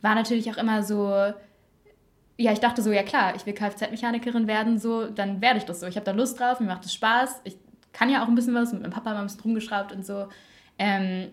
war 0.00 0.14
natürlich 0.14 0.48
auch 0.48 0.58
immer 0.58 0.84
so, 0.84 1.08
ja, 2.36 2.52
ich 2.52 2.60
dachte 2.60 2.82
so, 2.82 2.92
ja 2.92 3.02
klar, 3.02 3.34
ich 3.34 3.44
will 3.46 3.52
Kfz-Mechanikerin 3.52 4.46
werden, 4.46 4.78
so, 4.78 5.10
dann 5.10 5.40
werde 5.40 5.58
ich 5.58 5.64
das 5.64 5.80
so. 5.80 5.88
Ich 5.88 5.96
habe 5.96 6.04
da 6.04 6.12
Lust 6.12 6.38
drauf, 6.38 6.60
mir 6.60 6.66
macht 6.66 6.84
es 6.84 6.94
Spaß. 6.94 7.40
Ich 7.42 7.56
kann 7.92 8.08
ja 8.08 8.22
auch 8.22 8.28
ein 8.28 8.36
bisschen 8.36 8.54
was, 8.54 8.72
mit 8.72 8.82
meinem 8.82 8.92
Papa 8.92 9.12
mal 9.12 9.18
ein 9.18 9.26
bisschen 9.26 9.40
rumgeschraubt 9.40 9.90
und 9.90 10.06
so. 10.06 10.28
Ähm, 10.78 11.32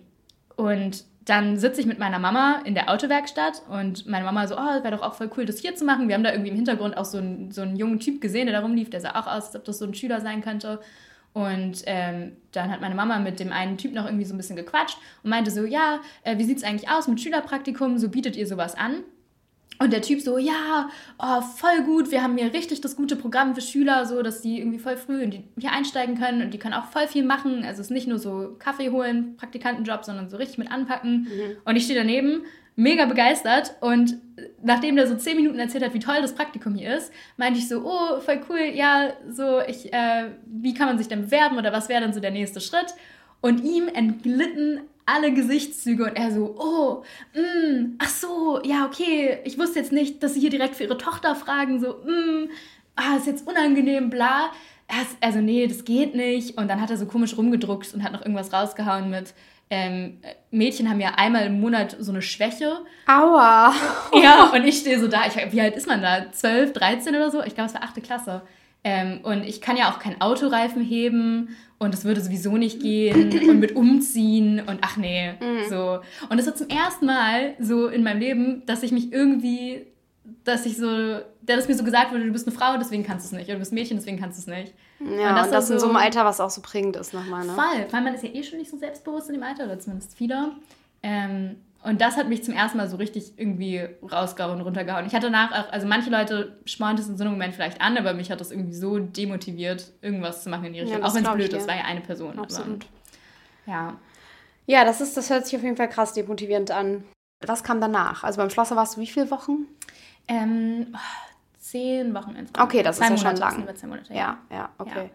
und 0.55 1.05
dann 1.25 1.57
sitze 1.57 1.79
ich 1.79 1.88
mit 1.88 1.99
meiner 1.99 2.19
Mama 2.19 2.62
in 2.65 2.73
der 2.73 2.89
Autowerkstatt 2.89 3.62
und 3.69 4.05
meine 4.07 4.25
Mama 4.25 4.45
so, 4.47 4.55
oh, 4.55 4.83
wäre 4.83 4.91
doch 4.91 5.01
auch 5.01 5.13
voll 5.13 5.29
cool, 5.38 5.45
das 5.45 5.59
hier 5.59 5.75
zu 5.75 5.86
machen. 5.86 6.07
Wir 6.07 6.15
haben 6.15 6.23
da 6.23 6.31
irgendwie 6.31 6.49
im 6.49 6.55
Hintergrund 6.55 6.97
auch 6.97 7.05
so 7.05 7.17
einen, 7.17 7.51
so 7.51 7.62
einen 7.62 7.77
jungen 7.77 7.99
Typ 7.99 8.19
gesehen, 8.19 8.47
der 8.47 8.59
da 8.59 8.62
rumlief, 8.62 8.89
der 8.89 8.99
sah 8.99 9.12
auch 9.12 9.27
aus, 9.27 9.47
als 9.47 9.55
ob 9.55 9.63
das 9.63 9.79
so 9.79 9.86
ein 9.86 9.93
Schüler 9.93 10.19
sein 10.19 10.41
könnte. 10.41 10.79
Und 11.31 11.81
ähm, 11.86 12.33
dann 12.51 12.69
hat 12.71 12.81
meine 12.81 12.93
Mama 12.93 13.19
mit 13.19 13.39
dem 13.39 13.51
einen 13.51 13.77
Typ 13.77 13.93
noch 13.93 14.05
irgendwie 14.05 14.25
so 14.25 14.33
ein 14.33 14.38
bisschen 14.38 14.55
gequatscht 14.55 14.97
und 15.23 15.29
meinte 15.29 15.49
so, 15.49 15.65
ja, 15.65 15.99
äh, 16.23 16.38
wie 16.38 16.51
es 16.51 16.63
eigentlich 16.63 16.89
aus 16.89 17.07
mit 17.07 17.21
Schülerpraktikum? 17.21 17.97
So 17.97 18.09
bietet 18.09 18.36
ihr 18.36 18.45
sowas 18.45 18.75
an? 18.75 19.03
Und 19.84 19.91
der 19.91 20.02
Typ 20.02 20.22
so, 20.22 20.38
ja, 20.38 20.89
oh, 21.19 21.41
voll 21.41 21.84
gut, 21.84 22.10
wir 22.10 22.24
haben 22.24 22.38
hier 22.38 22.54
richtig 22.54 22.80
das 22.80 22.96
gute 22.96 23.17
Programm 23.17 23.54
für 23.54 23.60
Schüler, 23.60 24.06
so 24.06 24.22
dass 24.22 24.41
die 24.41 24.60
irgendwie 24.60 24.80
voll 24.80 24.96
früh 24.96 25.22
in 25.22 25.32
die, 25.32 25.43
hier 25.60 25.74
einsteigen 25.74 26.17
können 26.17 26.41
und 26.41 26.54
die 26.54 26.58
können 26.58 26.74
auch 26.74 26.86
voll 26.86 27.06
viel 27.08 27.26
machen. 27.26 27.65
Also 27.65 27.82
es 27.82 27.88
ist 27.88 27.91
nicht 27.91 28.08
nur 28.08 28.17
so 28.17 28.56
Kaffee 28.60 28.91
holen, 28.91 29.36
Praktikantenjob, 29.36 30.06
sondern 30.06 30.30
so 30.30 30.38
richtig 30.38 30.58
mit 30.58 30.72
anpacken. 30.72 31.24
Mhm. 31.24 31.58
Und 31.65 31.76
ich 31.76 31.84
stehe 31.84 32.00
daneben, 32.00 32.43
mega 32.78 33.06
begeistert 33.06 33.76
und 33.82 34.15
nachdem 34.63 34.96
der 34.96 35.06
so 35.06 35.15
zehn 35.15 35.36
Minuten 35.36 35.60
erzählt 35.60 35.84
hat, 35.84 35.93
wie 35.93 36.00
toll 36.00 36.22
das 36.22 36.34
Praktikum 36.34 36.76
hier 36.76 36.96
ist, 36.96 37.12
meinte 37.36 37.60
ich 37.60 37.67
so, 37.67 37.84
oh, 37.84 38.22
voll 38.22 38.39
cool, 38.50 38.72
ja, 38.74 39.12
so, 39.30 39.60
ich, 39.67 39.91
äh, 39.91 40.30
wie 40.46 40.74
kann 40.74 40.88
man 40.88 40.98
sich 40.98 41.10
denn 41.10 41.24
bewerben 41.24 41.58
oder 41.58 41.74
was 41.74 41.89
wäre 41.89 42.02
dann 42.02 42.13
so 42.13 42.22
der 42.22 42.32
nächste 42.32 42.62
Schritt? 42.62 42.96
Und 43.41 43.65
ihm 43.65 43.89
entglitten 43.89 44.80
alle 45.05 45.33
Gesichtszüge 45.33 46.03
und 46.03 46.15
er 46.15 46.31
so, 46.31 46.55
oh, 46.57 47.03
mm, 47.37 47.95
ach 47.99 48.09
so, 48.09 48.61
ja, 48.63 48.85
okay, 48.85 49.39
ich 49.43 49.57
wusste 49.57 49.79
jetzt 49.79 49.91
nicht, 49.91 50.23
dass 50.23 50.33
sie 50.33 50.39
hier 50.39 50.49
direkt 50.49 50.75
für 50.75 50.83
ihre 50.83 50.97
Tochter 50.97 51.35
fragen, 51.35 51.79
so, 51.79 51.89
mm, 51.89 52.49
ah, 52.95 53.17
ist 53.17 53.27
jetzt 53.27 53.47
unangenehm, 53.47 54.09
bla. 54.09 54.51
Also, 55.21 55.39
nee, 55.39 55.65
das 55.65 55.85
geht 55.85 56.13
nicht. 56.13 56.57
Und 56.57 56.67
dann 56.67 56.79
hat 56.79 56.91
er 56.91 56.97
so 56.97 57.05
komisch 57.05 57.37
rumgedruckt 57.37 57.93
und 57.93 58.03
hat 58.03 58.11
noch 58.11 58.21
irgendwas 58.21 58.53
rausgehauen 58.53 59.09
mit, 59.09 59.33
ähm, 59.69 60.19
Mädchen 60.51 60.87
haben 60.87 60.99
ja 60.99 61.13
einmal 61.15 61.47
im 61.47 61.59
Monat 61.59 61.95
so 61.99 62.11
eine 62.11 62.21
Schwäche. 62.21 62.79
Aua. 63.07 63.73
Ja, 64.21 64.51
und 64.53 64.63
ich 64.65 64.77
stehe 64.77 64.99
so 64.99 65.07
da. 65.07 65.25
Ich, 65.25 65.35
wie 65.51 65.61
alt 65.61 65.75
ist 65.75 65.87
man 65.87 66.01
da? 66.01 66.31
12, 66.31 66.73
13 66.73 67.15
oder 67.15 67.31
so? 67.31 67.41
Ich 67.41 67.55
glaube, 67.55 67.69
es 67.69 67.73
war 67.73 67.83
8. 67.83 68.03
Klasse. 68.03 68.43
Ähm, 68.83 69.21
und 69.23 69.43
ich 69.43 69.61
kann 69.61 69.75
ja 69.75 69.89
auch 69.89 69.97
kein 69.97 70.21
Autoreifen 70.21 70.83
heben 70.83 71.55
und 71.84 71.93
das 71.93 72.06
würde 72.06 72.22
sowieso 72.22 72.58
nicht 72.58 72.82
gehen 72.82 73.32
und 73.50 73.60
mit 73.60 73.76
umziehen 73.76 74.62
und 74.65 74.80
ach 74.82 74.98
nee, 74.98 75.34
mhm. 75.34 75.69
so. 75.69 76.00
Und 76.30 76.39
es 76.39 76.46
war 76.46 76.56
zum 76.56 76.69
ersten 76.69 77.06
Mal 77.06 77.54
so 77.60 77.88
in 77.88 78.04
meinem 78.04 78.19
Leben, 78.19 78.65
dass 78.65 78.84
ich 78.84 78.91
mich 78.91 79.12
irgendwie, 79.12 79.86
dass 80.43 80.65
ich 80.65 80.78
so, 80.78 81.19
dass 81.41 81.67
mir 81.67 81.76
so 81.76 81.84
gesagt 81.84 82.12
wurde, 82.12 82.26
du 82.26 82.32
bist 82.32 82.48
eine 82.48 82.56
Frau, 82.56 82.78
deswegen 82.78 83.04
kannst 83.04 83.26
du 83.26 83.28
es 83.28 83.39
nicht. 83.39 83.48
Oder 83.48 83.56
du 83.56 83.60
bist 83.60 83.74
Mädchen, 83.74 83.98
deswegen 83.98 84.19
kannst 84.19 84.38
du 84.38 84.41
es 84.52 84.58
nicht. 84.58 84.74
Ja, 85.00 85.30
und 85.30 85.36
das, 85.36 85.48
und 85.48 85.54
das 85.54 85.67
so, 85.67 85.74
in 85.74 85.80
so 85.80 85.88
einem 85.88 85.98
Alter, 85.98 86.26
was 86.26 86.39
auch 86.39 86.50
so 86.50 86.62
prägend 86.62 86.96
ist 86.96 87.13
nochmal, 87.13 87.46
ne? 87.46 87.54
Voll, 87.54 87.88
weil 87.91 88.02
man 88.02 88.13
ist 88.13 88.24
ja 88.24 88.30
eh 88.30 88.43
schon 88.43 88.60
nicht 88.60 88.72
so 88.72 88.78
selbstbewusst 88.78 89.30
in 89.30 89.36
dem 89.36 89.43
Alter, 89.43 89.65
oder 89.65 89.80
zumindest 89.80 90.15
viele. 90.15 90.52
Ähm, 91.02 91.58
und 91.84 92.00
das 92.00 92.15
hat 92.15 92.30
mich 92.30 92.43
zum 92.43 92.54
ersten 92.54 92.78
Mal 92.78 92.88
so 92.88 92.96
richtig 92.96 93.38
irgendwie 93.38 93.88
rausgehauen 94.10 94.56
und 94.56 94.62
runtergehauen. 94.62 95.06
Ich 95.06 95.13
hatte 95.13 95.30
danach 95.30 95.52
auch, 95.52 95.72
also 95.72 95.86
manche 95.86 96.10
Leute 96.10 96.58
spornt 96.65 97.00
es 97.00 97.10
in 97.10 97.17
so 97.17 97.24
einem 97.24 97.34
Moment 97.34 97.54
vielleicht 97.54 97.82
an, 97.82 97.98
aber 97.98 98.13
mich 98.13 98.32
hat 98.32 98.39
das 98.39 98.52
irgendwie 98.52 98.74
so 98.74 99.00
demotiviert, 99.00 99.91
irgendwas 100.02 100.43
zu 100.43 100.50
machen 100.50 100.65
in 100.65 100.74
die 100.74 100.80
Richtung. 100.80 101.02
Ja, 101.02 101.06
auch 101.06 101.13
wenn 101.13 101.26
es 101.26 101.32
blöd 101.34 101.54
ist, 101.54 101.67
war 101.67 101.76
ja 101.76 101.84
eine 101.84 102.02
Person. 102.02 102.39
Absolut. 102.39 102.86
Aber, 103.65 103.74
ja. 103.74 103.93
Ja, 104.65 104.86
das 104.86 105.02
ist, 105.02 105.17
das 105.17 105.30
hört 105.30 105.46
sich 105.46 105.58
auf 105.58 105.63
jeden 105.63 105.76
Fall 105.76 105.89
krass 105.89 106.13
demotivierend 106.13 106.72
an. 106.72 107.04
Was 107.46 107.63
kam 107.63 107.82
danach? 107.82 108.24
Also 108.24 108.38
beim 108.38 108.50
Schlosser 108.50 108.78
warst 108.78 108.96
du 108.96 109.02
wie 109.02 109.08
viele 109.08 109.30
Wochen? 109.30 109.67
Ähm, 110.30 110.96
zehn 111.60 112.13
Wochen 112.13 112.36
insgesamt. 112.36 112.60
Okay, 112.60 112.82
das 112.82 112.98
Zwei 112.98 113.13
ist 113.13 113.24
ja 113.24 113.34
Monate, 113.34 113.56
schon 113.58 113.65
lang. 113.65 113.89
Monate, 113.89 114.13
ja. 114.13 114.38
ja, 114.50 114.58
ja, 114.58 114.69
okay. 114.78 115.10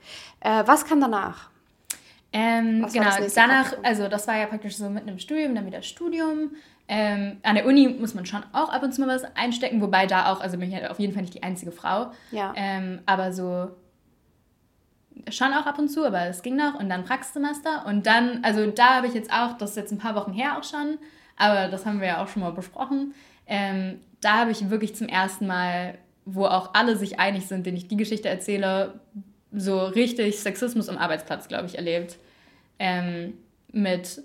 Ja. 0.45 0.61
Äh, 0.61 0.69
was 0.69 0.85
kam 0.85 1.01
danach? 1.01 1.49
Ähm, 2.33 2.87
genau, 2.93 3.11
danach, 3.35 3.73
also 3.83 4.09
das 4.09 4.29
war 4.29 4.37
ja 4.37 4.47
praktisch 4.47 4.77
so 4.77 4.91
mitten 4.91 5.09
im 5.09 5.19
Studium, 5.19 5.55
dann 5.55 5.67
wieder 5.67 5.83
Studium. 5.83 6.53
Ähm, 6.87 7.38
an 7.43 7.55
der 7.55 7.67
Uni 7.67 7.88
muss 7.88 8.14
man 8.14 8.27
schon 8.27 8.43
auch 8.53 8.71
ab 8.71 8.83
und 8.83 8.93
zu 8.93 9.01
mal 9.01 9.09
was 9.09 9.25
einstecken, 9.37 9.81
wobei 9.81 10.07
da 10.07 10.33
auch, 10.33 10.41
also 10.41 10.59
bin 10.59 10.69
ich 10.69 10.75
halt 10.75 10.91
auf 10.91 10.99
jeden 10.99 11.12
Fall 11.12 11.23
nicht 11.23 11.35
die 11.35 11.43
einzige 11.43 11.73
Frau. 11.73 12.12
Ja. 12.31 12.53
Ähm, 12.57 13.01
aber 13.07 13.33
so 13.33 13.71
schon 15.31 15.53
auch 15.53 15.67
ab 15.67 15.79
und 15.79 15.88
zu, 15.88 16.05
aber 16.05 16.27
es 16.27 16.43
ging 16.43 16.57
noch. 16.57 16.79
Und 16.79 16.88
dann 16.88 17.05
Praxissemester. 17.05 17.85
Und 17.87 18.07
dann, 18.07 18.41
also 18.43 18.71
da 18.71 18.97
habe 18.97 19.07
ich 19.07 19.14
jetzt 19.14 19.33
auch, 19.33 19.57
das 19.59 19.71
ist 19.71 19.77
jetzt 19.77 19.93
ein 19.93 19.99
paar 19.99 20.14
Wochen 20.14 20.33
her 20.33 20.59
auch 20.59 20.64
schon, 20.64 20.99
aber 21.37 21.69
das 21.69 21.87
haben 21.87 22.01
wir 22.01 22.09
ja 22.09 22.23
auch 22.23 22.29
schon 22.29 22.43
mal 22.43 22.53
besprochen. 22.53 23.14
Ähm, 23.47 24.01
da 24.21 24.38
habe 24.38 24.51
ich 24.51 24.71
wirklich 24.71 24.95
zum 24.95 25.09
ersten 25.09 25.47
Mal, 25.47 25.99
wo 26.25 26.45
auch 26.47 26.75
alle 26.75 26.97
sich 26.97 27.19
einig 27.19 27.47
sind, 27.47 27.67
denen 27.67 27.77
ich 27.77 27.88
die 27.88 27.97
Geschichte 27.97 28.29
erzähle, 28.29 29.01
so 29.53 29.85
richtig 29.85 30.39
Sexismus 30.39 30.89
am 30.89 30.99
Arbeitsplatz, 30.99 31.49
glaube 31.49 31.67
ich, 31.67 31.77
erlebt. 31.77 32.17
Ähm, 32.79 33.35
mit 33.73 34.23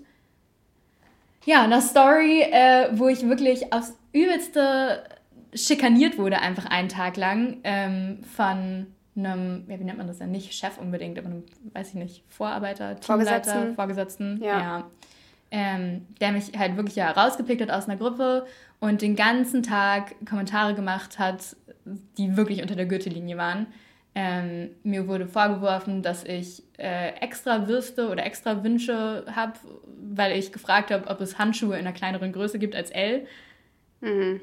ja, 1.44 1.62
einer 1.62 1.80
Story, 1.80 2.42
äh, 2.42 2.88
wo 2.92 3.08
ich 3.08 3.28
wirklich 3.28 3.72
aufs 3.72 3.96
Übelste 4.12 5.04
schikaniert 5.54 6.18
wurde, 6.18 6.40
einfach 6.40 6.66
einen 6.66 6.88
Tag 6.88 7.16
lang, 7.16 7.58
ähm, 7.64 8.18
von 8.36 8.86
einem, 9.16 9.64
ja, 9.68 9.78
wie 9.78 9.84
nennt 9.84 9.98
man 9.98 10.06
das 10.06 10.18
denn? 10.18 10.30
Nicht 10.30 10.54
Chef 10.54 10.78
unbedingt, 10.78 11.18
aber 11.18 11.28
einem, 11.28 11.44
weiß 11.72 11.90
ich 11.90 11.94
nicht, 11.94 12.24
Vorarbeiter, 12.28 12.98
Teamleiter, 12.98 13.04
Vorgesetzten, 13.06 13.74
Vorgesetzten 13.74 14.42
ja. 14.42 14.60
ja. 14.60 14.90
Ähm, 15.50 16.06
der 16.20 16.32
mich 16.32 16.58
halt 16.58 16.76
wirklich 16.76 16.96
ja 16.96 17.12
rausgepickt 17.12 17.62
hat 17.62 17.70
aus 17.70 17.88
einer 17.88 17.96
Gruppe 17.96 18.44
und 18.80 19.02
den 19.02 19.14
ganzen 19.14 19.62
Tag 19.62 20.14
Kommentare 20.28 20.74
gemacht 20.74 21.18
hat, 21.20 21.56
die 22.18 22.36
wirklich 22.36 22.60
unter 22.60 22.74
der 22.74 22.86
Gürtellinie 22.86 23.36
waren. 23.36 23.66
Ähm, 24.16 24.70
mir 24.84 25.08
wurde 25.08 25.26
vorgeworfen, 25.26 26.02
dass 26.02 26.22
ich 26.22 26.62
äh, 26.78 27.08
extra 27.20 27.66
Würste 27.66 28.08
oder 28.08 28.24
extra 28.24 28.62
Wünsche 28.62 29.24
habe, 29.34 29.54
weil 30.12 30.38
ich 30.38 30.52
gefragt 30.52 30.92
habe, 30.92 31.08
ob 31.08 31.20
es 31.20 31.38
Handschuhe 31.38 31.74
in 31.74 31.80
einer 31.80 31.92
kleineren 31.92 32.32
Größe 32.32 32.60
gibt 32.60 32.76
als 32.76 32.90
L. 32.90 33.26
Mhm. 34.00 34.40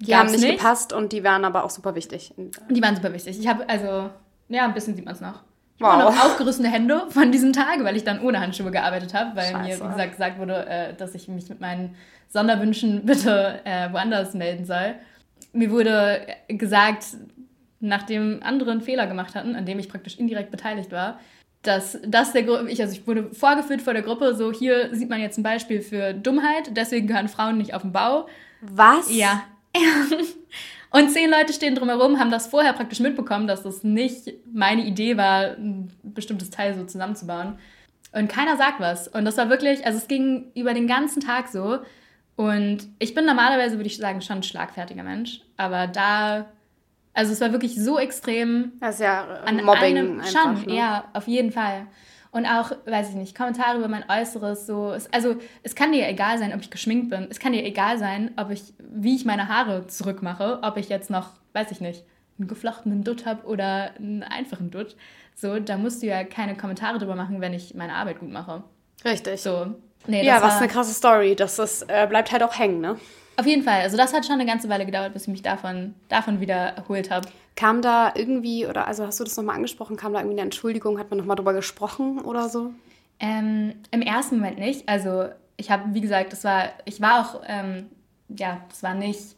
Die 0.00 0.10
Gab's 0.10 0.18
haben 0.18 0.30
nicht, 0.32 0.40
nicht, 0.42 0.58
gepasst 0.58 0.92
und 0.92 1.12
die 1.12 1.24
waren 1.24 1.44
aber 1.44 1.64
auch 1.64 1.70
super 1.70 1.94
wichtig. 1.94 2.34
Die 2.68 2.82
waren 2.82 2.96
super 2.96 3.12
wichtig. 3.12 3.38
Ich 3.38 3.46
habe 3.46 3.68
also, 3.68 4.10
ja, 4.48 4.64
ein 4.64 4.74
bisschen 4.74 4.96
sieht 4.96 5.04
man 5.04 5.14
es 5.14 5.20
noch. 5.20 5.42
Ich 5.76 5.82
wow. 5.82 5.92
habe 5.92 6.04
noch 6.04 6.24
aufgerissene 6.24 6.68
Hände 6.68 7.06
von 7.10 7.30
diesem 7.30 7.52
Tag, 7.52 7.84
weil 7.84 7.96
ich 7.96 8.04
dann 8.04 8.20
ohne 8.20 8.40
Handschuhe 8.40 8.70
gearbeitet 8.70 9.14
habe, 9.14 9.36
weil 9.36 9.52
Scheiße. 9.52 9.84
mir, 9.84 9.88
wie 9.88 9.92
gesagt, 9.92 10.12
gesagt 10.12 10.38
wurde, 10.38 10.66
äh, 10.66 10.94
dass 10.94 11.14
ich 11.14 11.28
mich 11.28 11.48
mit 11.48 11.60
meinen 11.60 11.94
Sonderwünschen 12.28 13.04
bitte 13.06 13.60
äh, 13.64 13.92
woanders 13.92 14.34
melden 14.34 14.64
soll. 14.64 14.94
Mir 15.52 15.70
wurde 15.70 16.26
gesagt, 16.48 17.04
nachdem 17.80 18.40
andere 18.42 18.70
einen 18.70 18.80
Fehler 18.80 19.06
gemacht 19.06 19.34
hatten, 19.34 19.54
an 19.54 19.66
dem 19.66 19.78
ich 19.78 19.88
praktisch 19.88 20.18
indirekt 20.18 20.50
beteiligt 20.50 20.92
war, 20.92 21.20
dass 21.62 21.98
das 22.06 22.32
der 22.32 22.44
Gruppe, 22.44 22.70
ich, 22.70 22.80
also 22.80 22.94
ich 22.94 23.06
wurde 23.06 23.30
vorgeführt 23.32 23.82
vor 23.82 23.92
der 23.92 24.02
Gruppe, 24.02 24.34
so 24.34 24.52
hier 24.52 24.94
sieht 24.94 25.10
man 25.10 25.20
jetzt 25.20 25.38
ein 25.38 25.42
Beispiel 25.42 25.82
für 25.82 26.14
Dummheit, 26.14 26.76
deswegen 26.76 27.06
gehören 27.06 27.28
Frauen 27.28 27.58
nicht 27.58 27.74
auf 27.74 27.82
den 27.82 27.92
Bau. 27.92 28.28
Was? 28.60 29.14
Ja. 29.14 29.42
Und 30.90 31.10
zehn 31.10 31.30
Leute 31.30 31.52
stehen 31.52 31.74
drumherum, 31.74 32.18
haben 32.18 32.30
das 32.30 32.46
vorher 32.46 32.72
praktisch 32.72 33.00
mitbekommen, 33.00 33.46
dass 33.46 33.62
das 33.62 33.82
nicht 33.82 34.32
meine 34.50 34.84
Idee 34.84 35.16
war, 35.16 35.56
ein 35.56 35.92
bestimmtes 36.02 36.50
Teil 36.50 36.74
so 36.74 36.84
zusammenzubauen. 36.84 37.58
Und 38.12 38.28
keiner 38.28 38.56
sagt 38.56 38.80
was. 38.80 39.08
Und 39.08 39.24
das 39.24 39.36
war 39.36 39.50
wirklich, 39.50 39.84
also 39.84 39.98
es 39.98 40.08
ging 40.08 40.52
über 40.54 40.72
den 40.72 40.86
ganzen 40.86 41.20
Tag 41.20 41.48
so. 41.48 41.80
Und 42.36 42.86
ich 42.98 43.14
bin 43.14 43.26
normalerweise, 43.26 43.76
würde 43.76 43.88
ich 43.88 43.96
sagen, 43.96 44.22
schon 44.22 44.38
ein 44.38 44.42
schlagfertiger 44.42 45.02
Mensch. 45.02 45.40
Aber 45.56 45.86
da 45.86 46.46
also 47.16 47.32
es 47.32 47.40
war 47.40 47.50
wirklich 47.50 47.74
so 47.74 47.98
extrem. 47.98 48.72
Das 48.78 48.96
ist 48.96 49.00
ja 49.00 49.24
an 49.44 49.64
Mobbing 49.64 49.96
einem 49.96 50.20
einfach, 50.20 50.42
schon, 50.42 50.66
ne? 50.66 50.76
ja, 50.76 51.04
auf 51.14 51.26
jeden 51.26 51.50
Fall. 51.50 51.86
Und 52.30 52.44
auch, 52.44 52.72
weiß 52.84 53.08
ich 53.08 53.14
nicht, 53.14 53.34
Kommentare 53.34 53.78
über 53.78 53.88
mein 53.88 54.04
Äußeres, 54.10 54.66
so. 54.66 54.94
also 55.10 55.36
es 55.62 55.74
kann 55.74 55.92
dir 55.92 56.06
egal 56.06 56.36
sein, 56.36 56.52
ob 56.52 56.60
ich 56.60 56.70
geschminkt 56.70 57.08
bin. 57.08 57.28
Es 57.30 57.38
kann 57.38 57.54
dir 57.54 57.64
egal 57.64 57.98
sein, 57.98 58.32
ob 58.36 58.50
ich, 58.50 58.74
wie 58.78 59.16
ich 59.16 59.24
meine 59.24 59.48
Haare 59.48 59.86
zurückmache, 59.86 60.58
ob 60.62 60.76
ich 60.76 60.90
jetzt 60.90 61.08
noch, 61.08 61.30
weiß 61.54 61.70
ich 61.70 61.80
nicht, 61.80 62.04
einen 62.38 62.48
geflochtenen 62.48 63.02
Dutt 63.02 63.24
habe 63.24 63.46
oder 63.46 63.92
einen 63.96 64.22
einfachen 64.22 64.70
Dutt. 64.70 64.96
So, 65.34 65.58
da 65.58 65.78
musst 65.78 66.02
du 66.02 66.08
ja 66.08 66.24
keine 66.24 66.54
Kommentare 66.54 66.98
drüber 66.98 67.14
machen, 67.14 67.40
wenn 67.40 67.54
ich 67.54 67.74
meine 67.74 67.94
Arbeit 67.94 68.20
gut 68.20 68.30
mache. 68.30 68.62
Richtig. 69.02 69.40
So. 69.40 69.74
Nee, 70.06 70.22
ja, 70.22 70.42
was 70.42 70.58
eine 70.58 70.68
krasse 70.68 70.92
Story. 70.92 71.34
Das 71.34 71.58
ist, 71.58 71.86
äh, 71.88 72.06
bleibt 72.06 72.30
halt 72.30 72.42
auch 72.42 72.58
hängen, 72.58 72.82
ne? 72.82 72.96
Auf 73.38 73.46
jeden 73.46 73.62
Fall. 73.62 73.80
Also 73.82 73.96
das 73.96 74.12
hat 74.14 74.24
schon 74.24 74.34
eine 74.40 74.46
ganze 74.46 74.68
Weile 74.68 74.86
gedauert, 74.86 75.12
bis 75.12 75.22
ich 75.22 75.28
mich 75.28 75.42
davon, 75.42 75.94
davon 76.08 76.40
wieder 76.40 76.54
erholt 76.54 77.10
habe. 77.10 77.28
Kam 77.54 77.82
da 77.82 78.12
irgendwie, 78.14 78.66
oder 78.66 78.86
also 78.86 79.06
hast 79.06 79.20
du 79.20 79.24
das 79.24 79.36
nochmal 79.36 79.56
angesprochen, 79.56 79.96
kam 79.96 80.12
da 80.12 80.20
irgendwie 80.20 80.36
eine 80.36 80.42
Entschuldigung, 80.42 80.98
hat 80.98 81.10
man 81.10 81.18
nochmal 81.18 81.36
drüber 81.36 81.52
gesprochen 81.52 82.20
oder 82.20 82.48
so? 82.48 82.72
Ähm, 83.20 83.74
Im 83.90 84.02
ersten 84.02 84.36
Moment 84.36 84.58
nicht. 84.58 84.88
Also 84.88 85.26
ich 85.56 85.70
habe, 85.70 85.94
wie 85.94 86.00
gesagt, 86.00 86.32
das 86.32 86.44
war, 86.44 86.64
ich 86.84 87.00
war 87.00 87.20
auch, 87.20 87.42
ähm, 87.46 87.86
ja, 88.28 88.60
das 88.68 88.82
war 88.82 88.94
nicht, 88.94 89.36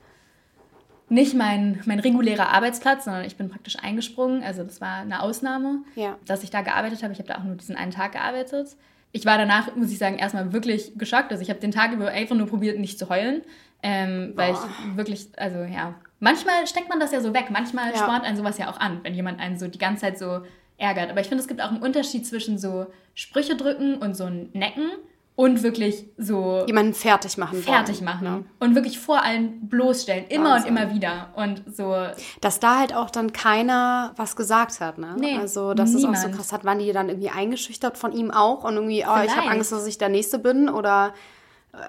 nicht 1.09 1.35
mein, 1.35 1.81
mein 1.87 2.01
regulärer 2.01 2.51
Arbeitsplatz, 2.51 3.05
sondern 3.05 3.25
ich 3.25 3.37
bin 3.37 3.49
praktisch 3.49 3.77
eingesprungen. 3.83 4.43
Also 4.43 4.63
das 4.63 4.81
war 4.81 4.99
eine 4.99 5.23
Ausnahme, 5.23 5.83
Ja. 5.97 6.17
dass 6.27 6.43
ich 6.43 6.51
da 6.51 6.63
gearbeitet 6.63 7.03
habe. 7.03 7.13
Ich 7.13 7.19
habe 7.19 7.29
da 7.29 7.37
auch 7.39 7.45
nur 7.45 7.57
diesen 7.57 7.77
einen 7.77 7.93
Tag 7.93 8.13
gearbeitet. 8.13 8.77
Ich 9.11 9.25
war 9.25 9.39
danach, 9.39 9.75
muss 9.75 9.91
ich 9.91 9.97
sagen, 9.99 10.19
erstmal 10.19 10.53
wirklich 10.53 10.93
geschockt. 10.99 11.31
Also 11.33 11.43
ich 11.43 11.49
habe 11.51 11.61
den 11.61 11.71
Tag 11.71 11.93
über 11.93 12.09
einfach 12.09 12.37
nur 12.37 12.47
probiert, 12.47 12.79
nicht 12.79 12.99
zu 12.99 13.09
heulen. 13.09 13.43
Ähm, 13.83 14.33
weil 14.35 14.55
ich 14.55 14.97
wirklich, 14.97 15.29
also 15.37 15.61
ja, 15.61 15.95
manchmal 16.21 16.67
steckt 16.67 16.89
man 16.89 16.99
das 17.01 17.13
ja 17.13 17.21
so 17.21 17.33
weg. 17.33 17.47
Manchmal 17.51 17.93
Ja. 17.93 17.99
spornt 17.99 18.25
einen 18.25 18.37
sowas 18.37 18.59
ja 18.59 18.71
auch 18.71 18.81
an, 18.81 19.01
wenn 19.03 19.15
jemand 19.15 19.41
einen 19.41 19.59
so 19.59 19.69
die 19.69 19.79
ganze 19.79 20.03
Zeit 20.03 20.19
so 20.19 20.43
ärgert. 20.79 21.11
Aber 21.11 21.21
ich 21.21 21.29
finde, 21.29 21.43
es 21.43 21.49
gibt 21.49 21.61
auch 21.63 21.71
einen 21.71 21.83
Unterschied 21.83 22.27
zwischen 22.27 22.59
so 22.59 22.87
Sprüche 23.15 23.57
drücken 23.57 23.97
und 23.99 24.17
so 24.17 24.25
ein 24.25 24.51
Necken 24.53 24.91
und 25.37 25.63
wirklich 25.63 26.07
so 26.17 26.65
Jemanden 26.67 26.95
fertig 26.95 27.37
machen 27.39 27.63
fertig 27.63 27.99
wollen, 27.99 28.05
machen 28.05 28.25
ne? 28.25 28.45
und 28.59 28.75
wirklich 28.75 28.99
vor 28.99 29.23
allen 29.23 29.69
bloßstellen, 29.69 30.27
immer 30.31 30.51
Wahnsinn. 30.55 30.73
und 30.73 30.77
immer 30.83 30.93
wieder 30.93 31.29
und 31.37 31.63
so. 31.73 31.95
Dass 32.41 32.59
da 32.59 32.81
halt 32.81 32.93
auch 32.93 33.09
dann 33.11 33.33
keiner 33.33 34.13
was 34.17 34.35
gesagt 34.35 34.81
hat, 34.81 34.99
ne? 34.99 35.15
Nee, 35.17 35.37
also 35.39 35.75
das 35.75 35.91
ist 35.91 36.05
auch 36.05 36.15
so 36.15 36.27
niemand. 36.27 36.35
krass. 36.35 36.53
Hat 36.53 36.65
waren 36.65 36.81
die 36.81 36.93
dann 36.93 37.09
irgendwie 37.09 37.31
eingeschüchtert 37.31 37.97
von 37.97 38.11
ihm 38.13 38.33
auch 38.33 38.65
und 38.65 38.75
irgendwie, 38.75 39.05
oh, 39.05 39.07
ich 39.07 39.07
habe 39.07 39.29
Vielleicht. 39.29 39.49
Angst, 39.51 39.71
dass 39.71 39.87
ich 39.87 39.97
der 39.99 40.09
Nächste 40.09 40.41
bin 40.41 40.69
oder 40.69 41.15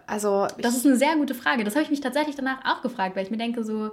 also 0.08 0.48
Das 0.60 0.76
ist 0.76 0.86
eine 0.86 0.96
sehr 0.98 1.16
gute 1.16 1.34
Frage. 1.36 1.64
Das 1.64 1.76
habe 1.76 1.84
ich 1.84 1.90
mich 1.90 2.02
tatsächlich 2.02 2.36
danach 2.36 2.60
auch 2.66 2.82
gefragt, 2.82 3.16
weil 3.16 3.24
ich 3.24 3.32
mir 3.32 3.38
denke 3.38 3.64
so, 3.64 3.92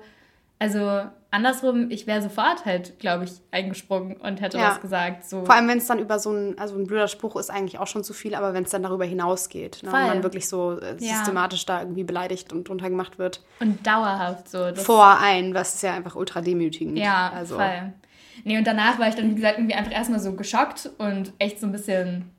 also 0.59 1.03
andersrum, 1.30 1.91
ich 1.91 2.07
wäre 2.07 2.22
sofort 2.22 2.64
halt, 2.64 2.99
glaube 2.99 3.24
ich, 3.24 3.32
eingesprungen 3.51 4.16
und 4.16 4.41
hätte 4.41 4.57
Ja. 4.57 4.70
was 4.70 4.80
gesagt. 4.80 5.26
So. 5.26 5.45
vor 5.45 5.55
allem 5.55 5.68
wenn 5.68 5.76
es 5.78 5.87
dann 5.87 5.99
über 5.99 6.18
so 6.18 6.30
ein, 6.32 6.59
also 6.59 6.76
ein 6.76 6.87
blöder 6.87 7.09
Spruch 7.09 7.37
ist 7.37 7.51
eigentlich 7.51 7.78
auch 7.78 7.87
schon 7.87 8.03
zu 8.03 8.14
viel, 8.14 8.34
aber 8.34 8.55
wenn 8.55 8.64
es 8.64 8.70
dann 8.70 8.82
darüber 8.82 9.05
hinausgeht, 9.05 9.82
ne? 9.82 9.91
Voll. 9.91 10.01
und 10.01 10.07
man 10.07 10.22
wirklich 10.22 10.49
so 10.49 10.78
äh, 10.80 10.97
Ja. 10.99 11.16
systematisch 11.16 11.66
da 11.66 11.80
irgendwie 11.80 12.05
beleidigt 12.05 12.53
und 12.55 12.66
drunter 12.68 12.89
gemacht 12.89 13.18
wird, 13.18 13.45
Und 13.61 13.87
dauerhaft 13.87 14.49
so. 14.49 14.74
Vor 14.76 15.18
ein, 15.20 15.53
was 15.53 15.74
ist 15.74 15.82
ja 15.82 15.93
einfach 15.93 16.16
ultra 16.16 16.41
demütigend. 16.41 16.97
Ja, 16.99 17.30
also 17.34 17.57
voll. 17.57 17.93
Nee, 18.45 18.57
und 18.59 18.66
danach 18.66 18.99
war 18.99 19.09
ich 19.09 19.14
dann, 19.14 19.30
wie 19.30 19.34
gesagt, 19.34 19.59
irgendwie 19.59 19.74
einfach 19.74 19.93
erstmal 19.93 20.20
so 20.20 20.32
geschockt 20.32 20.91
und 20.99 21.32
echt 21.39 21.59
so 21.61 21.66
ein 21.66 21.72
bisschen, 21.72 22.30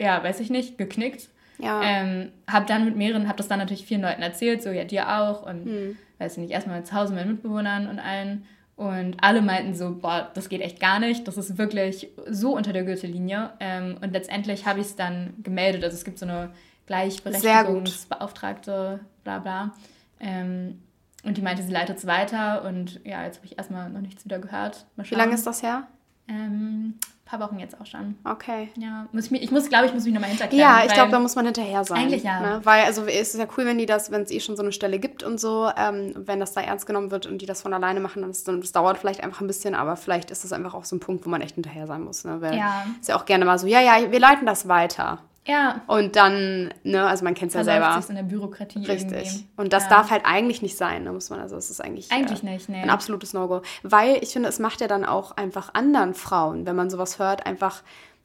ja, 0.00 0.22
weiß 0.24 0.40
ich 0.40 0.50
nicht, 0.50 0.76
geknickt. 0.78 1.28
Ja. 1.58 1.80
Ähm, 1.82 2.32
hab 2.50 2.66
dann 2.66 2.84
mit 2.84 2.96
mehreren, 2.96 3.28
hab 3.28 3.36
das 3.36 3.48
dann 3.48 3.58
natürlich 3.58 3.86
vielen 3.86 4.02
Leuten 4.02 4.22
erzählt, 4.22 4.62
so 4.62 4.70
ja, 4.70 4.84
dir 4.84 5.20
auch 5.20 5.46
und 5.46 5.64
Hm. 5.64 5.96
weiß 6.18 6.32
ich 6.32 6.38
nicht, 6.38 6.52
erstmal 6.52 6.84
zu 6.84 6.94
Hause 6.94 7.14
meinen 7.14 7.32
Mitbewohnern 7.32 7.88
und 7.88 7.98
allen. 7.98 8.46
Und 8.76 9.16
alle 9.22 9.40
meinten 9.40 9.74
so, 9.74 9.96
boah, 10.00 10.30
das 10.34 10.48
geht 10.48 10.60
echt 10.60 10.80
gar 10.80 10.98
nicht, 10.98 11.28
das 11.28 11.36
ist 11.36 11.58
wirklich 11.58 12.08
so 12.28 12.56
unter 12.56 12.72
der 12.72 12.82
Gürtellinie. 12.82 13.50
Ähm, 13.60 13.96
und 14.02 14.12
letztendlich 14.12 14.66
habe 14.66 14.80
ich 14.80 14.86
es 14.86 14.96
dann 14.96 15.34
gemeldet. 15.44 15.84
Also 15.84 15.96
es 15.96 16.04
gibt 16.04 16.18
so 16.18 16.26
eine 16.26 16.50
Gleichberechtigungsbeauftragte, 16.86 19.00
bla 19.22 19.38
bla. 19.38 19.74
Ähm, 20.20 20.80
und 21.24 21.36
die 21.36 21.42
meinte, 21.42 21.62
sie 21.62 21.72
leitet 21.72 21.98
es 21.98 22.06
weiter 22.06 22.64
und 22.64 23.00
ja, 23.04 23.24
jetzt 23.24 23.36
habe 23.36 23.46
ich 23.46 23.56
erstmal 23.56 23.88
noch 23.90 24.00
nichts 24.00 24.24
wieder 24.24 24.38
gehört. 24.38 24.86
Wie 24.96 25.14
lange 25.14 25.34
ist 25.34 25.46
das 25.46 25.62
her? 25.62 25.86
Ähm, 26.28 26.94
paar 27.26 27.40
Wochen 27.40 27.58
jetzt 27.58 27.78
auch 27.80 27.86
schon. 27.86 28.16
Okay. 28.24 28.68
Ja, 28.76 29.06
muss 29.12 29.26
ich, 29.26 29.30
mich- 29.30 29.42
ich 29.42 29.50
muss, 29.50 29.68
glaube 29.68 29.86
ich, 29.86 29.94
muss 29.94 30.04
mich 30.04 30.12
nochmal 30.14 30.30
hinterklären. 30.30 30.60
Ja, 30.78 30.84
ich 30.86 30.92
glaube, 30.92 31.10
da 31.10 31.18
muss 31.18 31.34
man 31.36 31.44
hinterher 31.46 31.84
sein. 31.84 31.98
Eigentlich 31.98 32.22
ja. 32.22 32.40
Ne? 32.40 32.60
Weil, 32.64 32.84
also 32.84 33.04
es 33.06 33.34
ist 33.34 33.38
ja 33.40 33.46
cool, 33.56 33.64
wenn 33.66 33.78
die 33.78 33.86
das, 33.86 34.10
wenn 34.10 34.22
es 34.22 34.30
eh 34.30 34.40
schon 34.40 34.56
so 34.56 34.62
eine 34.62 34.72
Stelle 34.72 34.98
gibt 34.98 35.22
und 35.22 35.38
so, 35.40 35.70
ähm, 35.76 36.12
wenn 36.16 36.40
das 36.40 36.52
da 36.52 36.60
ernst 36.60 36.86
genommen 36.86 37.10
wird 37.10 37.26
und 37.26 37.38
die 37.42 37.46
das 37.46 37.62
von 37.62 37.72
alleine 37.74 38.00
machen, 38.00 38.22
dann 38.22 38.30
ist, 38.30 38.46
das 38.46 38.72
dauert 38.72 38.98
vielleicht 38.98 39.22
einfach 39.22 39.40
ein 39.40 39.46
bisschen, 39.46 39.74
aber 39.74 39.96
vielleicht 39.96 40.30
ist 40.30 40.44
das 40.44 40.52
einfach 40.52 40.74
auch 40.74 40.84
so 40.84 40.96
ein 40.96 41.00
Punkt, 41.00 41.24
wo 41.26 41.30
man 41.30 41.40
echt 41.40 41.54
hinterher 41.54 41.86
sein 41.86 42.02
muss. 42.04 42.24
Ne? 42.24 42.40
Weil 42.40 42.56
Ja. 42.56 42.84
ist 43.00 43.08
ja 43.08 43.16
auch 43.16 43.24
gerne 43.24 43.44
mal 43.44 43.58
so, 43.58 43.66
ja, 43.66 43.80
ja, 43.80 44.10
wir 44.10 44.20
leiten 44.20 44.46
das 44.46 44.68
weiter. 44.68 45.18
Ja, 45.46 45.82
Und 45.88 46.16
dann, 46.16 46.72
ne, 46.84 47.06
also 47.06 47.22
man 47.22 47.34
kennt 47.34 47.50
es 47.50 47.54
ja 47.54 47.64
selber. 47.64 48.00
sich 48.00 48.08
in 48.08 48.16
der 48.16 48.22
Bürokratie 48.22 48.78
Richtig. 48.84 49.12
irgendwie. 49.12 49.46
Und 49.56 49.74
das 49.74 49.84
ja. 49.84 49.90
darf 49.90 50.10
halt 50.10 50.24
eigentlich 50.24 50.62
nicht 50.62 50.76
sein, 50.76 51.04
ne, 51.04 51.12
muss 51.12 51.28
man, 51.28 51.40
also 51.40 51.56
es 51.56 51.70
ist 51.70 51.82
eigentlich, 51.82 52.10
Eigentlich 52.10 52.42
äh, 52.42 52.46
nicht, 52.46 52.68
nee. 52.70 52.80
ein 52.80 52.88
absolutes 52.88 53.34
No-Go. 53.34 53.60
Weil 53.82 54.22
ich 54.22 54.30
finde, 54.30 54.48
es 54.48 54.58
macht 54.58 54.80
ja 54.80 54.88
dann 54.88 55.04
auch 55.04 55.32
einfach 55.32 55.74
anderen 55.74 56.14
Frauen, 56.14 56.64
wenn 56.64 56.76
man 56.76 56.88
sowas 56.88 57.18
hört, 57.18 57.44
einfach, 57.44 57.82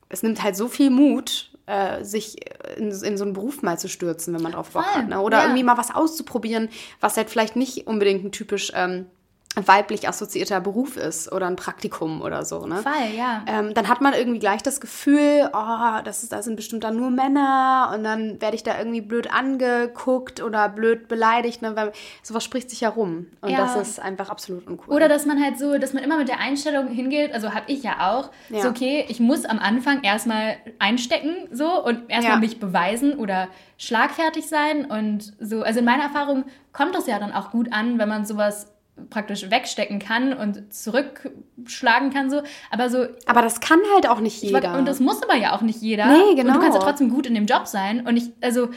es 0.08 0.24
nimmt 0.24 0.42
halt 0.42 0.56
so 0.56 0.70
viel 0.70 0.90
Mut, 0.90 1.52
äh, 1.66 2.06
sich 2.06 2.38
in, 2.78 2.90
in 2.90 3.18
so 3.18 3.26
einen 3.26 3.34
Beruf 3.34 3.62
mal 3.64 3.78
zu 3.78 3.90
stürzen, 3.90 4.34
wenn 4.34 4.42
man 4.42 4.54
drauf 4.54 4.72
Bock 4.72 4.86
hat. 4.86 5.10
Ne? 5.10 5.20
Oder 5.20 5.40
ja. 5.40 5.44
irgendwie 5.44 5.64
mal 5.64 5.78
was 5.78 5.94
auszuprobieren, 5.94 6.70
was 7.02 7.18
halt 7.18 7.30
vielleicht 7.30 7.58
nicht 7.58 7.86
unbedingt 7.86 8.24
ein 8.24 8.32
typisch 8.32 8.72
ähm, 8.74 9.08
weiblich 9.56 10.08
assoziierter 10.08 10.62
Beruf 10.62 10.96
ist 10.96 11.32
oder 11.32 11.48
ein 11.48 11.56
Praktikum 11.56 12.22
oder 12.22 12.46
so. 12.46 12.66
Ne? 12.68 12.78
Fall, 12.78 13.12
ja. 13.18 13.44
ähm, 13.48 13.74
dann 13.74 13.88
hat 13.90 14.00
man 14.00 14.14
irgendwie 14.14 14.40
gleich 14.40 14.62
das 14.62 14.80
Gefühl, 14.80 15.50
oh, 15.52 16.02
das 16.04 16.24
ist, 16.24 16.32
da 16.32 16.42
sind 16.44 16.56
bestimmt 16.56 16.84
dann 16.84 16.96
nur 16.96 17.10
Männer 17.10 17.92
und 17.94 18.04
dann 18.04 18.40
werde 18.42 18.56
ich 18.56 18.64
da 18.64 18.78
irgendwie 18.78 19.02
blöd 19.02 19.32
angeguckt 19.34 20.42
oder 20.42 20.70
blöd 20.70 21.08
beleidigt. 21.08 21.62
Ne? 21.62 21.76
Weil 21.76 21.92
sowas 22.22 22.44
spricht 22.44 22.70
sich 22.70 22.82
ja 22.82 22.90
rum. 22.90 23.28
Und 23.42 23.50
Ja. 23.50 23.58
das 23.58 23.76
ist 23.76 24.00
einfach 24.00 24.30
absolut 24.30 24.68
uncool. 24.68 24.94
Oder 24.96 25.10
dass 25.10 25.26
man 25.26 25.42
halt 25.44 25.58
so, 25.58 25.78
dass 25.78 25.94
man 25.94 26.04
immer 26.04 26.18
mit 26.18 26.28
der 26.30 26.40
Einstellung 26.40 26.88
hingeht, 26.88 27.34
also 27.34 27.54
habe 27.54 27.66
ich 27.72 27.84
ja 27.84 28.12
auch, 28.12 28.30
Ja. 28.50 28.62
so 28.62 28.70
okay, 28.70 29.06
ich 29.10 29.20
muss 29.20 29.46
am 29.46 29.60
Anfang 29.60 30.04
erstmal 30.04 30.58
einstecken 30.78 31.48
so 31.52 31.84
und 31.84 32.10
erstmal 32.10 32.36
Ja. 32.36 32.40
mich 32.40 32.60
beweisen 32.60 33.16
oder 33.18 33.48
schlagfertig 33.78 34.48
sein 34.48 34.86
und 34.86 35.34
so. 35.40 35.64
Also 35.64 35.80
in 35.80 35.86
meiner 35.86 36.04
Erfahrung 36.04 36.46
kommt 36.72 36.94
das 36.96 37.08
ja 37.08 37.18
dann 37.20 37.34
auch 37.34 37.52
gut 37.52 37.74
an, 37.74 37.98
wenn 37.98 38.08
man 38.10 38.26
sowas 38.26 38.72
praktisch 39.10 39.50
wegstecken 39.50 40.00
kann 40.00 40.34
und 40.34 40.74
zurückschlagen 40.74 42.12
kann 42.12 42.30
so. 42.30 42.42
Aber 42.72 42.90
so 42.90 43.06
Aber 43.26 43.42
das 43.42 43.60
kann 43.60 43.80
halt 43.94 44.08
auch 44.08 44.20
nicht 44.20 44.42
jeder. 44.42 44.78
Und 44.78 44.88
das 44.88 45.00
muss 45.00 45.22
aber 45.24 45.36
ja 45.36 45.56
auch 45.56 45.62
nicht 45.62 45.82
jeder. 45.82 46.08
Nee, 46.08 46.32
Und 46.32 46.36
genau. 46.36 46.54
du 46.54 46.60
kannst 46.60 46.78
ja 46.78 46.84
trotzdem 46.84 47.10
gut 47.10 47.26
in 47.26 47.36
dem 47.36 47.46
Job 47.46 47.68
sein. 47.68 48.06
Und 48.06 48.18
ich, 48.18 48.32
also, 48.42 48.70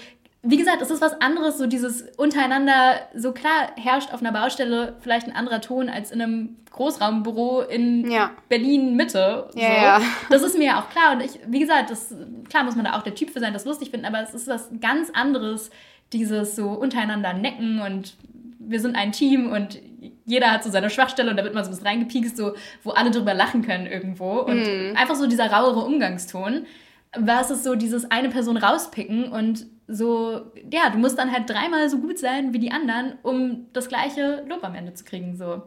wie 0.43 0.57
gesagt, 0.57 0.83
es 0.83 0.91
ist 0.91 1.01
was 1.01 1.21
anderes, 1.21 1.59
so 1.59 1.67
dieses 1.67 2.05
untereinander, 2.17 2.97
so 3.15 3.33
klar 3.33 3.71
herrscht 3.77 4.13
auf 4.13 4.21
einer 4.21 4.33
Baustelle 4.33 4.97
vielleicht 5.01 5.27
ein 5.27 5.37
anderer 5.37 5.61
Ton 5.61 5.89
als 5.89 6.11
in 6.11 6.21
einem 6.21 6.57
Großraumbüro 6.73 7.61
in 7.61 8.11
Ja. 8.11 8.31
Berlin 8.49 8.97
Mitte. 8.97 9.49
So. 9.53 9.61
Ja, 9.61 9.83
ja. 9.83 10.01
Das 10.31 10.43
ist 10.43 10.59
mir 10.59 10.67
ja 10.67 10.81
auch 10.81 10.89
klar. 10.91 11.13
Und 11.13 11.21
ich, 11.23 11.39
wie 11.47 11.61
gesagt, 11.61 11.91
das, 11.91 12.15
klar 12.49 12.65
muss 12.65 12.77
man 12.77 12.85
da 12.87 12.97
auch 12.99 13.03
der 13.03 13.15
Typ 13.15 13.31
für 13.31 13.41
sein, 13.41 13.53
das 13.53 13.65
lustig 13.65 13.91
finden, 13.91 14.07
aber 14.07 14.23
es 14.23 14.35
ist 14.35 14.49
was 14.49 14.69
ganz 14.81 15.11
anderes, 15.11 15.71
dieses 16.13 16.57
so 16.57 16.71
untereinander 16.71 17.33
necken 17.33 17.81
und 17.81 18.15
wir 18.69 18.81
sind 18.81 18.97
ein 18.97 19.13
Team 19.13 19.51
und 19.51 19.79
jeder 20.25 20.51
hat 20.51 20.65
so 20.65 20.71
seine 20.71 20.91
Schwachstelle 20.91 21.31
und 21.31 21.37
da 21.37 21.45
wird 21.45 21.55
mal 21.55 21.65
so 21.65 21.71
ein 21.71 21.73
bisschen 21.73 21.87
reingepiekst, 21.87 22.37
so, 22.37 22.55
wo 22.83 22.91
alle 22.91 23.11
drüber 23.11 23.35
lachen 23.35 23.63
können 23.63 23.87
irgendwo. 23.87 24.41
Und 24.41 24.63
Mhm. 24.63 24.97
einfach 24.97 25.15
so 25.15 25.27
dieser 25.27 25.51
rauere 25.51 25.81
Umgangston. 25.85 26.67
Versus 27.27 27.63
so 27.63 27.75
dieses 27.75 28.11
eine 28.11 28.31
Person 28.31 28.57
rauspicken 28.57 29.31
und 29.31 29.67
so, 29.87 30.51
ja, 30.73 30.89
du 30.89 30.97
musst 30.97 31.19
dann 31.19 31.31
halt 31.31 31.51
dreimal 31.51 31.91
so 31.91 31.99
gut 31.99 32.19
sein 32.19 32.55
wie 32.55 32.59
die 32.59 32.73
anderen, 32.73 33.19
um 33.23 33.67
das 33.75 33.89
gleiche 33.89 34.43
Lob 34.49 34.65
am 34.65 34.75
Ende 34.75 34.95
zu 34.95 35.05
kriegen. 35.05 35.37
So. 35.37 35.63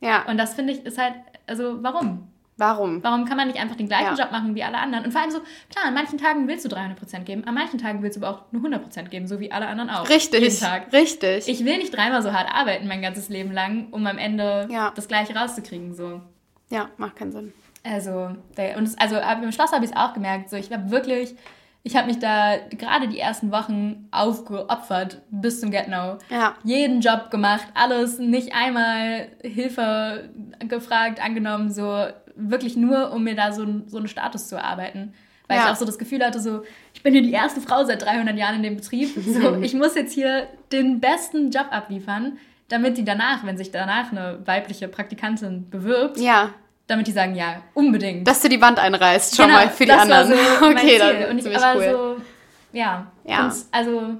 ja. 0.00 0.24
Und 0.26 0.38
das 0.38 0.54
finde 0.54 0.72
ich 0.72 0.86
ist 0.86 0.96
halt, 0.96 1.12
also 1.46 1.82
warum? 1.82 2.28
Warum? 2.58 3.02
Warum 3.04 3.26
kann 3.26 3.36
man 3.36 3.48
nicht 3.48 3.60
einfach 3.60 3.76
den 3.76 3.86
gleichen 3.86 4.16
Ja. 4.16 4.24
Job 4.24 4.32
machen 4.32 4.54
wie 4.54 4.62
alle 4.64 4.78
anderen? 4.78 5.04
Und 5.04 5.12
vor 5.12 5.20
allem 5.20 5.30
so, 5.30 5.40
klar, 5.68 5.84
an 5.86 5.94
manchen 5.94 6.16
Tagen 6.18 6.48
willst 6.48 6.64
du 6.64 6.68
300% 6.74 7.20
geben, 7.24 7.44
an 7.44 7.52
manchen 7.54 7.78
Tagen 7.78 8.02
willst 8.02 8.16
du 8.16 8.24
aber 8.24 8.34
auch 8.38 8.52
nur 8.52 8.62
100% 8.62 9.08
geben, 9.10 9.26
so 9.26 9.40
wie 9.40 9.52
alle 9.52 9.66
anderen 9.66 9.90
auch. 9.90 10.08
Richtig. 10.08 10.40
Jeden 10.40 10.58
Tag. 10.58 10.90
Richtig. 10.92 11.48
Ich 11.48 11.64
will 11.66 11.76
nicht 11.76 11.94
dreimal 11.94 12.22
so 12.22 12.32
hart 12.32 12.48
arbeiten 12.52 12.88
mein 12.88 13.02
ganzes 13.02 13.28
Leben 13.28 13.52
lang, 13.52 13.88
um 13.90 14.06
am 14.06 14.16
Ende 14.16 14.68
Ja. 14.70 14.90
das 14.94 15.06
Gleiche 15.06 15.34
rauszukriegen. 15.36 15.92
So. 15.94 16.22
ja, 16.70 16.88
macht 16.96 17.16
keinen 17.16 17.32
Sinn. 17.32 17.52
Also, 17.84 18.30
und 18.76 18.82
es, 18.84 18.98
also 18.98 19.16
im 19.42 19.52
Schloss 19.52 19.72
habe 19.72 19.84
ich 19.84 19.90
es 19.92 19.96
auch 19.96 20.12
gemerkt. 20.14 20.48
So, 20.50 20.56
ich 20.56 20.72
habe 20.72 20.90
wirklich, 20.90 21.36
ich 21.84 21.94
habe 21.94 22.06
mich 22.08 22.18
da 22.18 22.56
gerade 22.70 23.06
die 23.06 23.18
ersten 23.20 23.52
Wochen 23.52 24.08
aufgeopfert 24.10 25.20
bis 25.30 25.60
zum 25.60 25.70
Get 25.70 25.88
No. 25.88 26.16
Ja. 26.30 26.54
Jeden 26.64 27.00
Job 27.00 27.30
gemacht, 27.30 27.66
alles, 27.74 28.18
nicht 28.18 28.54
einmal 28.56 29.28
Hilfe 29.42 30.30
gefragt, 30.66 31.22
angenommen, 31.22 31.70
so 31.70 32.06
wirklich 32.36 32.76
nur, 32.76 33.12
um 33.12 33.24
mir 33.24 33.34
da 33.34 33.52
so, 33.52 33.66
so 33.86 33.98
einen 33.98 34.08
Status 34.08 34.48
zu 34.48 34.56
erarbeiten. 34.56 35.14
Weil 35.48 35.58
Ja. 35.58 35.64
ich 35.66 35.70
auch 35.70 35.76
so 35.76 35.84
das 35.84 35.98
Gefühl 35.98 36.24
hatte, 36.24 36.40
so, 36.40 36.62
ich 36.92 37.02
bin 37.02 37.12
hier 37.12 37.22
die 37.22 37.32
erste 37.32 37.60
Frau 37.60 37.84
seit 37.84 38.02
300 38.02 38.36
Jahren 38.36 38.56
in 38.56 38.62
dem 38.62 38.76
Betrieb. 38.76 39.10
So, 39.24 39.56
ich 39.62 39.74
muss 39.74 39.94
jetzt 39.94 40.12
hier 40.12 40.48
den 40.72 41.00
besten 41.00 41.50
Job 41.50 41.66
abliefern, 41.70 42.38
damit 42.68 42.98
die 42.98 43.04
danach, 43.04 43.44
wenn 43.44 43.56
sich 43.56 43.70
danach 43.70 44.10
eine 44.10 44.40
weibliche 44.44 44.88
Praktikantin 44.88 45.70
bewirbt, 45.70 46.18
Ja. 46.18 46.50
damit 46.88 47.06
die 47.06 47.12
sagen, 47.12 47.36
ja, 47.36 47.62
unbedingt. 47.74 48.26
Dass 48.26 48.42
du 48.42 48.48
die 48.48 48.60
Wand 48.60 48.78
einreißt, 48.80 49.36
schon 49.36 49.50
mal 49.52 49.70
für 49.70 49.84
die 49.84 49.90
Genau, 49.92 50.02
anderen. 50.02 50.28
So 50.28 50.34
okay, 50.66 50.98
das 50.98 51.30
Und 51.30 51.38
ich, 51.38 51.56
aber 51.56 51.76
cool. 51.78 52.16
so, 52.18 52.76
ja, 52.76 53.06
Ja. 53.24 53.52
also 53.70 54.16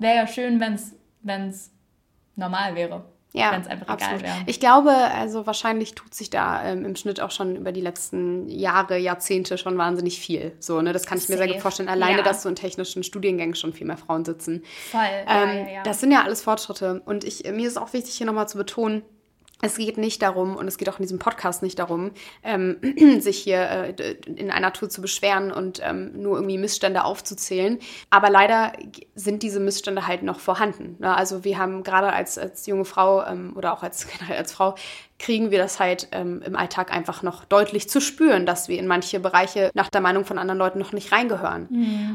wäre 0.00 0.16
ja 0.16 0.26
schön, 0.26 0.58
wenn 0.58 1.48
es 1.48 1.70
normal 2.34 2.74
wäre. 2.74 3.04
Ja, 3.36 3.58
es 3.60 3.66
einfach 3.66 3.88
absolut. 3.88 4.20
egal. 4.20 4.36
Ich 4.46 4.60
glaube, 4.60 4.90
also 4.92 5.44
wahrscheinlich 5.44 5.96
tut 5.96 6.14
sich 6.14 6.30
da 6.30 6.62
ähm, 6.64 6.84
im 6.84 6.94
Schnitt 6.94 7.20
auch 7.20 7.32
schon 7.32 7.56
über 7.56 7.72
die 7.72 7.80
letzten 7.80 8.48
Jahre, 8.48 8.96
Jahrzehnte 8.96 9.58
schon 9.58 9.76
wahnsinnig 9.76 10.20
viel. 10.20 10.52
So, 10.60 10.80
ne, 10.80 10.92
das 10.92 11.04
kann 11.04 11.18
ich 11.18 11.28
mir 11.28 11.36
sehr 11.36 11.46
gut 11.46 11.54
Safe. 11.56 11.62
vorstellen. 11.62 11.88
Alleine, 11.88 12.18
Ja. 12.18 12.22
dass 12.22 12.42
so 12.44 12.48
in 12.48 12.54
technischen 12.54 13.02
Studiengängen 13.02 13.56
schon 13.56 13.72
viel 13.72 13.88
mehr 13.88 13.96
Frauen 13.96 14.24
sitzen. 14.24 14.62
Voll. 14.90 15.00
Ähm, 15.28 15.66
ja, 15.66 15.72
ja. 15.74 15.82
Das 15.82 15.98
sind 16.00 16.12
ja 16.12 16.22
alles 16.22 16.42
Fortschritte. 16.42 17.02
Und 17.06 17.24
ich, 17.24 17.42
mir 17.50 17.66
ist 17.66 17.76
auch 17.76 17.92
wichtig, 17.92 18.14
hier 18.14 18.26
nochmal 18.26 18.48
zu 18.48 18.56
betonen, 18.56 19.02
es 19.64 19.76
geht 19.76 19.96
nicht 19.96 20.20
darum, 20.20 20.56
und 20.56 20.68
es 20.68 20.76
geht 20.76 20.88
auch 20.90 20.98
in 20.98 21.04
diesem 21.04 21.18
Podcast 21.18 21.62
nicht 21.62 21.78
darum, 21.78 22.10
ähm, 22.42 22.76
sich 23.20 23.38
hier 23.38 23.94
äh, 23.98 24.16
in 24.26 24.50
einer 24.50 24.72
Tour 24.74 24.90
zu 24.90 25.00
beschweren 25.00 25.50
und 25.50 25.80
ähm, 25.82 26.12
nur 26.20 26.36
irgendwie 26.36 26.58
Missstände 26.58 27.04
aufzuzählen. 27.04 27.78
Aber 28.10 28.28
leider 28.28 28.72
sind 29.14 29.42
diese 29.42 29.60
Missstände 29.60 30.06
halt 30.06 30.22
noch 30.22 30.38
vorhanden. 30.38 30.96
Ne? 30.98 31.16
Also 31.16 31.44
wir 31.44 31.56
haben 31.58 31.82
gerade 31.82 32.12
als, 32.12 32.36
als 32.36 32.66
junge 32.66 32.84
Frau 32.84 33.24
ähm, 33.24 33.54
oder 33.56 33.72
auch 33.72 33.82
als, 33.82 34.06
als 34.28 34.52
Frau, 34.52 34.74
kriegen 35.18 35.50
wir 35.50 35.58
das 35.58 35.78
halt 35.78 36.08
ähm, 36.12 36.42
im 36.44 36.56
Alltag 36.56 36.92
einfach 36.92 37.22
noch 37.22 37.44
deutlich 37.44 37.88
zu 37.88 38.00
spüren, 38.00 38.46
dass 38.46 38.68
wir 38.68 38.78
in 38.78 38.86
manche 38.86 39.20
Bereiche 39.20 39.70
nach 39.74 39.88
der 39.88 40.00
Meinung 40.00 40.24
von 40.24 40.38
anderen 40.38 40.58
Leuten 40.58 40.78
noch 40.78 40.92
nicht 40.92 41.12
reingehören. 41.12 41.68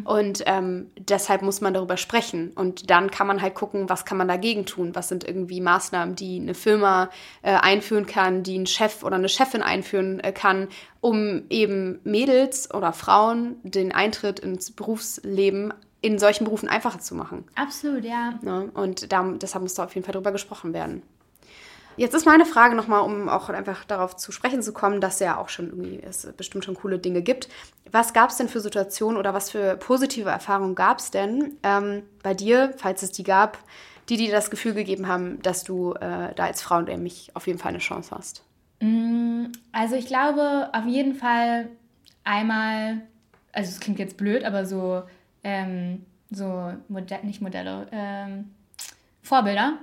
Und 0.03 0.43
ähm, 0.45 0.91
deshalb 0.97 1.41
muss 1.41 1.61
man 1.61 1.73
darüber 1.73 1.97
sprechen. 1.97 2.51
Und 2.55 2.89
dann 2.89 3.09
kann 3.09 3.25
man 3.25 3.41
halt 3.41 3.55
gucken, 3.55 3.89
was 3.89 4.05
kann 4.05 4.17
man 4.17 4.27
dagegen 4.27 4.65
tun? 4.65 4.95
Was 4.95 5.07
sind 5.07 5.23
irgendwie 5.23 5.61
Maßnahmen, 5.61 6.15
die 6.15 6.39
eine 6.39 6.53
Firma 6.53 7.09
äh, 7.41 7.53
einführen 7.53 8.05
kann, 8.05 8.43
die 8.43 8.59
ein 8.59 8.67
Chef 8.67 9.03
oder 9.03 9.15
eine 9.15 9.29
Chefin 9.29 9.63
einführen 9.63 10.19
äh, 10.19 10.31
kann, 10.31 10.67
um 11.01 11.43
eben 11.49 11.99
Mädels 12.03 12.73
oder 12.73 12.91
Frauen 12.91 13.55
den 13.63 13.93
Eintritt 13.93 14.39
ins 14.39 14.71
Berufsleben 14.71 15.73
in 16.01 16.19
solchen 16.19 16.45
Berufen 16.45 16.69
einfacher 16.69 16.99
zu 16.99 17.15
machen. 17.15 17.45
Absolut, 17.55 18.05
ja. 18.05 18.39
Ne? 18.41 18.69
Und 18.73 19.11
da, 19.11 19.23
deshalb 19.23 19.63
muss 19.63 19.73
da 19.73 19.85
auf 19.85 19.95
jeden 19.95 20.05
Fall 20.05 20.13
drüber 20.13 20.31
gesprochen 20.31 20.73
werden. 20.73 21.01
Jetzt 21.99 22.13
ist 22.13 22.25
meine 22.25 22.45
Frage 22.45 22.75
nochmal, 22.75 23.01
um 23.01 23.27
auch 23.27 23.49
einfach 23.49 23.83
darauf 23.83 24.15
zu 24.15 24.31
sprechen 24.31 24.61
zu 24.61 24.71
kommen, 24.71 25.01
dass 25.01 25.19
ja 25.19 25.37
auch 25.37 25.49
schon 25.49 25.67
irgendwie 25.67 26.01
es 26.01 26.25
bestimmt 26.37 26.63
schon 26.63 26.75
coole 26.75 26.97
Dinge 26.97 27.21
gibt. 27.21 27.49
Was 27.91 28.13
gab 28.13 28.29
es 28.29 28.37
denn 28.37 28.47
für 28.47 28.61
Situationen 28.61 29.17
oder 29.17 29.33
was 29.33 29.51
für 29.51 29.75
positive 29.75 30.29
Erfahrungen 30.29 30.75
gab 30.75 30.99
es 30.99 31.11
denn 31.11 31.57
ähm, 31.61 32.03
bei 32.23 32.33
dir, 32.33 32.73
falls 32.77 33.03
es 33.03 33.11
die 33.11 33.23
gab, 33.23 33.57
die 34.07 34.15
dir 34.15 34.31
das 34.31 34.49
Gefühl 34.49 34.75
gegeben 34.75 35.09
haben, 35.09 35.41
dass 35.41 35.65
du 35.65 35.91
äh, 35.95 36.33
da 36.35 36.45
als 36.45 36.61
Frau 36.61 36.79
nämlich 36.79 37.31
auf 37.33 37.47
jeden 37.47 37.59
Fall 37.59 37.71
eine 37.71 37.79
Chance 37.79 38.15
hast? 38.15 38.43
Also 39.73 39.95
ich 39.95 40.05
glaube 40.05 40.69
auf 40.71 40.85
jeden 40.85 41.15
Fall 41.15 41.67
einmal, 42.23 43.01
also 43.51 43.71
es 43.71 43.81
klingt 43.81 43.99
jetzt 43.99 44.15
blöd, 44.15 44.45
aber 44.45 44.65
so, 44.65 45.03
ähm, 45.43 46.05
so 46.31 46.71
Modell, 46.87 47.23
nicht 47.23 47.41
Modelle, 47.41 47.87
ähm, 47.91 48.51
Vorbilder. 49.21 49.79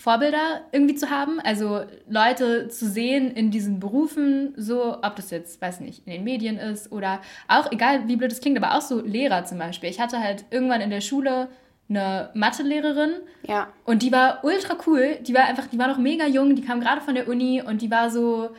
Vorbilder 0.00 0.62
irgendwie 0.72 0.94
zu 0.94 1.10
haben, 1.10 1.40
also 1.40 1.82
Leute 2.08 2.68
zu 2.68 2.88
sehen 2.88 3.30
in 3.32 3.50
diesen 3.50 3.80
Berufen, 3.80 4.54
so, 4.56 4.96
ob 5.02 5.14
das 5.16 5.30
jetzt, 5.30 5.60
weiß 5.60 5.80
nicht, 5.80 6.06
in 6.06 6.12
den 6.14 6.24
Medien 6.24 6.56
ist 6.58 6.90
oder 6.90 7.20
auch, 7.48 7.70
egal 7.70 8.08
wie 8.08 8.16
blöd 8.16 8.32
es 8.32 8.40
klingt, 8.40 8.56
aber 8.56 8.76
auch 8.76 8.80
so 8.80 9.00
Lehrer 9.02 9.44
zum 9.44 9.58
Beispiel. 9.58 9.90
Ich 9.90 10.00
hatte 10.00 10.18
halt 10.18 10.46
irgendwann 10.50 10.80
in 10.80 10.88
der 10.88 11.02
Schule 11.02 11.48
eine 11.90 12.30
Mathelehrerin, 12.34 13.10
Ja. 13.46 13.68
und 13.84 14.02
die 14.02 14.10
war 14.12 14.42
ultra 14.42 14.76
cool. 14.86 15.18
Die 15.26 15.34
war 15.34 15.44
einfach, 15.44 15.66
die 15.66 15.78
war 15.78 15.88
noch 15.88 15.98
mega 15.98 16.26
jung, 16.26 16.54
die 16.56 16.62
kam 16.62 16.80
gerade 16.80 17.00
von 17.02 17.14
der 17.14 17.28
Uni 17.28 17.60
und 17.62 17.82
die 17.82 17.90
war 17.90 18.10
so 18.10 18.50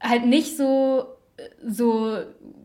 halt 0.00 0.24
nicht 0.26 0.56
so, 0.56 1.06
so, 1.66 2.16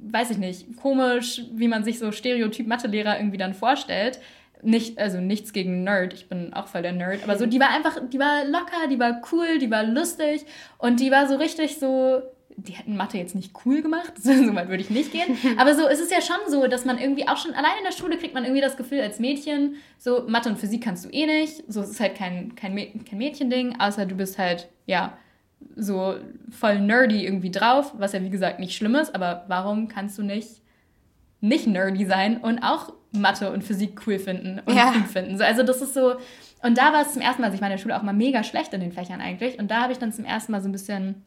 weiß 0.04 0.30
ich 0.32 0.38
nicht, 0.38 0.78
komisch, 0.78 1.42
wie 1.54 1.68
man 1.68 1.84
sich 1.84 1.98
so 1.98 2.12
Stereotyp 2.12 2.68
Mathelehrer 2.68 3.18
irgendwie 3.18 3.38
dann 3.38 3.54
vorstellt. 3.56 4.20
Nicht, 4.62 4.98
also 5.00 5.22
nichts 5.22 5.54
gegen 5.54 5.84
Nerd, 5.86 6.14
ich 6.14 6.28
bin 6.28 6.54
auch 6.54 6.68
voll 6.68 6.82
der 6.82 6.92
Nerd, 6.92 7.24
aber 7.24 7.38
so, 7.38 7.46
die 7.46 7.60
war 7.62 7.70
einfach, 7.70 7.98
die 8.12 8.20
war 8.20 8.44
locker, 8.46 8.88
die 8.90 9.00
war 9.00 9.22
cool, 9.32 9.58
die 9.58 9.72
war 9.72 9.84
lustig 9.84 10.46
und 10.78 11.00
die 11.00 11.12
war 11.12 11.28
so 11.30 11.36
richtig 11.38 11.78
so, 11.80 12.22
die 12.58 12.74
hätten 12.74 12.98
Mathe 12.98 13.18
jetzt 13.18 13.36
nicht 13.36 13.54
cool 13.66 13.82
gemacht, 13.82 14.12
so 14.22 14.32
weit 14.56 14.68
würde 14.68 14.84
ich 14.84 14.90
nicht 14.90 15.14
gehen. 15.14 15.38
Aber 15.58 15.76
so, 15.76 15.88
es 15.88 16.02
ist 16.02 16.12
ja 16.12 16.20
schon 16.22 16.52
so, 16.52 16.68
dass 16.68 16.84
man 16.84 16.98
irgendwie 16.98 17.26
auch 17.26 17.38
schon, 17.38 17.54
allein 17.54 17.78
in 17.78 17.86
der 17.86 17.94
Schule 17.94 18.18
kriegt 18.18 18.34
man 18.34 18.44
irgendwie 18.44 18.62
das 18.62 18.76
Gefühl 18.76 19.00
als 19.00 19.20
Mädchen, 19.20 19.76
so 19.98 20.26
Mathe 20.28 20.50
und 20.50 20.60
Physik 20.60 20.84
kannst 20.84 21.06
du 21.06 21.10
eh 21.10 21.26
nicht. 21.26 21.64
So, 21.72 21.80
es 21.82 21.92
ist 21.92 22.02
halt 22.02 22.16
kein, 22.16 22.54
kein, 22.56 22.76
Mä- 22.78 22.92
kein 23.10 23.18
Mädchending, 23.18 23.80
außer 23.80 24.06
du 24.06 24.16
bist 24.16 24.38
halt, 24.38 24.68
ja, 24.88 25.18
so 25.78 26.16
voll 26.52 26.80
nerdy 26.82 27.24
irgendwie 27.26 27.52
drauf, 27.52 27.94
was 27.98 28.12
ja 28.12 28.22
wie 28.22 28.30
gesagt 28.30 28.60
nicht 28.60 28.76
schlimm 28.76 28.96
ist, 28.96 29.16
aber 29.16 29.46
warum 29.48 29.88
kannst 29.88 30.18
du 30.18 30.24
nicht 30.24 30.62
nicht 31.42 31.68
nerdy 31.68 32.06
sein 32.06 32.38
und 32.38 32.60
auch 32.60 32.92
Mathe 33.12 33.52
und 33.52 33.64
Physik 33.64 34.02
cool 34.06 34.20
finden 34.20 34.62
und 34.66 34.76
Ja. 34.76 34.92
gut 34.92 35.08
finden. 35.08 35.38
So, 35.38 35.44
also 35.44 35.64
das 35.64 35.82
ist 35.82 35.94
so, 35.94 36.16
und 36.62 36.78
da 36.78 36.94
war 36.94 37.02
es 37.02 37.14
zum 37.14 37.22
ersten 37.22 37.42
Mal, 37.42 37.48
also 37.48 37.56
ich 37.56 37.62
war 37.62 37.68
in 37.70 37.74
der 37.74 37.82
Schule 37.82 37.98
auch 37.98 38.04
mal 38.04 38.14
mega 38.14 38.44
schlecht 38.44 38.74
in 38.74 38.82
den 38.82 38.92
Fächern 38.92 39.22
eigentlich 39.22 39.58
und 39.60 39.72
da 39.72 39.82
habe 39.82 39.92
ich 39.92 39.98
dann 40.00 40.12
zum 40.12 40.26
ersten 40.26 40.52
Mal 40.52 40.62
so 40.62 40.70
ein 40.70 40.72
bisschen 40.72 41.24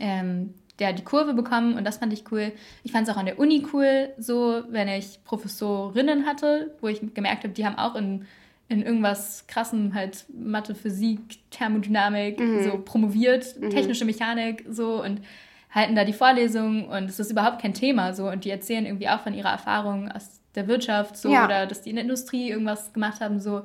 ähm, 0.00 0.54
der, 0.78 0.92
die 0.92 1.04
Kurve 1.04 1.32
bekommen 1.32 1.74
und 1.74 1.84
das 1.84 1.98
fand 1.98 2.12
ich 2.12 2.30
cool. 2.30 2.52
Ich 2.82 2.92
fand 2.92 3.08
es 3.08 3.14
auch 3.14 3.18
an 3.18 3.24
der 3.26 3.38
Uni 3.38 3.66
cool, 3.72 4.10
so 4.18 4.62
wenn 4.68 4.88
ich 4.88 5.24
Professorinnen 5.24 6.26
hatte, 6.26 6.74
wo 6.80 6.88
ich 6.88 7.00
gemerkt 7.14 7.44
habe, 7.44 7.54
die 7.54 7.64
haben 7.64 7.78
auch 7.78 7.94
in, 7.94 8.26
in 8.68 8.82
irgendwas 8.82 9.46
krassem 9.46 9.94
halt 9.94 10.26
Mathe, 10.28 10.74
Physik, 10.74 11.38
Thermodynamik 11.50 12.40
so 12.64 12.78
promoviert, 12.84 13.54
technische 13.70 14.04
Mechanik 14.04 14.64
so 14.68 15.02
und 15.02 15.22
halten 15.70 15.94
da 15.94 16.04
die 16.04 16.12
Vorlesungen 16.12 16.84
und 16.86 17.04
es 17.08 17.18
ist 17.20 17.30
überhaupt 17.30 17.62
kein 17.62 17.72
Thema 17.74 18.12
so 18.12 18.28
und 18.28 18.44
die 18.44 18.50
erzählen 18.50 18.84
irgendwie 18.84 19.08
auch 19.08 19.20
von 19.20 19.32
ihrer 19.34 19.50
Erfahrung 19.50 20.10
aus 20.10 20.40
der 20.56 20.66
Wirtschaft 20.68 21.16
so 21.16 21.30
Ja. 21.30 21.44
oder 21.44 21.66
dass 21.66 21.82
die 21.82 21.90
in 21.90 21.96
der 21.96 22.04
Industrie 22.04 22.50
irgendwas 22.50 22.92
gemacht 22.92 23.20
haben 23.20 23.40
so. 23.40 23.62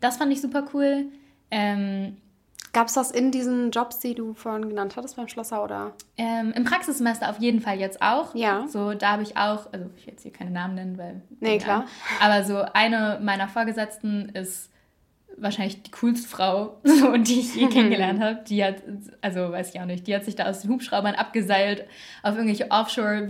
Das 0.00 0.18
fand 0.18 0.32
ich 0.32 0.40
super 0.40 0.64
cool. 0.74 1.06
Ähm, 1.50 2.16
Gab 2.72 2.88
es 2.88 2.94
das 2.94 3.12
in 3.12 3.30
diesen 3.30 3.70
Jobs, 3.70 4.00
die 4.00 4.16
du 4.16 4.34
vorhin 4.34 4.68
genannt 4.68 4.96
hattest 4.96 5.14
beim 5.14 5.28
Schlosser 5.28 5.62
oder? 5.62 5.92
Ähm, 6.16 6.52
Im 6.56 6.64
Praxissemester 6.64 7.30
auf 7.30 7.38
jeden 7.38 7.60
Fall 7.60 7.78
jetzt 7.78 8.02
auch. 8.02 8.34
Ja. 8.34 8.66
So, 8.68 8.94
da 8.94 9.12
habe 9.12 9.22
ich 9.22 9.36
auch, 9.36 9.72
also 9.72 9.88
ich 9.96 10.06
will 10.06 10.14
jetzt 10.14 10.22
hier 10.24 10.32
keine 10.32 10.50
Namen 10.50 10.74
nennen, 10.74 10.98
weil. 10.98 11.22
Nee, 11.38 11.58
klar. 11.58 11.84
Aber 12.20 12.42
so 12.42 12.62
eine 12.72 13.20
meiner 13.22 13.46
Vorgesetzten 13.46 14.28
ist 14.30 14.70
wahrscheinlich 15.36 15.82
die 15.82 15.90
coolste 15.90 16.28
Frau, 16.28 16.78
so, 16.84 17.16
die 17.16 17.40
ich 17.40 17.54
je 17.56 17.68
kennengelernt 17.68 18.20
habe. 18.20 18.40
Die 18.48 18.64
hat, 18.64 18.76
also 19.20 19.50
weiß 19.52 19.74
ich 19.74 19.80
auch 19.80 19.84
nicht, 19.86 20.06
die 20.06 20.14
hat 20.14 20.24
sich 20.24 20.36
da 20.36 20.44
aus 20.48 20.60
den 20.60 20.70
Hubschraubern 20.70 21.14
abgeseilt 21.14 21.84
auf 22.22 22.34
irgendwelche 22.36 22.70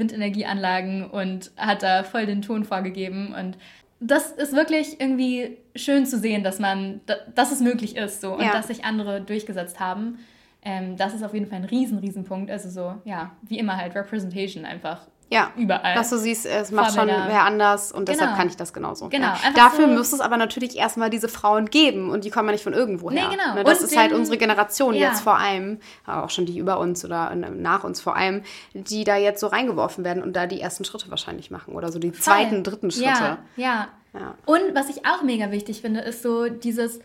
Offshore-Windenergieanlagen 0.09 1.05
und 1.11 1.50
hat 1.57 1.82
da 1.82 2.02
voll 2.05 2.26
den 2.26 2.42
Ton 2.42 2.64
vorgegeben. 2.64 3.34
Und 3.38 3.57
das 4.00 4.32
ist 4.32 4.52
wirklich 4.55 5.00
irgendwie 5.00 5.57
schön 5.76 6.07
zu 6.07 6.18
sehen, 6.18 6.42
dass 6.44 6.59
man, 6.59 7.00
da- 7.07 7.16
dass 7.34 7.52
es 7.52 7.61
möglich 7.61 7.96
ist 7.96 8.20
so 8.20 8.34
und 8.34 8.42
Ja. 8.42 8.52
dass 8.52 8.66
sich 8.68 8.84
andere 8.84 9.20
durchgesetzt 9.20 9.80
haben. 9.80 10.18
Ähm, 10.62 10.96
das 10.96 11.14
ist 11.14 11.22
auf 11.22 11.34
jeden 11.34 11.46
Fall 11.46 11.59
ein 11.59 11.64
riesen, 11.64 11.98
riesen 11.98 12.24
Punkt. 12.24 12.50
Also 12.50 12.68
so, 12.70 12.94
ja, 13.05 13.32
wie 13.42 13.59
immer 13.59 13.76
halt 13.76 13.94
Representation 13.94 14.64
einfach 14.64 15.07
Ja. 15.30 15.50
überall. 15.56 15.94
Dass 15.94 16.10
du 16.10 16.18
siehst, 16.18 16.46
es 16.46 16.70
macht 16.70 16.94
schon 16.94 17.06
wer 17.08 17.42
anders 17.44 17.90
und 17.92 18.08
deshalb 18.08 18.30
Genau. 18.30 18.38
kann 18.38 18.48
ich 18.48 18.56
das 18.56 18.72
genauso. 18.72 19.08
Genau, 19.08 19.28
Ja. 19.28 19.50
Dafür 19.54 19.88
so- 19.88 19.94
muss 19.94 20.12
es 20.12 20.20
aber 20.20 20.36
natürlich 20.36 20.76
erstmal 20.76 21.10
diese 21.10 21.28
Frauen 21.28 21.66
geben 21.66 22.10
und 22.10 22.24
die 22.24 22.30
kommen 22.30 22.48
ja 22.48 22.52
nicht 22.52 22.62
von 22.64 22.72
irgendwo 22.72 23.10
her. 23.10 23.28
Nee, 23.28 23.36
genau. 23.36 23.54
Ne, 23.54 23.64
das 23.64 23.80
Und 23.80 23.86
ist 23.86 23.96
halt 23.96 24.12
unsere 24.12 24.36
Generation 24.38 24.94
Ja. 24.94 25.08
jetzt 25.08 25.22
vor 25.22 25.38
allem, 25.38 25.80
aber 26.06 26.24
auch 26.24 26.30
schon 26.30 26.46
die 26.46 26.58
über 26.58 26.78
uns 26.78 27.04
oder 27.04 27.34
nach 27.34 27.84
uns 27.84 28.00
vor 28.00 28.16
allem, 28.16 28.42
die 28.74 29.04
da 29.04 29.16
jetzt 29.16 29.40
so 29.40 29.46
reingeworfen 29.48 30.04
werden 30.04 30.22
und 30.22 30.34
da 30.34 30.46
die 30.46 30.60
ersten 30.60 30.84
Schritte 30.84 31.10
wahrscheinlich 31.10 31.50
machen 31.50 31.74
oder 31.74 31.90
so 31.90 31.98
die 31.98 32.12
zweiten, 32.12 32.62
dritten 32.62 32.90
Schritte. 32.90 33.06
Ja, 33.08 33.38
ja. 33.56 33.88
Ja. 34.12 34.34
Und 34.46 34.74
was 34.74 34.88
ich 34.88 35.04
auch 35.06 35.22
mega 35.22 35.50
wichtig 35.50 35.80
finde, 35.80 36.00
ist 36.00 36.22
so 36.22 36.48
dieses 36.48 37.00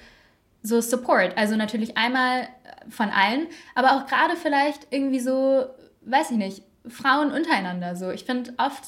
so 0.61 0.79
Support. 0.81 1.37
Also 1.37 1.55
natürlich 1.55 1.97
einmal 1.97 2.47
von 2.89 3.09
allen, 3.09 3.47
aber 3.73 3.93
auch 3.93 4.05
gerade 4.05 4.35
vielleicht 4.35 4.87
irgendwie 4.91 5.19
so, 5.19 5.65
weiß 6.01 6.31
ich 6.31 6.37
nicht, 6.37 6.63
Frauen 6.87 7.31
untereinander. 7.31 7.95
So, 7.95 8.09
ich 8.11 8.23
finde 8.25 8.53
oft, 8.57 8.83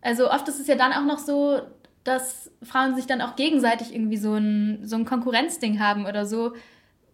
also 0.00 0.30
oft 0.30 0.48
ist 0.48 0.60
es 0.60 0.66
ja 0.66 0.74
dann 0.76 0.92
auch 0.92 1.04
noch 1.04 1.18
so, 1.18 1.60
dass 2.04 2.50
Frauen 2.62 2.94
sich 2.94 3.06
dann 3.06 3.20
auch 3.20 3.36
gegenseitig 3.36 3.94
irgendwie 3.94 4.16
so 4.16 4.34
ein, 4.34 4.80
so 4.84 4.96
ein 4.96 5.04
Konkurrenzding 5.04 5.80
haben 5.80 6.06
oder 6.06 6.24
so, 6.24 6.54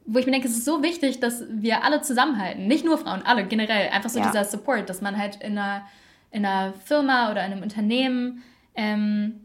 wo 0.06 0.18
ich 0.18 0.26
mir 0.26 0.32
denke, 0.32 0.48
es 0.48 0.56
ist 0.58 0.66
so 0.66 0.82
wichtig, 0.82 1.18
dass 1.20 1.44
wir 1.48 1.82
alle 1.82 2.02
zusammenhalten. 2.02 2.66
Nicht 2.66 2.84
nur 2.84 2.98
Frauen, 2.98 3.22
alle 3.22 3.46
generell. 3.46 3.88
Einfach 3.88 4.10
so 4.10 4.18
Ja. 4.20 4.26
dieser 4.26 4.44
Support, 4.44 4.88
dass 4.90 5.00
man 5.00 5.16
halt 5.18 5.36
in 5.36 5.58
einer, 5.58 5.82
in 6.30 6.44
einer 6.44 6.74
Firma 6.74 7.30
oder 7.30 7.44
in 7.44 7.52
einem 7.52 7.62
Unternehmen 7.62 8.42
ähm, 8.74 9.40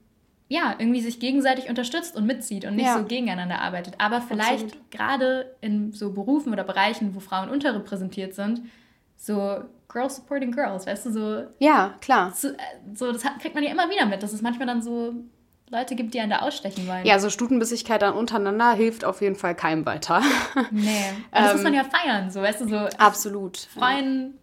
ja, 0.49 0.75
irgendwie 0.79 0.99
sich 1.01 1.19
gegenseitig 1.19 1.69
unterstützt 1.69 2.15
und 2.17 2.25
mitzieht 2.25 2.65
und 2.65 2.75
nicht 2.75 2.87
Ja. 2.87 2.97
so 2.97 3.05
gegeneinander 3.05 3.61
arbeitet. 3.61 3.93
Aber 3.99 4.19
vielleicht 4.19 4.91
gerade 4.91 5.55
in 5.61 5.93
so 5.93 6.11
Berufen 6.11 6.51
oder 6.51 6.63
Bereichen, 6.63 7.15
wo 7.15 7.19
Frauen 7.19 7.49
unterrepräsentiert 7.49 8.33
sind, 8.33 8.61
so 9.15 9.59
Girls 9.89 10.15
supporting 10.17 10.51
Girls, 10.51 10.85
weißt 10.87 11.07
du, 11.07 11.11
so, 11.11 11.43
Ja, 11.57 11.95
klar. 11.99 12.31
so, 12.35 12.49
äh, 12.49 12.53
so 12.93 13.11
das 13.11 13.25
hat, 13.25 13.39
kriegt 13.39 13.55
man 13.55 13.63
ja 13.63 13.71
immer 13.71 13.89
wieder 13.89 14.05
mit, 14.05 14.21
dass 14.23 14.31
es 14.33 14.41
manchmal 14.41 14.67
dann 14.67 14.81
so 14.81 15.13
Leute 15.71 15.95
gibt, 15.95 16.13
die 16.13 16.19
einen 16.19 16.29
da 16.31 16.39
ausstechen 16.39 16.87
wollen. 16.87 17.05
Ja, 17.05 17.19
so 17.19 17.29
Stutenbissigkeit 17.29 18.01
dann 18.01 18.13
untereinander 18.15 18.71
hilft 18.73 19.03
auf 19.05 19.21
jeden 19.21 19.35
Fall 19.35 19.55
keinem 19.55 19.85
weiter. 19.85 20.21
Nee. 20.71 20.99
Das 21.31 21.49
Ähm, 21.51 21.55
muss 21.57 21.63
man 21.63 21.73
ja 21.73 21.83
feiern, 21.83 22.29
so, 22.31 22.41
weißt 22.41 22.61
du, 22.61 22.67
so 22.69 22.77
Absolut. 22.97 23.57
freuen, 23.57 24.35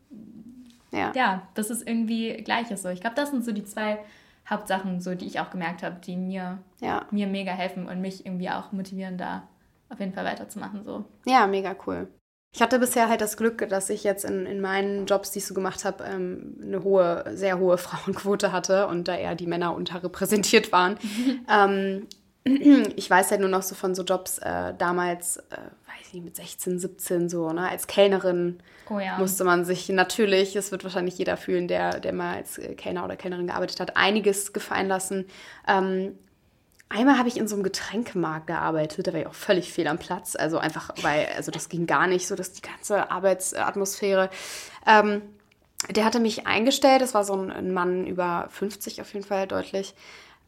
Ja. 0.93 1.13
ja, 1.15 1.43
das 1.55 1.71
ist 1.71 1.87
irgendwie 1.87 2.33
gleiches 2.45 2.83
so. 2.83 2.89
Ich 2.91 3.01
glaube, 3.01 3.17
das 3.17 3.31
sind 3.31 3.45
so 3.45 3.53
die 3.53 3.65
zwei 3.65 3.99
Hauptsachen, 4.49 5.01
so, 5.01 5.15
die 5.17 5.27
ich 5.27 5.41
auch 5.41 5.51
gemerkt 5.51 5.83
habe, 5.83 5.97
die 6.05 6.17
mir, 6.17 6.59
Ja. 6.81 7.03
mir 7.11 7.27
mega 7.27 7.53
helfen 7.53 7.89
und 7.89 8.01
mich 8.01 8.25
irgendwie 8.25 8.51
auch 8.51 8.71
motivieren, 8.73 9.19
da 9.19 9.43
auf 9.89 9.99
jeden 10.01 10.13
Fall 10.13 10.25
weiterzumachen. 10.25 10.85
So. 10.85 11.05
Ja, 11.25 11.47
mega 11.49 11.75
cool. 11.87 12.09
Ich 12.57 12.63
hatte 12.63 12.79
bisher 12.79 13.11
halt 13.11 13.21
das 13.21 13.37
Glück, 13.37 13.69
dass 13.69 13.91
ich 13.91 14.03
jetzt 14.03 14.25
in, 14.25 14.47
in 14.47 14.63
meinen 14.63 15.05
Jobs, 15.05 15.31
die 15.31 15.41
ich 15.41 15.47
so 15.47 15.53
gemacht 15.53 15.85
habe, 15.85 16.03
ähm, 16.05 16.57
eine 16.63 16.83
hohe, 16.83 17.23
sehr 17.35 17.59
hohe 17.59 17.77
Frauenquote 17.87 18.51
hatte 18.51 18.87
und 18.87 19.09
da 19.09 19.15
eher 19.15 19.35
die 19.35 19.47
Männer 19.47 19.75
unterrepräsentiert 19.75 20.73
waren. 20.73 20.97
ähm, 21.53 22.07
ich 22.97 23.11
weiß 23.11 23.31
halt 23.31 23.43
nur 23.43 23.51
noch 23.51 23.61
so 23.61 23.75
von 23.75 23.95
so 23.95 24.05
Jobs 24.05 24.39
äh, 24.39 24.73
damals, 24.79 25.37
äh, 25.37 25.57
weiß 26.01 26.15
nicht, 26.15 26.25
mit 26.25 26.37
16, 26.37 26.79
17 26.79 27.29
so, 27.29 27.53
ne? 27.53 27.69
Als 27.69 27.89
Kellnerin 27.89 28.59
Oh 28.89 29.01
ja. 29.01 29.19
musste 29.19 29.45
man 29.45 29.67
sich 29.67 29.91
natürlich, 29.91 30.55
das 30.55 30.73
wird 30.73 30.83
wahrscheinlich 30.83 31.19
jeder 31.19 31.37
fühlen, 31.37 31.69
der, 31.69 32.01
der 32.01 32.15
mal 32.15 32.37
als 32.37 32.59
Kellner 32.79 33.05
oder 33.05 33.17
Kellnerin 33.17 33.49
gearbeitet 33.49 33.81
hat, 33.81 33.99
einiges 33.99 34.55
gefallen 34.55 34.89
lassen. 34.89 35.27
Ähm, 35.69 36.17
einmal 36.89 37.19
habe 37.19 37.29
ich 37.29 37.37
in 37.37 37.49
so 37.49 37.55
einem 37.55 37.65
Getränkemarkt 37.65 38.47
gearbeitet, 38.47 39.07
da 39.07 39.13
war 39.13 39.21
ich 39.21 39.27
auch 39.27 39.35
völlig 39.35 39.73
fehl 39.73 39.89
am 39.89 39.99
Platz. 39.99 40.37
Also 40.37 40.59
einfach, 40.59 40.91
weil, 41.03 41.29
also 41.37 41.51
das 41.51 41.69
ging 41.69 41.87
gar 41.87 42.07
nicht 42.07 42.27
so, 42.27 42.35
dass 42.35 42.53
die 42.53 42.63
ganze 42.63 43.11
Arbeitsatmosphäre. 43.11 44.31
Ähm, 44.87 45.23
der 45.91 46.05
hatte 46.05 46.21
mich 46.21 46.47
eingestellt, 46.47 47.03
das 47.03 47.15
war 47.15 47.25
so 47.25 47.35
ein, 47.35 47.73
Mann 47.73 48.07
über 48.07 48.49
50 48.51 49.01
auf 49.01 49.13
jeden 49.13 49.27
Fall 49.27 49.47
deutlich. 49.47 49.95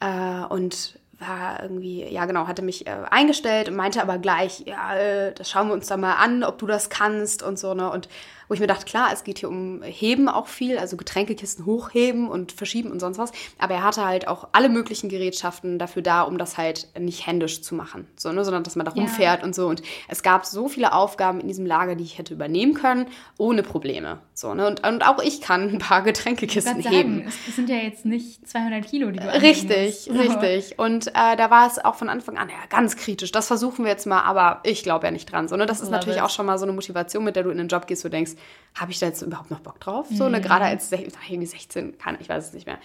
Äh, 0.00 0.44
und 0.48 0.98
war 1.18 1.62
irgendwie, 1.62 2.04
ja 2.08 2.26
genau, 2.26 2.46
hatte 2.46 2.62
mich 2.62 2.86
äh, 2.86 2.96
eingestellt 3.10 3.68
und 3.68 3.76
meinte 3.76 4.00
aber 4.00 4.18
gleich, 4.18 4.60
ja, 4.60 4.94
äh, 4.96 5.32
das 5.34 5.50
schauen 5.50 5.66
wir 5.68 5.74
uns 5.74 5.88
da 5.88 5.96
mal 5.96 6.14
an, 6.14 6.44
ob 6.44 6.58
du 6.58 6.66
das 6.66 6.90
kannst 6.90 7.42
und 7.42 7.58
so, 7.58 7.74
ne? 7.74 7.90
Und 7.90 8.08
wo 8.48 8.54
ich 8.54 8.60
mir 8.60 8.66
dachte, 8.66 8.84
klar, 8.86 9.10
es 9.12 9.24
geht 9.24 9.38
hier 9.38 9.48
um 9.48 9.82
Heben 9.82 10.28
auch 10.28 10.46
viel, 10.46 10.78
also 10.78 10.96
Getränkekisten 10.96 11.66
hochheben 11.66 12.28
und 12.28 12.52
verschieben 12.52 12.90
und 12.90 13.00
sonst 13.00 13.18
was. 13.18 13.30
Aber 13.58 13.74
er 13.74 13.82
hatte 13.82 14.04
halt 14.04 14.26
auch 14.26 14.48
alle 14.52 14.68
möglichen 14.68 15.08
Gerätschaften 15.08 15.78
dafür 15.78 16.02
da, 16.02 16.22
um 16.22 16.38
das 16.38 16.56
halt 16.58 16.88
nicht 16.98 17.26
händisch 17.26 17.62
zu 17.62 17.74
machen, 17.74 18.06
so, 18.16 18.32
ne? 18.32 18.44
sondern 18.44 18.62
dass 18.64 18.76
man 18.76 18.86
da 18.86 18.92
Ja. 18.94 19.02
rumfährt 19.02 19.42
und 19.42 19.54
so. 19.54 19.66
Und 19.68 19.82
es 20.08 20.22
gab 20.22 20.46
so 20.46 20.68
viele 20.68 20.92
Aufgaben 20.92 21.40
in 21.40 21.48
diesem 21.48 21.66
Lager, 21.66 21.94
die 21.94 22.04
ich 22.04 22.18
hätte 22.18 22.34
übernehmen 22.34 22.74
können, 22.74 23.06
ohne 23.36 23.62
Probleme. 23.62 24.18
So, 24.34 24.54
ne? 24.54 24.66
und, 24.66 24.86
und 24.86 25.02
auch 25.06 25.22
ich 25.22 25.40
kann 25.40 25.68
ein 25.68 25.78
paar 25.78 26.02
Getränkekisten 26.02 26.76
wollte 26.76 26.88
heben. 26.88 27.18
sagen, 27.18 27.32
es, 27.48 27.56
sind 27.56 27.68
ja 27.68 27.76
jetzt 27.76 28.04
nicht 28.04 28.48
200 28.48 28.84
Kilo, 28.86 29.10
die 29.10 29.18
du 29.18 29.28
Richtig, 29.42 30.08
musst. 30.08 30.10
Richtig. 30.42 30.78
Und 30.78 31.08
äh, 31.08 31.36
da 31.36 31.50
war 31.50 31.66
es 31.66 31.78
auch 31.84 31.96
von 31.96 32.08
Anfang 32.08 32.38
an 32.38 32.48
ja, 32.48 32.56
ganz 32.70 32.96
kritisch. 32.96 33.32
Das 33.32 33.46
versuchen 33.46 33.84
wir 33.84 33.90
jetzt 33.92 34.06
mal, 34.06 34.22
aber 34.22 34.60
ich 34.62 34.82
glaube 34.82 35.06
ja 35.06 35.10
nicht 35.10 35.30
dran. 35.30 35.48
So, 35.48 35.56
ne? 35.56 35.66
Das 35.66 35.78
ist 35.80 35.84
Love 35.86 35.92
natürlich 35.96 36.18
it. 36.18 36.22
auch 36.22 36.30
schon 36.30 36.46
mal 36.46 36.58
so 36.58 36.64
eine 36.64 36.72
Motivation, 36.72 37.24
mit 37.24 37.36
der 37.36 37.42
du 37.42 37.50
in 37.50 37.58
den 37.58 37.68
Job 37.68 37.86
gehst, 37.86 38.04
wo 38.04 38.08
du 38.08 38.12
denkst, 38.12 38.32
habe 38.74 38.90
ich 38.92 38.98
da 38.98 39.06
jetzt 39.06 39.22
überhaupt 39.22 39.50
noch 39.50 39.60
Bock 39.60 39.80
drauf? 39.80 40.06
So, 40.10 40.28
ne? 40.28 40.40
Gerade 40.40 40.64
als 40.66 40.90
sech- 40.92 41.12
irgendwie 41.28 41.46
16 41.46 41.98
kann, 41.98 42.16
ich 42.20 42.28
weiß 42.28 42.46
es 42.48 42.52
nicht 42.52 42.66
mehr. 42.66 42.78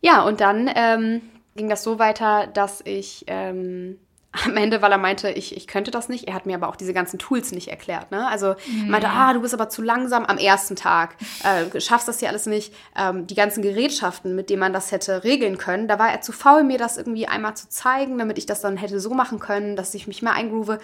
Ja, 0.00 0.22
und 0.22 0.40
dann 0.40 0.70
ähm, 0.74 1.22
ging 1.56 1.68
das 1.68 1.82
so 1.82 1.98
weiter, 1.98 2.46
dass 2.46 2.80
ich 2.84 3.24
ähm, 3.26 3.98
am 4.46 4.56
Ende, 4.56 4.82
weil 4.82 4.92
er 4.92 4.98
meinte, 4.98 5.30
ich, 5.30 5.56
ich 5.56 5.66
könnte 5.66 5.90
das 5.90 6.08
nicht, 6.08 6.28
er 6.28 6.34
hat 6.34 6.46
mir 6.46 6.56
aber 6.56 6.68
auch 6.68 6.76
diese 6.76 6.92
ganzen 6.92 7.18
Tools 7.18 7.52
nicht 7.52 7.68
erklärt. 7.68 8.10
Ne? 8.10 8.26
Also 8.28 8.48
er 8.48 8.56
meinte, 8.86 9.08
ah, 9.08 9.32
du 9.32 9.40
bist 9.40 9.54
aber 9.54 9.68
zu 9.68 9.82
langsam 9.82 10.24
am 10.24 10.38
ersten 10.38 10.76
Tag, 10.76 11.16
äh, 11.42 11.80
schaffst 11.80 12.08
das 12.08 12.18
hier 12.20 12.28
alles 12.28 12.46
nicht. 12.46 12.74
Ähm, 12.96 13.26
die 13.26 13.34
ganzen 13.34 13.62
Gerätschaften, 13.62 14.34
mit 14.34 14.50
denen 14.50 14.60
man 14.60 14.72
das 14.72 14.92
hätte 14.92 15.24
regeln 15.24 15.58
können, 15.58 15.88
da 15.88 15.98
war 15.98 16.10
er 16.10 16.20
zu 16.20 16.32
faul, 16.32 16.64
mir 16.64 16.78
das 16.78 16.96
irgendwie 16.96 17.26
einmal 17.26 17.54
zu 17.54 17.68
zeigen, 17.68 18.18
damit 18.18 18.38
ich 18.38 18.46
das 18.46 18.60
dann 18.60 18.76
hätte 18.76 19.00
so 19.00 19.10
machen 19.10 19.38
können, 19.38 19.76
dass 19.76 19.94
ich 19.94 20.06
mich 20.06 20.22
mehr 20.22 20.32
eingroove. 20.32 20.78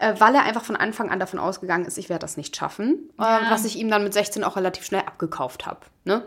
Äh, 0.00 0.14
weil 0.18 0.34
er 0.34 0.44
einfach 0.44 0.64
von 0.64 0.76
Anfang 0.76 1.10
an 1.10 1.18
davon 1.18 1.40
ausgegangen 1.40 1.84
ist, 1.84 1.98
ich 1.98 2.08
werde 2.08 2.20
das 2.20 2.36
nicht 2.36 2.56
schaffen. 2.56 3.10
Ja. 3.18 3.38
Äh, 3.38 3.50
was 3.50 3.64
ich 3.64 3.76
ihm 3.76 3.90
dann 3.90 4.04
mit 4.04 4.12
16 4.12 4.44
auch 4.44 4.56
relativ 4.56 4.84
schnell 4.84 5.00
abgekauft 5.00 5.66
habe. 5.66 5.80
Ne? 6.04 6.22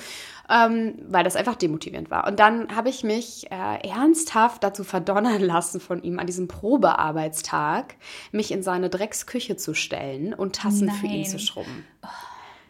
Ähm, 0.54 0.95
weil 1.08 1.24
das 1.24 1.38
einfach 1.38 1.56
demotivierend 1.56 2.12
war. 2.12 2.28
Und 2.28 2.39
dann 2.39 2.76
habe 2.76 2.89
ich 2.89 3.04
mich 3.06 3.49
äh, 3.52 3.88
ernsthaft 3.88 4.64
dazu 4.64 4.84
verdonnern 4.84 5.41
lassen 5.41 5.80
von 5.80 6.04
ihm 6.04 6.20
an 6.20 6.28
diesem 6.28 6.49
Probearbeitstag, 6.49 7.95
mich 8.32 8.52
in 8.52 8.62
seine 8.62 8.89
Drecksküche 8.89 9.56
zu 9.56 9.74
stellen 9.74 10.34
und 10.34 10.58
Tassen 10.58 10.91
für 10.91 11.08
ihn 11.08 11.22
Nein. 11.22 11.30
zu 11.30 11.39
schrubben. 11.39 11.86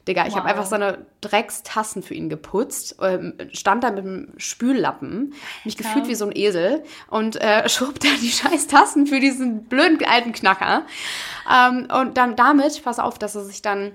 Digga, 0.07 0.25
ich 0.27 0.35
habe 0.35 0.45
Wow. 0.45 0.51
einfach 0.51 0.65
seine 0.65 1.05
Dreckstassen 1.21 2.01
für 2.01 2.15
ihn 2.15 2.29
geputzt, 2.29 2.97
ähm, 3.01 3.33
stand 3.53 3.83
da 3.83 3.91
mit 3.91 4.03
dem 4.03 4.33
Spüllappen, 4.37 5.33
mich 5.63 5.77
gefühlt 5.77 6.07
wie 6.07 6.15
so 6.15 6.25
ein 6.25 6.35
Esel 6.35 6.83
und 7.09 7.39
äh, 7.39 7.69
schob 7.69 7.99
da 7.99 8.07
die 8.21 8.29
scheiß 8.31 8.67
Tassen 8.67 9.05
für 9.05 9.19
diesen 9.19 9.65
blöden 9.65 9.99
alten 10.05 10.31
Knacker. 10.33 10.83
Ähm, 11.51 11.87
und 11.99 12.17
dann 12.17 12.35
damit, 12.35 12.83
pass 12.83 12.97
auf, 12.99 13.19
dass 13.19 13.35
er 13.35 13.43
sich 13.43 13.61
dann 13.61 13.91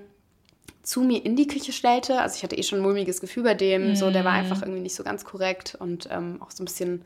zu 0.87 1.01
mir 1.01 1.25
in 1.25 1.35
die 1.35 1.47
Küche 1.47 1.73
stellte. 1.73 2.21
Also 2.21 2.37
ich 2.37 2.43
hatte 2.43 2.57
eh 2.57 2.63
schon 2.63 2.79
ein 2.79 2.81
mulmiges 2.81 3.19
Gefühl 3.19 3.43
bei 3.43 3.55
dem. 3.55 3.93
So, 3.97 4.09
der 4.09 4.23
war 4.23 4.31
einfach 4.31 4.61
irgendwie 4.61 4.79
nicht 4.79 4.95
so 4.95 5.03
ganz 5.03 5.25
korrekt 5.25 5.75
und 5.77 6.07
ähm, 6.09 6.41
auch 6.41 6.49
so 6.49 6.63
ein 6.63 6.65
bisschen, 6.65 7.01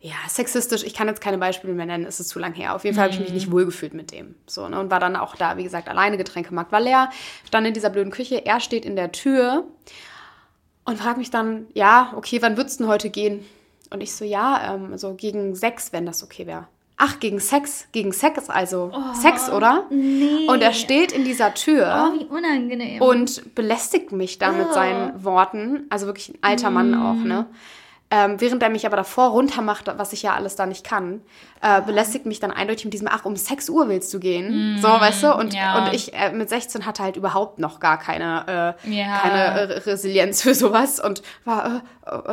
ja, 0.00 0.14
sexistisch. 0.26 0.82
Ich 0.84 0.94
kann 0.94 1.06
jetzt 1.06 1.20
keine 1.20 1.36
Beispiele 1.36 1.74
mehr 1.74 1.84
nennen, 1.84 2.06
es 2.06 2.18
ist 2.18 2.30
zu 2.30 2.38
lang 2.38 2.54
her. 2.54 2.74
Auf 2.74 2.84
jeden 2.84 2.96
Fall 2.96 3.04
habe 3.04 3.12
ich 3.12 3.20
mich 3.20 3.34
nicht 3.34 3.52
wohlgefühlt 3.52 3.92
mit 3.92 4.10
dem. 4.10 4.36
So, 4.46 4.66
ne? 4.70 4.80
Und 4.80 4.90
war 4.90 5.00
dann 5.00 5.16
auch 5.16 5.36
da, 5.36 5.58
wie 5.58 5.64
gesagt, 5.64 5.90
alleine. 5.90 6.16
Getränkemarkt 6.16 6.72
war 6.72 6.80
leer. 6.80 7.10
Stand 7.46 7.66
in 7.66 7.74
dieser 7.74 7.90
blöden 7.90 8.10
Küche. 8.10 8.46
Er 8.46 8.58
steht 8.58 8.86
in 8.86 8.96
der 8.96 9.12
Tür 9.12 9.64
und 10.86 10.98
fragt 10.98 11.18
mich 11.18 11.30
dann, 11.30 11.66
ja, 11.74 12.14
okay, 12.16 12.40
wann 12.40 12.56
wird's 12.56 12.78
denn 12.78 12.86
heute 12.86 13.10
gehen? 13.10 13.44
Und 13.90 14.02
ich 14.02 14.14
so, 14.14 14.24
ja, 14.24 14.74
ähm, 14.74 14.96
so 14.96 15.12
gegen 15.12 15.54
sechs, 15.54 15.92
wenn 15.92 16.06
das 16.06 16.22
okay 16.22 16.46
wäre. 16.46 16.68
Ach, 17.02 17.18
gegen 17.18 17.40
Sex, 17.40 17.86
gegen 17.92 18.12
Sex, 18.12 18.50
also 18.50 18.92
Sex, 19.14 19.48
oder? 19.50 19.84
Nee. 19.90 20.46
Und 20.48 20.60
er 20.62 20.74
steht 20.74 21.12
in 21.12 21.24
dieser 21.24 21.54
Tür 21.54 22.10
Oh, 22.12 22.18
wie 22.20 22.24
unangenehm. 22.26 23.00
und 23.00 23.54
belästigt 23.54 24.12
mich 24.12 24.38
da 24.38 24.52
mit 24.52 24.66
Oh. 24.70 24.74
seinen 24.74 25.24
Worten. 25.24 25.86
Also 25.88 26.04
wirklich 26.06 26.28
ein 26.28 26.38
alter 26.42 26.70
Mann 26.70 26.94
auch, 26.94 27.14
ne? 27.24 27.46
Ähm, 28.12 28.40
während 28.40 28.60
er 28.60 28.70
mich 28.70 28.86
aber 28.86 28.96
davor 28.96 29.28
runter 29.28 29.62
macht, 29.62 29.86
was 29.96 30.12
ich 30.12 30.22
ja 30.22 30.34
alles 30.34 30.56
da 30.56 30.66
nicht 30.66 30.84
kann, 30.84 31.20
äh, 31.62 31.80
belästigt 31.80 32.26
mich 32.26 32.40
dann 32.40 32.50
eindeutig 32.50 32.84
mit 32.86 32.92
diesem, 32.92 33.06
ach, 33.08 33.24
um 33.24 33.36
6 33.36 33.70
Uhr 33.70 33.88
willst 33.88 34.12
du 34.12 34.18
gehen. 34.18 34.78
So, 34.82 34.88
weißt 34.88 35.22
du? 35.22 35.32
Und, 35.36 35.54
ja. 35.54 35.78
und 35.86 35.94
ich 35.94 36.12
äh, 36.12 36.32
mit 36.32 36.48
16 36.48 36.86
hatte 36.86 37.04
halt 37.04 37.14
überhaupt 37.16 37.60
noch 37.60 37.78
gar 37.78 38.00
keine, 38.00 38.74
äh, 38.84 38.90
Ja. 38.92 39.16
keine 39.18 39.86
Resilienz 39.86 40.42
für 40.42 40.54
sowas 40.56 40.98
und 40.98 41.22
war, 41.44 41.66
äh, 41.76 41.80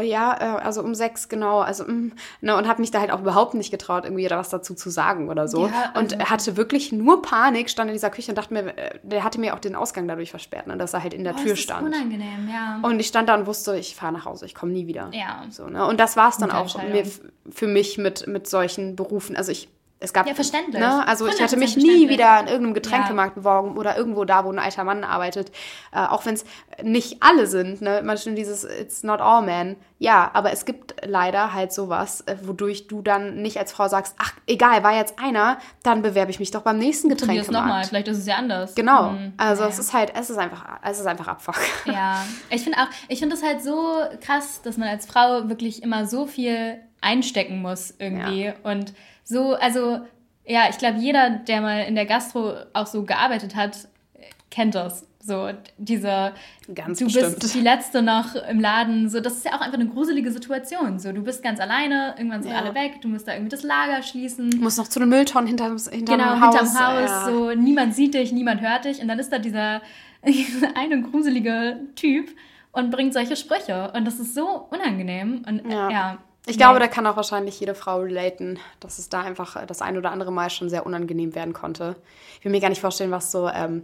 ja, 0.01 0.37
äh, 0.39 0.63
also 0.63 0.81
um 0.81 0.95
6, 0.95 1.29
genau, 1.29 1.59
also, 1.59 1.83
mm, 1.83 2.13
ne, 2.41 2.55
und 2.55 2.67
habe 2.67 2.81
mich 2.81 2.91
da 2.91 2.99
halt 2.99 3.11
auch 3.11 3.21
überhaupt 3.21 3.53
nicht 3.53 3.71
getraut, 3.71 4.05
irgendwie 4.05 4.27
da 4.27 4.37
was 4.37 4.49
dazu 4.49 4.75
zu 4.75 4.89
sagen 4.89 5.29
oder 5.29 5.47
so. 5.47 5.67
Ja, 5.67 5.91
und 5.95 6.13
also- 6.13 6.15
er 6.17 6.29
hatte 6.29 6.57
wirklich 6.57 6.91
nur 6.91 7.21
Panik, 7.21 7.69
stand 7.69 7.89
in 7.89 7.93
dieser 7.93 8.09
Küche 8.09 8.31
und 8.31 8.37
dachte 8.37 8.53
mir, 8.53 8.77
äh, 8.77 8.99
der 9.03 9.23
hatte 9.23 9.39
mir 9.39 9.53
auch 9.53 9.59
den 9.59 9.75
Ausgang 9.75 10.07
dadurch 10.07 10.31
versperrt, 10.31 10.67
ne, 10.67 10.77
dass 10.77 10.93
er 10.93 11.03
halt 11.03 11.13
in 11.13 11.23
der 11.23 11.33
oh, 11.33 11.37
Tür 11.37 11.49
das 11.49 11.59
ist 11.59 11.63
stand. 11.63 11.87
unangenehm, 11.87 12.49
ja. 12.49 12.79
Und 12.81 12.99
ich 12.99 13.07
stand 13.07 13.29
da 13.29 13.35
und 13.35 13.47
wusste, 13.47 13.77
ich 13.77 13.95
fahre 13.95 14.13
nach 14.13 14.25
Hause, 14.25 14.45
ich 14.45 14.55
komme 14.55 14.71
nie 14.71 14.87
wieder. 14.87 15.09
Ja. 15.13 15.43
So, 15.49 15.67
ne? 15.67 15.85
Und 15.85 15.99
das 15.99 16.17
war 16.17 16.29
es 16.29 16.37
dann 16.37 16.49
Gute 16.49 16.59
auch 16.61 16.83
mir, 16.83 17.03
für 17.49 17.67
mich 17.67 17.97
mit, 17.97 18.27
mit 18.27 18.47
solchen 18.47 18.95
Berufen. 18.95 19.35
Also 19.35 19.51
ich, 19.51 19.69
es 19.99 20.13
gab. 20.13 20.27
Ja, 20.27 20.35
verständlich. 20.35 20.79
Ne? 20.79 21.07
Also 21.07 21.27
ich 21.27 21.41
hatte 21.41 21.57
mich 21.57 21.75
100% 21.75 21.77
nie 21.77 22.09
wieder 22.09 22.39
in 22.39 22.47
irgendeinem 22.47 22.73
Getränkemarkt 22.75 23.35
beworben 23.35 23.77
oder 23.77 23.97
irgendwo 23.97 24.25
da, 24.25 24.45
wo 24.45 24.51
ein 24.51 24.59
alter 24.59 24.83
Mann 24.83 25.03
arbeitet. 25.03 25.51
Äh, 25.91 26.05
auch 26.05 26.25
wenn 26.25 26.35
es 26.35 26.45
nicht 26.83 27.23
alle 27.23 27.47
sind, 27.47 27.81
ne? 27.81 28.01
Manchmal 28.03 28.35
dieses 28.35 28.63
It's 28.63 29.01
not 29.01 29.21
all 29.21 29.41
men. 29.41 29.75
Ja, 29.97 30.29
aber 30.33 30.51
es 30.51 30.65
gibt 30.65 30.93
leider 31.03 31.53
halt 31.53 31.73
sowas, 31.73 32.21
äh, 32.21 32.35
wodurch 32.43 32.87
du 32.87 33.01
dann 33.01 33.41
nicht 33.41 33.57
als 33.57 33.71
Frau 33.71 33.87
sagst, 33.87 34.15
ach, 34.19 34.33
egal, 34.45 34.83
war 34.83 34.95
jetzt 34.95 35.17
einer, 35.19 35.57
dann 35.81 36.03
bewerbe 36.03 36.29
ich 36.29 36.39
mich 36.39 36.51
doch 36.51 36.61
beim 36.61 36.77
nächsten 36.77 37.09
es 37.09 37.19
nochmal, 37.21 37.37
Getränkemarkt. 37.37 37.87
vielleicht 37.87 38.07
ist 38.07 38.19
es 38.19 38.27
ja 38.27 38.35
anders. 38.35 38.75
Genau. 38.75 39.11
Hm, 39.11 39.33
also 39.37 39.63
ja. 39.63 39.69
es 39.69 39.79
ist 39.79 39.93
halt, 39.93 40.13
es 40.15 40.29
ist 40.29 40.37
einfach, 40.37 40.63
es 40.83 40.99
ist 40.99 41.07
einfach 41.07 41.27
Abfuck. 41.27 41.57
Ja, 41.85 42.23
ich 42.49 42.63
finde 42.63 42.77
auch, 42.79 42.87
ich 43.07 43.19
finde 43.19 43.35
es 43.35 43.43
halt 43.43 43.63
so 43.63 44.01
krass, 44.21 44.61
dass 44.61 44.77
man 44.77 44.87
als 44.89 45.05
Frau 45.05 45.49
wirklich 45.49 45.81
immer 45.81 46.05
so 46.05 46.27
viel 46.27 46.79
einstecken 47.01 47.61
muss 47.61 47.93
irgendwie 47.97 48.53
und 48.63 48.93
so, 49.27 49.53
also 49.55 49.99
ja, 50.45 50.67
ich 50.69 50.77
glaube, 50.77 50.99
jeder, 50.99 51.29
der 51.29 51.61
mal 51.61 51.79
in 51.81 51.95
der 51.95 52.05
Gastro 52.05 52.53
auch 52.73 52.87
so 52.87 53.03
gearbeitet 53.03 53.55
hat, 53.55 53.87
kennt 54.49 54.75
das. 54.75 55.05
So, 55.19 55.49
diese, 55.77 56.31
Ganz 56.73 56.99
du 56.99 57.05
bestimmt. 57.05 57.39
bist 57.39 57.53
die 57.53 57.59
Letzte 57.59 58.01
noch 58.01 58.33
im 58.49 58.61
Laden, 58.61 59.09
so, 59.09 59.19
das 59.19 59.33
ist 59.33 59.43
ja 59.45 59.51
auch 59.55 59.59
einfach 59.59 59.73
eine 59.77 59.87
gruselige 59.89 60.31
Situation. 60.31 60.99
So, 60.99 61.11
du 61.11 61.21
bist 61.21 61.43
ganz 61.43 61.59
alleine, 61.59 62.15
irgendwann 62.17 62.43
sind 62.43 62.53
Ja. 62.53 62.59
alle 62.59 62.73
weg, 62.73 63.01
du 63.01 63.09
musst 63.09 63.27
da 63.27 63.33
irgendwie 63.33 63.49
das 63.49 63.63
Lager 63.63 64.01
schließen. 64.03 64.51
Du 64.51 64.57
musst 64.59 64.77
noch 64.77 64.87
zu 64.87 65.01
einem 65.01 65.09
Mülltonnen 65.09 65.47
hinterm, 65.47 65.75
hinterm 65.77 66.17
Genau, 66.17 66.39
Haus. 66.39 66.55
hinterm 66.59 66.79
Haus, 66.79 67.09
ja. 67.09 67.25
so 67.25 67.51
niemand 67.55 67.93
sieht 67.93 68.13
dich, 68.13 68.31
niemand 68.31 68.61
hört 68.61 68.85
dich 68.85 69.01
und 69.01 69.09
dann 69.09 69.19
ist 69.19 69.33
da 69.33 69.39
dieser 69.39 69.81
eine 70.75 71.01
gruselige 71.01 71.81
Typ 71.95 72.29
und 72.71 72.89
bringt 72.91 73.11
solche 73.13 73.35
Sprüche 73.35 73.91
und 73.93 74.05
das 74.05 74.19
ist 74.21 74.33
so 74.33 74.47
unangenehm 74.71 75.41
und 75.45 75.69
Ja. 75.69 75.89
ja. 75.89 76.17
Ich 76.47 76.57
glaube, 76.57 76.79
da 76.79 76.87
kann 76.87 77.05
auch 77.05 77.17
wahrscheinlich 77.17 77.59
jede 77.59 77.75
Frau 77.75 77.99
relaten, 77.99 78.57
dass 78.79 78.99
es 78.99 79.09
da 79.09 79.21
einfach 79.21 79.65
das 79.65 79.81
ein 79.81 79.97
oder 79.97 80.11
andere 80.11 80.31
Mal 80.31 80.49
schon 80.49 80.69
sehr 80.69 80.85
unangenehm 80.85 81.35
werden 81.35 81.53
konnte. 81.53 81.95
Ich 82.39 82.45
will 82.45 82.51
mir 82.51 82.61
gar 82.61 82.69
nicht 82.69 82.81
vorstellen, 82.81 83.11
was 83.11 83.31
so 83.31 83.49
ähm, 83.49 83.83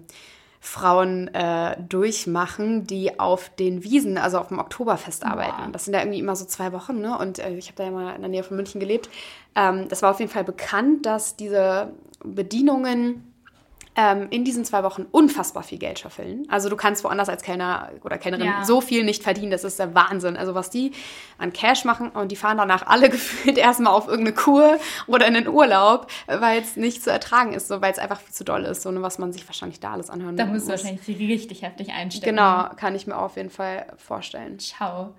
Frauen 0.61 1.27
äh, 1.33 1.75
durchmachen, 1.89 2.87
die 2.87 3.19
auf 3.19 3.49
den 3.49 3.83
Wiesen, 3.83 4.17
also 4.17 4.39
auf 4.39 4.47
dem 4.47 4.59
Oktoberfest 4.59 5.25
arbeiten. 5.25 5.73
Das 5.73 5.83
sind 5.83 5.93
ja 5.93 5.99
irgendwie 5.99 6.19
immer 6.19 6.37
so 6.37 6.45
zwei 6.45 6.71
Wochen, 6.71 7.01
ne? 7.01 7.17
Und 7.17 7.39
äh, 7.39 7.53
ich 7.57 7.67
habe 7.67 7.75
da 7.75 7.83
ja 7.83 7.91
mal 7.91 8.15
in 8.15 8.21
der 8.21 8.29
Nähe 8.29 8.43
von 8.43 8.55
München 8.55 8.79
gelebt. 8.79 9.09
Ähm, 9.55 9.89
das 9.89 10.01
war 10.01 10.11
auf 10.11 10.21
jeden 10.21 10.31
Fall 10.31 10.45
bekannt, 10.45 11.05
dass 11.05 11.35
diese 11.35 11.91
Bedienungen 12.23 13.32
ähm, 13.95 14.27
in 14.31 14.43
diesen 14.43 14.65
zwei 14.65 14.83
Wochen 14.83 15.05
unfassbar 15.11 15.61
viel 15.63 15.77
Geld 15.77 15.99
scheffeln. 15.99 16.45
Also 16.49 16.67
du 16.69 16.75
kannst 16.75 17.03
woanders 17.03 17.29
als 17.29 17.43
Kellner 17.43 17.91
oder 18.03 18.17
Kellnerin 18.17 18.45
Ja. 18.47 18.65
so 18.65 18.81
viel 18.81 19.03
nicht 19.03 19.21
verdienen. 19.23 19.51
Das 19.51 19.63
ist 19.63 19.77
der 19.77 19.93
Wahnsinn. 19.93 20.35
Also 20.35 20.55
was 20.55 20.69
die 20.71 20.91
an 21.37 21.53
Cash 21.53 21.85
machen 21.85 22.09
und 22.09 22.31
die 22.31 22.35
fahren 22.35 22.57
danach 22.57 22.87
alle 22.87 23.09
gefühlt 23.11 23.57
erstmal 23.57 23.93
auf 23.93 24.07
irgendeine 24.07 24.35
Kur 24.35 24.79
oder 25.07 25.27
in 25.27 25.35
den 25.35 25.47
Urlaub, 25.47 26.07
weil 26.27 26.61
es 26.61 26.75
nicht 26.75 27.03
zu 27.03 27.11
ertragen 27.11 27.53
ist, 27.53 27.67
so, 27.67 27.81
weil 27.81 27.91
es 27.91 27.99
einfach 27.99 28.19
viel 28.19 28.33
zu 28.33 28.43
doll 28.43 28.63
ist, 28.65 28.81
so, 28.81 29.01
was 29.01 29.19
man 29.19 29.31
sich 29.31 29.47
wahrscheinlich 29.47 29.79
da 29.79 29.93
alles 29.93 30.09
anhören 30.09 30.37
Da 30.37 30.45
musst 30.45 30.67
du 30.67 30.71
muss. 30.71 30.83
wahrscheinlich 30.83 31.07
richtig 31.19 31.61
heftig 31.61 31.91
einstecken. 31.91 32.35
Genau, 32.35 32.69
kann 32.75 32.95
ich 32.95 33.05
mir 33.07 33.17
auf 33.17 33.35
jeden 33.37 33.49
Fall 33.51 33.85
vorstellen. 33.97 34.57
Ciao. 34.59 35.13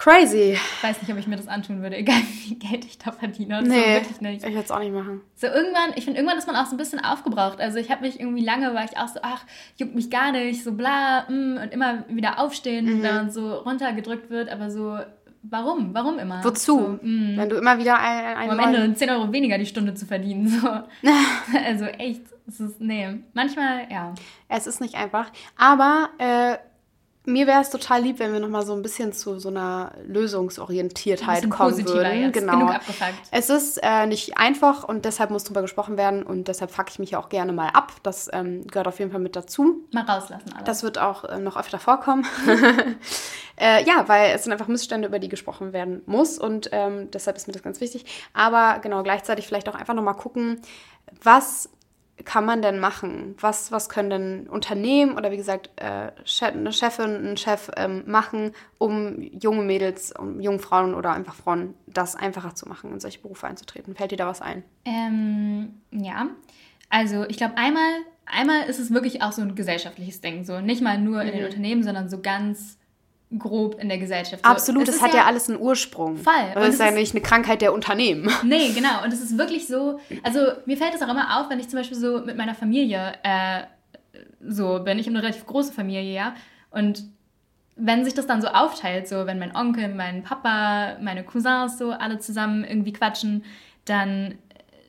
Crazy. 0.00 0.52
Ich 0.52 0.82
weiß 0.82 1.02
nicht, 1.02 1.12
ob 1.12 1.18
ich 1.18 1.26
mir 1.26 1.36
das 1.36 1.46
antun 1.46 1.82
würde, 1.82 1.96
egal 1.96 2.16
wie 2.16 2.22
viel 2.22 2.56
Geld 2.56 2.86
ich 2.86 2.96
da 2.96 3.12
verdiene. 3.12 3.60
Nee, 3.62 4.00
nicht. 4.00 4.42
ich 4.44 4.50
würde 4.50 4.60
es 4.64 4.70
auch 4.70 4.78
nicht 4.78 4.94
machen. 4.94 5.20
So 5.36 5.46
irgendwann, 5.46 5.90
ich 5.94 6.04
finde, 6.04 6.18
irgendwann 6.20 6.38
ist 6.38 6.46
man 6.46 6.56
auch 6.56 6.64
so 6.64 6.74
ein 6.74 6.78
bisschen 6.78 7.04
aufgebraucht. 7.04 7.60
Also 7.60 7.76
ich 7.76 7.90
habe 7.90 8.00
mich 8.06 8.18
irgendwie 8.18 8.42
lange, 8.42 8.72
war 8.72 8.82
ich 8.84 8.96
auch 8.96 9.08
so, 9.08 9.20
ach, 9.22 9.44
juckt 9.76 9.94
mich 9.94 10.10
gar 10.10 10.32
nicht, 10.32 10.64
so 10.64 10.72
bla, 10.72 11.26
mm, 11.28 11.58
und 11.62 11.72
immer 11.72 12.04
wieder 12.08 12.38
aufstehen, 12.38 12.86
Mhm. 12.86 13.02
wenn 13.02 13.14
man 13.14 13.30
so 13.30 13.52
runtergedrückt 13.56 14.30
wird, 14.30 14.48
aber 14.48 14.70
so, 14.70 14.98
warum? 15.42 15.92
Warum 15.92 16.18
immer? 16.18 16.42
Wozu? 16.44 16.78
So, 16.78 16.98
mm, 17.02 17.36
Wenn 17.36 17.48
du 17.50 17.56
immer 17.56 17.78
wieder 17.78 17.98
ein, 17.98 18.36
ein 18.38 18.50
um 18.50 18.58
am 18.58 18.74
Ende 18.74 18.94
10 18.94 19.10
Euro 19.10 19.30
weniger 19.30 19.58
die 19.58 19.66
Stunde 19.66 19.92
zu 19.92 20.06
verdienen. 20.06 20.48
So. 20.48 20.66
also 21.66 21.84
echt, 21.84 22.22
es 22.48 22.58
ist, 22.58 22.80
nee, 22.80 23.18
manchmal, 23.34 23.86
ja. 23.90 24.14
Es 24.48 24.66
ist 24.66 24.80
nicht 24.80 24.94
einfach. 24.94 25.30
Aber 25.58 26.08
äh, 26.16 26.56
mir 27.26 27.46
wäre 27.46 27.60
es 27.60 27.68
total 27.68 28.02
lieb, 28.02 28.18
wenn 28.18 28.32
wir 28.32 28.40
nochmal 28.40 28.64
so 28.64 28.72
ein 28.72 28.80
bisschen 28.82 29.12
zu 29.12 29.38
so 29.38 29.50
einer 29.50 29.92
Lösungsorientiertheit 30.06 31.44
Ein 31.44 31.50
kommen 31.50 31.86
würden. 31.86 32.20
jetzt. 32.20 32.32
Genau. 32.32 32.52
Genug 32.52 32.74
abgefuckt. 32.74 33.12
Es 33.30 33.50
ist 33.50 33.78
äh, 33.82 34.06
nicht 34.06 34.38
einfach 34.38 34.84
und 34.84 35.04
deshalb 35.04 35.30
muss 35.30 35.44
drüber 35.44 35.60
gesprochen 35.60 35.98
werden 35.98 36.22
und 36.22 36.48
deshalb 36.48 36.70
fuck 36.70 36.86
ich 36.88 36.98
mich 36.98 37.16
auch 37.16 37.28
gerne 37.28 37.52
mal 37.52 37.68
ab. 37.68 37.92
Das 38.02 38.30
ähm, 38.32 38.66
gehört 38.66 38.88
auf 38.88 38.98
jeden 38.98 39.10
Fall 39.10 39.20
mit 39.20 39.36
dazu. 39.36 39.84
Mal 39.92 40.04
rauslassen 40.04 40.52
alles. 40.54 40.64
Das 40.64 40.82
wird 40.82 40.98
auch 40.98 41.24
äh, 41.24 41.38
noch 41.38 41.58
öfter 41.58 41.78
vorkommen. 41.78 42.26
äh, 43.56 43.84
ja, 43.84 44.08
weil 44.08 44.34
es 44.34 44.44
sind 44.44 44.52
einfach 44.52 44.68
Missstände, 44.68 45.08
über 45.08 45.18
die 45.18 45.28
gesprochen 45.28 45.74
werden 45.74 46.02
muss 46.06 46.38
und 46.38 46.70
ähm, 46.72 47.10
deshalb 47.10 47.36
ist 47.36 47.46
mir 47.46 47.52
das 47.52 47.62
ganz 47.62 47.82
wichtig. 47.82 48.06
Aber 48.32 48.78
genau 48.80 49.02
gleichzeitig 49.02 49.46
vielleicht 49.46 49.68
auch 49.68 49.74
einfach 49.74 49.94
nochmal 49.94 50.16
gucken, 50.16 50.62
was 51.22 51.68
kann 52.24 52.44
man 52.44 52.62
denn 52.62 52.78
machen? 52.78 53.34
Was, 53.40 53.72
was 53.72 53.88
können 53.88 54.10
denn 54.10 54.48
Unternehmen 54.48 55.16
oder 55.16 55.30
wie 55.30 55.36
gesagt 55.36 55.70
äh, 55.76 56.10
eine 56.42 56.72
Chefin, 56.72 57.30
ein 57.30 57.36
Chef 57.36 57.70
ähm, 57.76 58.04
machen, 58.06 58.52
um 58.78 59.20
junge 59.20 59.62
Mädels, 59.62 60.12
um 60.12 60.40
junge 60.40 60.58
Frauen 60.58 60.94
oder 60.94 61.12
einfach 61.12 61.34
Frauen 61.34 61.74
das 61.86 62.16
einfacher 62.16 62.54
zu 62.54 62.68
machen, 62.68 62.92
in 62.92 63.00
solche 63.00 63.20
Berufe 63.20 63.46
einzutreten? 63.46 63.94
Fällt 63.94 64.10
dir 64.10 64.16
da 64.16 64.26
was 64.26 64.42
ein? 64.42 64.64
Ähm, 64.84 65.80
ja, 65.90 66.28
also 66.88 67.24
ich 67.28 67.36
glaube, 67.36 67.56
einmal, 67.56 67.90
einmal 68.26 68.68
ist 68.68 68.80
es 68.80 68.92
wirklich 68.92 69.22
auch 69.22 69.32
so 69.32 69.42
ein 69.42 69.54
gesellschaftliches 69.54 70.20
Ding. 70.20 70.44
So 70.44 70.60
nicht 70.60 70.82
mal 70.82 70.98
nur 70.98 71.22
in 71.22 71.32
den 71.32 71.44
Unternehmen, 71.44 71.82
sondern 71.82 72.10
so 72.10 72.20
ganz 72.20 72.79
grob 73.38 73.80
in 73.80 73.88
der 73.88 73.98
Gesellschaft. 73.98 74.44
So, 74.44 74.50
Absolut, 74.50 74.82
es 74.82 74.86
das 74.88 74.96
ist 74.96 75.02
hat 75.02 75.14
ja, 75.14 75.24
alles 75.24 75.48
einen 75.48 75.60
Ursprung. 75.60 76.16
Voll. 76.16 76.32
Das 76.54 76.56
Und 76.56 76.62
ist 76.68 76.74
es 76.74 76.78
ja 76.80 76.86
ist- 76.88 76.94
nicht 76.94 77.14
eine 77.14 77.22
Krankheit 77.22 77.62
der 77.62 77.72
Unternehmen. 77.72 78.28
Nee, 78.42 78.72
genau. 78.72 79.04
Und 79.04 79.12
es 79.12 79.20
ist 79.20 79.38
wirklich 79.38 79.66
so, 79.68 80.00
also 80.22 80.40
mir 80.66 80.76
fällt 80.76 80.94
es 80.94 81.02
auch 81.02 81.08
immer 81.08 81.40
auf, 81.40 81.48
wenn 81.50 81.60
ich 81.60 81.68
zum 81.68 81.78
Beispiel 81.78 81.96
so 81.96 82.20
mit 82.20 82.36
meiner 82.36 82.54
Familie 82.54 83.12
äh, 83.22 83.62
so 84.46 84.80
bin. 84.84 84.98
Ich 84.98 85.06
habe 85.06 85.16
eine 85.16 85.22
relativ 85.24 85.46
große 85.46 85.72
Familie, 85.72 86.12
ja. 86.12 86.34
Und 86.70 87.04
wenn 87.76 88.04
sich 88.04 88.14
das 88.14 88.26
dann 88.26 88.42
so 88.42 88.48
aufteilt, 88.48 89.08
so 89.08 89.26
wenn 89.26 89.38
mein 89.38 89.54
Onkel, 89.54 89.88
mein 89.94 90.22
Papa, 90.22 90.96
meine 91.00 91.22
Cousins 91.24 91.78
so 91.78 91.92
alle 91.92 92.18
zusammen 92.18 92.64
irgendwie 92.64 92.92
quatschen, 92.92 93.44
dann, 93.84 94.38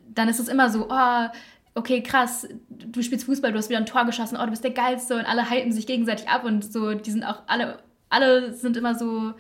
dann 0.10 0.28
ist 0.28 0.40
es 0.40 0.48
immer 0.50 0.70
so, 0.70 0.88
oh, 0.90 1.28
okay, 1.76 2.02
krass, 2.04 2.48
du 2.70 3.02
spielst 3.02 3.26
Fußball, 3.26 3.52
du 3.54 3.58
hast 3.58 3.70
wieder 3.70 3.80
ein 3.80 3.86
Tor 3.86 4.06
geschossen, 4.06 4.38
oh, 4.42 4.44
du 4.44 4.50
bist 4.52 4.64
der 4.64 4.72
Geilste 4.72 5.16
und 5.16 5.26
alle 5.26 5.50
halten 5.50 5.72
sich 5.72 5.88
gegenseitig 5.88 6.28
ab 6.28 6.44
und 6.44 6.66
so, 6.74 6.94
die 6.96 7.12
sind 7.12 7.24
auch 7.24 7.44
alle, 7.48 7.80
alle 8.12 8.54
sind 8.54 8.78
immer 8.78 8.94
so, 8.94 9.34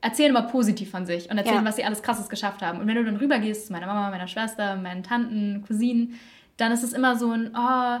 erzählen 0.00 0.30
immer 0.30 0.42
positiv 0.42 0.90
von 0.90 1.06
sich 1.06 1.30
und 1.30 1.38
erzählen, 1.38 1.58
Ja. 1.58 1.64
was 1.64 1.76
sie 1.76 1.84
alles 1.84 2.02
Krasses 2.02 2.28
geschafft 2.28 2.60
haben. 2.62 2.80
Und 2.80 2.88
wenn 2.88 2.96
du 2.96 3.04
dann 3.04 3.16
rübergehst 3.16 3.68
zu 3.68 3.72
meiner 3.72 3.86
Mama, 3.86 4.10
meiner 4.10 4.26
Schwester, 4.26 4.74
meinen 4.74 5.04
Tanten, 5.04 5.62
Cousinen, 5.66 6.18
dann 6.56 6.72
ist 6.72 6.82
es 6.82 6.92
immer 6.92 7.16
so 7.16 7.30
ein, 7.30 7.52
oh, 7.56 7.98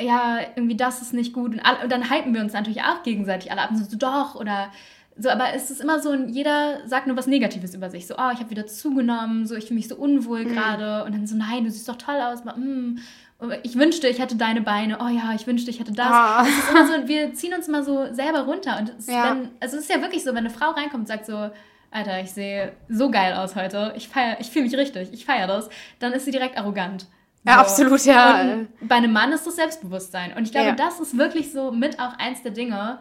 ja, 0.00 0.38
irgendwie 0.56 0.76
das 0.76 1.00
ist 1.02 1.12
nicht 1.14 1.32
gut. 1.32 1.52
Und, 1.52 1.60
alle, 1.60 1.78
und 1.84 1.92
dann 1.92 2.10
hypen 2.10 2.34
wir 2.34 2.40
uns 2.40 2.54
natürlich 2.54 2.82
auch 2.82 3.02
gegenseitig 3.04 3.52
alle 3.52 3.62
ab 3.62 3.70
und 3.70 3.76
so, 3.76 3.96
doch, 3.96 4.34
oder 4.34 4.72
so, 5.18 5.28
aber 5.28 5.52
es 5.54 5.70
ist 5.70 5.82
immer 5.82 6.00
so 6.00 6.08
ein, 6.10 6.30
jeder 6.30 6.88
sagt 6.88 7.06
nur 7.06 7.16
was 7.18 7.26
Negatives 7.26 7.74
über 7.74 7.90
sich. 7.90 8.06
So, 8.06 8.14
oh, 8.16 8.30
ich 8.32 8.38
habe 8.40 8.48
wieder 8.50 8.66
zugenommen, 8.66 9.46
so, 9.46 9.54
ich 9.54 9.64
fühle 9.66 9.76
mich 9.76 9.88
so 9.88 9.96
unwohl 9.96 10.44
Mhm. 10.44 10.48
gerade. 10.54 11.04
Und 11.04 11.14
dann 11.14 11.26
so, 11.26 11.36
nein, 11.36 11.64
du 11.64 11.70
siehst 11.70 11.86
doch 11.88 11.96
toll 11.98 12.16
aus. 12.16 12.40
Aber, 12.46 12.56
mm, 12.58 12.98
ich 13.62 13.76
wünschte, 13.78 14.08
ich 14.08 14.18
hätte 14.18 14.36
deine 14.36 14.60
Beine. 14.60 14.98
Oh 15.00 15.08
ja, 15.08 15.32
ich 15.34 15.46
wünschte, 15.46 15.70
ich 15.70 15.80
hätte 15.80 15.92
das. 15.92 16.06
Ah. 16.06 16.46
Immer 16.70 16.86
so, 16.86 17.08
wir 17.08 17.34
ziehen 17.34 17.54
uns 17.54 17.68
immer 17.68 17.82
so 17.82 18.12
selber 18.12 18.42
runter. 18.42 18.78
Und 18.78 18.92
es, 18.98 19.06
Ja. 19.06 19.30
wenn, 19.30 19.50
also 19.60 19.76
es 19.76 19.84
ist 19.84 19.90
ja 19.90 20.00
wirklich 20.00 20.22
so, 20.22 20.30
wenn 20.30 20.38
eine 20.38 20.50
Frau 20.50 20.70
reinkommt 20.70 21.02
und 21.02 21.08
sagt 21.08 21.26
so, 21.26 21.50
Alter, 21.90 22.20
ich 22.20 22.30
sehe 22.32 22.72
so 22.88 23.10
geil 23.10 23.34
aus 23.34 23.54
heute. 23.54 23.92
Ich 23.96 24.08
feier, 24.08 24.36
ich 24.40 24.50
fühle 24.50 24.64
mich 24.64 24.74
richtig. 24.76 25.10
Ich 25.12 25.24
feiere 25.26 25.46
das. 25.46 25.68
Dann 25.98 26.12
ist 26.12 26.24
sie 26.24 26.30
direkt 26.30 26.56
arrogant. 26.56 27.06
Ja, 27.44 27.58
absolut, 27.58 28.04
ja. 28.04 28.40
Und 28.52 28.68
bei 28.82 28.94
einem 28.94 29.12
Mann 29.12 29.32
ist 29.32 29.46
das 29.46 29.56
Selbstbewusstsein. 29.56 30.32
Und 30.36 30.44
ich 30.44 30.52
glaube, 30.52 30.68
Ja. 30.68 30.74
das 30.74 31.00
ist 31.00 31.18
wirklich 31.18 31.52
so 31.52 31.70
mit 31.72 31.98
auch 32.00 32.16
eins 32.18 32.42
der 32.42 32.52
Dinge, 32.52 33.00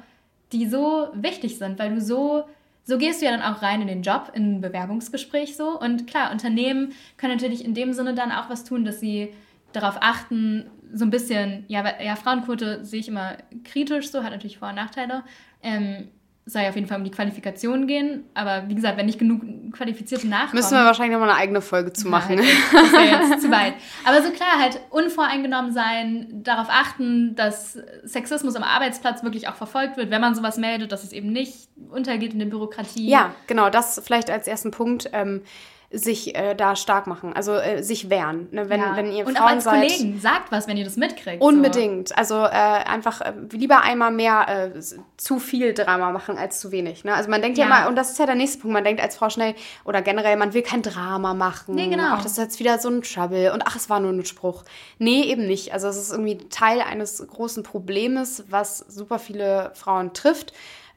die 0.51 0.67
so 0.67 1.07
wichtig 1.13 1.57
sind, 1.57 1.79
weil 1.79 1.93
du 1.95 2.01
so, 2.01 2.43
so 2.83 2.97
gehst 2.97 3.21
du 3.21 3.25
ja 3.27 3.31
dann 3.31 3.43
auch 3.43 3.61
rein 3.61 3.81
in 3.81 3.87
den 3.87 4.01
Job, 4.01 4.31
in 4.33 4.55
ein 4.57 4.61
Bewerbungsgespräch 4.61 5.55
so. 5.55 5.79
Und 5.79 6.07
klar, 6.07 6.31
Unternehmen 6.31 6.91
können 7.17 7.33
natürlich 7.35 7.63
in 7.63 7.73
dem 7.75 7.93
Sinne 7.93 8.13
dann 8.15 8.31
auch 8.31 8.49
was 8.49 8.63
tun, 8.65 8.83
dass 8.83 8.99
sie 8.99 9.31
darauf 9.73 9.97
achten, 10.01 10.69
so 10.93 11.05
ein 11.05 11.09
bisschen, 11.09 11.65
ja, 11.67 11.83
ja 12.01 12.15
Frauenquote 12.15 12.83
sehe 12.83 12.99
ich 12.99 13.07
immer 13.07 13.37
kritisch 13.63 14.11
so, 14.11 14.23
hat 14.23 14.31
natürlich 14.31 14.57
Vor- 14.57 14.69
und 14.69 14.75
Nachteile. 14.75 15.23
Ähm, 15.61 16.09
soll 16.45 16.63
ja 16.63 16.69
auf 16.69 16.75
jeden 16.75 16.87
Fall 16.87 16.97
um 16.97 17.03
die 17.03 17.11
Qualifikation 17.11 17.85
gehen, 17.85 18.25
aber 18.33 18.67
wie 18.67 18.73
gesagt, 18.73 18.97
wenn 18.97 19.05
nicht 19.05 19.19
genug 19.19 19.41
qualifizierte 19.73 20.27
nachkommen... 20.27 20.55
Müssen 20.55 20.75
wir 20.75 20.85
wahrscheinlich 20.85 21.13
nochmal 21.13 21.29
eine 21.29 21.39
eigene 21.39 21.61
Folge 21.61 21.93
zu 21.93 22.07
machen. 22.07 22.35
Nein, 22.35 22.47
das 22.71 22.91
wäre 22.91 23.29
jetzt 23.29 23.41
zu 23.43 23.51
weit. 23.51 23.75
Aber 24.05 24.23
so 24.23 24.31
klar, 24.31 24.59
halt 24.59 24.81
unvoreingenommen 24.89 25.71
sein, 25.71 26.41
darauf 26.43 26.67
achten, 26.69 27.35
dass 27.35 27.77
Sexismus 28.03 28.55
am 28.55 28.63
Arbeitsplatz 28.63 29.23
wirklich 29.23 29.47
auch 29.49 29.55
verfolgt 29.55 29.97
wird, 29.97 30.09
wenn 30.09 30.19
man 30.19 30.33
sowas 30.33 30.57
meldet, 30.57 30.91
dass 30.91 31.03
es 31.03 31.11
eben 31.11 31.31
nicht 31.31 31.69
untergeht 31.91 32.33
in 32.33 32.39
der 32.39 32.47
Bürokratie. 32.47 33.07
Ja, 33.07 33.35
genau, 33.45 33.69
das 33.69 34.01
vielleicht 34.03 34.31
als 34.31 34.47
ersten 34.47 34.71
Punkt. 34.71 35.11
Ähm, 35.13 35.43
sich 35.91 36.35
äh, 36.35 36.55
da 36.55 36.75
stark 36.75 37.05
machen, 37.05 37.33
also 37.33 37.53
äh, 37.53 37.83
sich 37.83 38.09
wehren. 38.09 38.47
Ne? 38.51 38.69
Wenn, 38.69 38.79
ja. 38.79 38.95
wenn 38.95 39.11
ihr 39.11 39.25
Und 39.25 39.35
auch 39.37 39.41
Frauen 39.41 39.55
als 39.55 39.63
seid, 39.65 39.81
Kollegen, 39.81 40.19
sagt 40.19 40.51
was, 40.51 40.67
wenn 40.67 40.77
ihr 40.77 40.85
das 40.85 40.95
mitkriegt. 40.95 41.41
Unbedingt. 41.41 42.17
Also 42.17 42.35
äh, 42.35 42.49
einfach 42.49 43.21
äh, 43.21 43.33
lieber 43.51 43.81
einmal 43.81 44.11
mehr 44.11 44.71
äh, 44.73 44.79
zu 45.17 45.39
viel 45.39 45.73
Drama 45.73 46.11
machen 46.11 46.37
als 46.37 46.59
zu 46.59 46.71
wenig. 46.71 47.03
Ne? 47.03 47.13
Also 47.13 47.29
man 47.29 47.41
denkt 47.41 47.57
ja. 47.57 47.67
Ja. 47.67 47.79
immer, 47.79 47.89
und 47.89 47.95
das 47.95 48.11
ist 48.11 48.19
ja 48.19 48.25
der 48.25 48.35
nächste 48.35 48.59
Punkt, 48.59 48.73
man 48.73 48.83
denkt 48.83 49.01
als 49.01 49.17
Frau 49.17 49.29
schnell 49.29 49.53
oder 49.83 50.01
generell, 50.01 50.37
man 50.37 50.53
will 50.53 50.61
kein 50.61 50.81
Drama 50.81 51.33
machen. 51.33 51.75
Nee, 51.75 51.87
genau. 51.87 52.13
Ach, 52.13 52.23
das 52.23 52.33
ist 52.33 52.37
jetzt 52.37 52.59
wieder 52.59 52.79
so 52.79 52.89
ein 52.89 53.01
Trouble 53.01 53.51
und 53.53 53.63
ach, 53.65 53.75
es 53.75 53.89
war 53.89 53.99
nur 53.99 54.11
ein 54.11 54.25
Spruch. 54.25 54.63
Nee, 54.97 55.23
eben 55.23 55.45
nicht. 55.45 55.73
Also 55.73 55.89
es 55.89 55.97
ist 55.97 56.11
irgendwie 56.11 56.37
Teil 56.49 56.81
eines 56.81 57.25
großen 57.27 57.63
Problems, 57.63 58.45
was 58.49 58.79
super 58.79 59.19
viele 59.19 59.71
Frauen 59.75 60.13
trifft. 60.13 60.53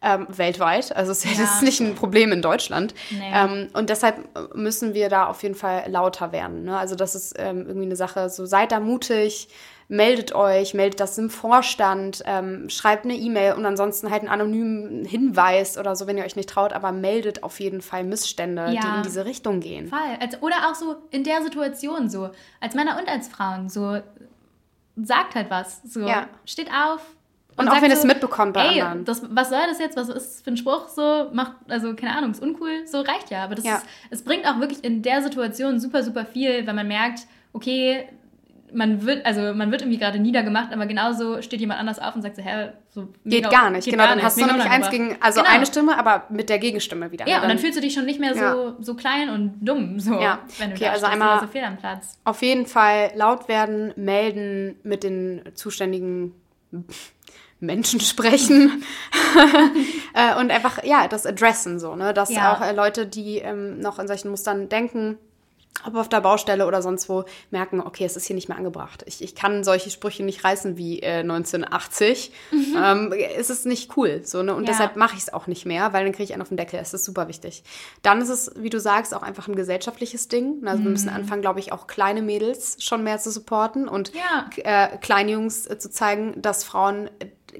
Ähm, 0.06 0.26
weltweit. 0.28 0.94
Also 0.94 1.12
es 1.12 1.24
ist 1.24 1.38
Ja. 1.38 1.44
jetzt 1.44 1.62
nicht 1.62 1.80
ein 1.80 1.94
Problem 1.94 2.30
in 2.30 2.42
Deutschland. 2.42 2.94
Nee. 3.10 3.32
Ähm, 3.32 3.68
und 3.72 3.88
deshalb 3.88 4.16
müssen 4.54 4.92
wir 4.92 5.08
da 5.08 5.26
auf 5.28 5.42
jeden 5.42 5.54
Fall 5.54 5.84
lauter 5.88 6.30
werden. 6.30 6.64
Ne? 6.64 6.76
Also 6.76 6.94
das 6.94 7.14
ist 7.14 7.34
ähm, 7.38 7.64
irgendwie 7.66 7.86
eine 7.86 7.96
Sache, 7.96 8.28
so 8.28 8.44
seid 8.44 8.70
da 8.72 8.80
mutig, 8.80 9.48
meldet 9.88 10.34
euch, 10.34 10.74
meldet 10.74 11.00
das 11.00 11.16
im 11.18 11.30
Vorstand, 11.30 12.22
ähm, 12.26 12.68
schreibt 12.70 13.04
eine 13.04 13.14
E-Mail 13.14 13.54
und 13.54 13.64
ansonsten 13.66 14.10
halt 14.10 14.20
einen 14.22 14.30
anonymen 14.30 15.04
Hinweis 15.04 15.76
oder 15.78 15.94
so, 15.96 16.06
wenn 16.06 16.16
ihr 16.18 16.24
euch 16.24 16.36
nicht 16.36 16.48
traut, 16.48 16.72
aber 16.72 16.90
meldet 16.92 17.42
auf 17.42 17.60
jeden 17.60 17.80
Fall 17.82 18.04
Missstände, 18.04 18.68
die 18.70 18.74
Ja. 18.76 18.96
in 18.96 19.02
diese 19.02 19.24
Richtung 19.24 19.60
gehen. 19.60 19.88
Fall. 19.88 20.18
Als, 20.20 20.42
oder 20.42 20.68
auch 20.70 20.74
so 20.74 20.96
in 21.10 21.22
der 21.24 21.42
Situation 21.42 22.08
so, 22.10 22.30
als 22.60 22.74
Männer 22.74 22.98
und 22.98 23.08
als 23.08 23.28
Frauen, 23.28 23.68
so 23.70 23.98
sagt 24.96 25.34
halt 25.34 25.50
was. 25.50 25.82
So, 25.82 26.00
Ja. 26.00 26.28
steht 26.44 26.68
auf. 26.70 27.00
Und 27.56 27.68
auch 27.68 27.72
sagt 27.72 27.82
wenn 27.82 27.90
ihr 27.90 27.94
es 27.96 28.02
so, 28.02 28.08
mitbekommt 28.08 28.52
bei 28.54 28.66
ey, 28.66 28.80
anderen. 28.80 29.04
Das, 29.04 29.22
was 29.30 29.48
soll 29.50 29.60
das 29.68 29.78
jetzt? 29.78 29.96
Was 29.96 30.08
ist 30.08 30.14
das 30.14 30.42
für 30.42 30.50
ein 30.50 30.56
Spruch? 30.56 30.88
So, 30.88 31.28
macht, 31.32 31.52
also 31.68 31.94
keine 31.94 32.16
Ahnung, 32.16 32.32
ist 32.32 32.42
uncool, 32.42 32.86
so 32.86 33.00
reicht 33.00 33.30
ja. 33.30 33.44
Aber 33.44 33.54
das 33.54 33.64
Ja. 33.64 33.76
ist, 33.76 33.86
es 34.10 34.22
bringt 34.24 34.46
auch 34.46 34.58
wirklich 34.60 34.82
in 34.84 35.02
der 35.02 35.22
Situation 35.22 35.78
super, 35.80 36.02
super 36.02 36.24
viel, 36.26 36.66
wenn 36.66 36.74
man 36.74 36.88
merkt, 36.88 37.20
okay, 37.52 38.08
man 38.76 39.06
wird, 39.06 39.24
also 39.24 39.54
man 39.54 39.70
wird 39.70 39.82
irgendwie 39.82 39.98
gerade 40.00 40.18
niedergemacht, 40.18 40.72
aber 40.72 40.86
genauso 40.86 41.40
steht 41.42 41.60
jemand 41.60 41.78
anders 41.78 42.00
auf 42.00 42.16
und 42.16 42.22
sagt 42.22 42.34
so, 42.34 42.42
hä, 42.42 42.70
so 42.88 43.02
Geht 43.24 43.44
mega- 43.44 43.48
gar 43.48 43.70
nicht. 43.70 43.84
geht 43.84 43.92
genau, 43.92 44.02
gar 44.02 44.08
dann 44.08 44.16
nicht, 44.18 44.24
hast 44.26 44.40
du 44.40 44.46
nämlich 44.46 44.68
eins 44.68 44.90
gegen, 44.90 45.16
also 45.20 45.42
Genau. 45.42 45.52
eine 45.54 45.64
Stimme, 45.66 45.96
aber 45.96 46.24
mit 46.28 46.48
der 46.48 46.58
Gegenstimme 46.58 47.12
wieder. 47.12 47.28
Ja, 47.28 47.36
ne? 47.36 47.42
und 47.44 47.48
dann 47.50 47.58
fühlst 47.60 47.76
du 47.76 47.80
dich 47.80 47.94
schon 47.94 48.04
nicht 48.04 48.18
mehr 48.18 48.34
so, 48.34 48.40
Ja. 48.40 48.74
so 48.80 48.94
klein 48.96 49.28
und 49.28 49.60
dumm, 49.60 50.00
so, 50.00 50.14
Ja. 50.20 50.40
wenn 50.58 50.70
du 50.70 50.74
Okay, 50.74 50.86
da 50.86 50.90
also 50.90 51.06
einmal- 51.06 51.38
so 51.38 51.46
fehl 51.46 51.62
am 51.62 51.76
Platz. 51.76 52.18
Auf 52.24 52.42
jeden 52.42 52.66
Fall 52.66 53.12
laut 53.14 53.46
werden, 53.46 53.92
melden, 53.94 54.74
mit 54.82 55.04
den 55.04 55.42
zuständigen 55.54 56.32
Menschen 57.66 58.00
sprechen 58.12 58.84
äh, 60.14 60.38
und 60.38 60.50
einfach, 60.50 60.82
ja, 60.84 61.08
das 61.08 61.26
adressen 61.26 61.78
so, 61.78 61.96
ne? 61.96 62.14
Dass 62.14 62.30
Ja. 62.30 62.52
auch 62.52 62.60
äh, 62.60 62.72
Leute, 62.72 63.06
die 63.06 63.38
ähm, 63.38 63.80
noch 63.80 63.98
in 63.98 64.06
solchen 64.06 64.30
Mustern 64.30 64.68
denken, 64.68 65.18
ob 65.86 65.96
auf 65.96 66.08
der 66.08 66.20
Baustelle 66.20 66.66
oder 66.66 66.82
sonst 66.82 67.08
wo, 67.08 67.24
merken, 67.50 67.80
okay, 67.80 68.04
es 68.04 68.16
ist 68.16 68.26
hier 68.26 68.34
nicht 68.34 68.48
mehr 68.48 68.56
angebracht. 68.56 69.02
Ich, 69.06 69.22
ich 69.22 69.34
kann 69.34 69.64
solche 69.64 69.90
Sprüche 69.90 70.22
nicht 70.22 70.44
reißen 70.44 70.76
wie 70.76 71.00
äh, 71.00 71.18
1980. 71.20 72.32
Mhm. 72.52 72.76
Ähm, 72.76 73.14
es 73.36 73.50
ist 73.50 73.66
nicht 73.66 73.96
cool. 73.96 74.22
So, 74.24 74.42
ne? 74.42 74.54
Und 74.54 74.64
ja. 74.64 74.70
deshalb 74.70 74.96
mache 74.96 75.14
ich 75.14 75.22
es 75.22 75.32
auch 75.32 75.46
nicht 75.46 75.66
mehr, 75.66 75.92
weil 75.92 76.04
dann 76.04 76.12
kriege 76.12 76.24
ich 76.24 76.32
einen 76.32 76.42
auf 76.42 76.48
den 76.48 76.56
Deckel. 76.56 76.78
Es 76.80 76.94
ist 76.94 77.04
super 77.04 77.28
wichtig. 77.28 77.64
Dann 78.02 78.20
ist 78.20 78.28
es, 78.28 78.52
wie 78.56 78.70
du 78.70 78.80
sagst, 78.80 79.14
auch 79.14 79.22
einfach 79.22 79.48
ein 79.48 79.56
gesellschaftliches 79.56 80.28
Ding. 80.28 80.62
Also 80.64 80.80
mhm. 80.80 80.84
wir 80.84 80.90
müssen 80.92 81.08
anfangen, 81.08 81.42
glaube 81.42 81.60
ich, 81.60 81.72
auch 81.72 81.86
kleine 81.86 82.22
Mädels 82.22 82.76
schon 82.82 83.02
mehr 83.04 83.18
zu 83.18 83.30
supporten 83.30 83.88
und 83.88 84.12
ja. 84.14 84.48
äh, 84.56 84.96
kleine 84.98 85.32
Jungs 85.32 85.66
äh, 85.66 85.78
zu 85.78 85.90
zeigen, 85.90 86.40
dass 86.40 86.64
Frauen 86.64 87.10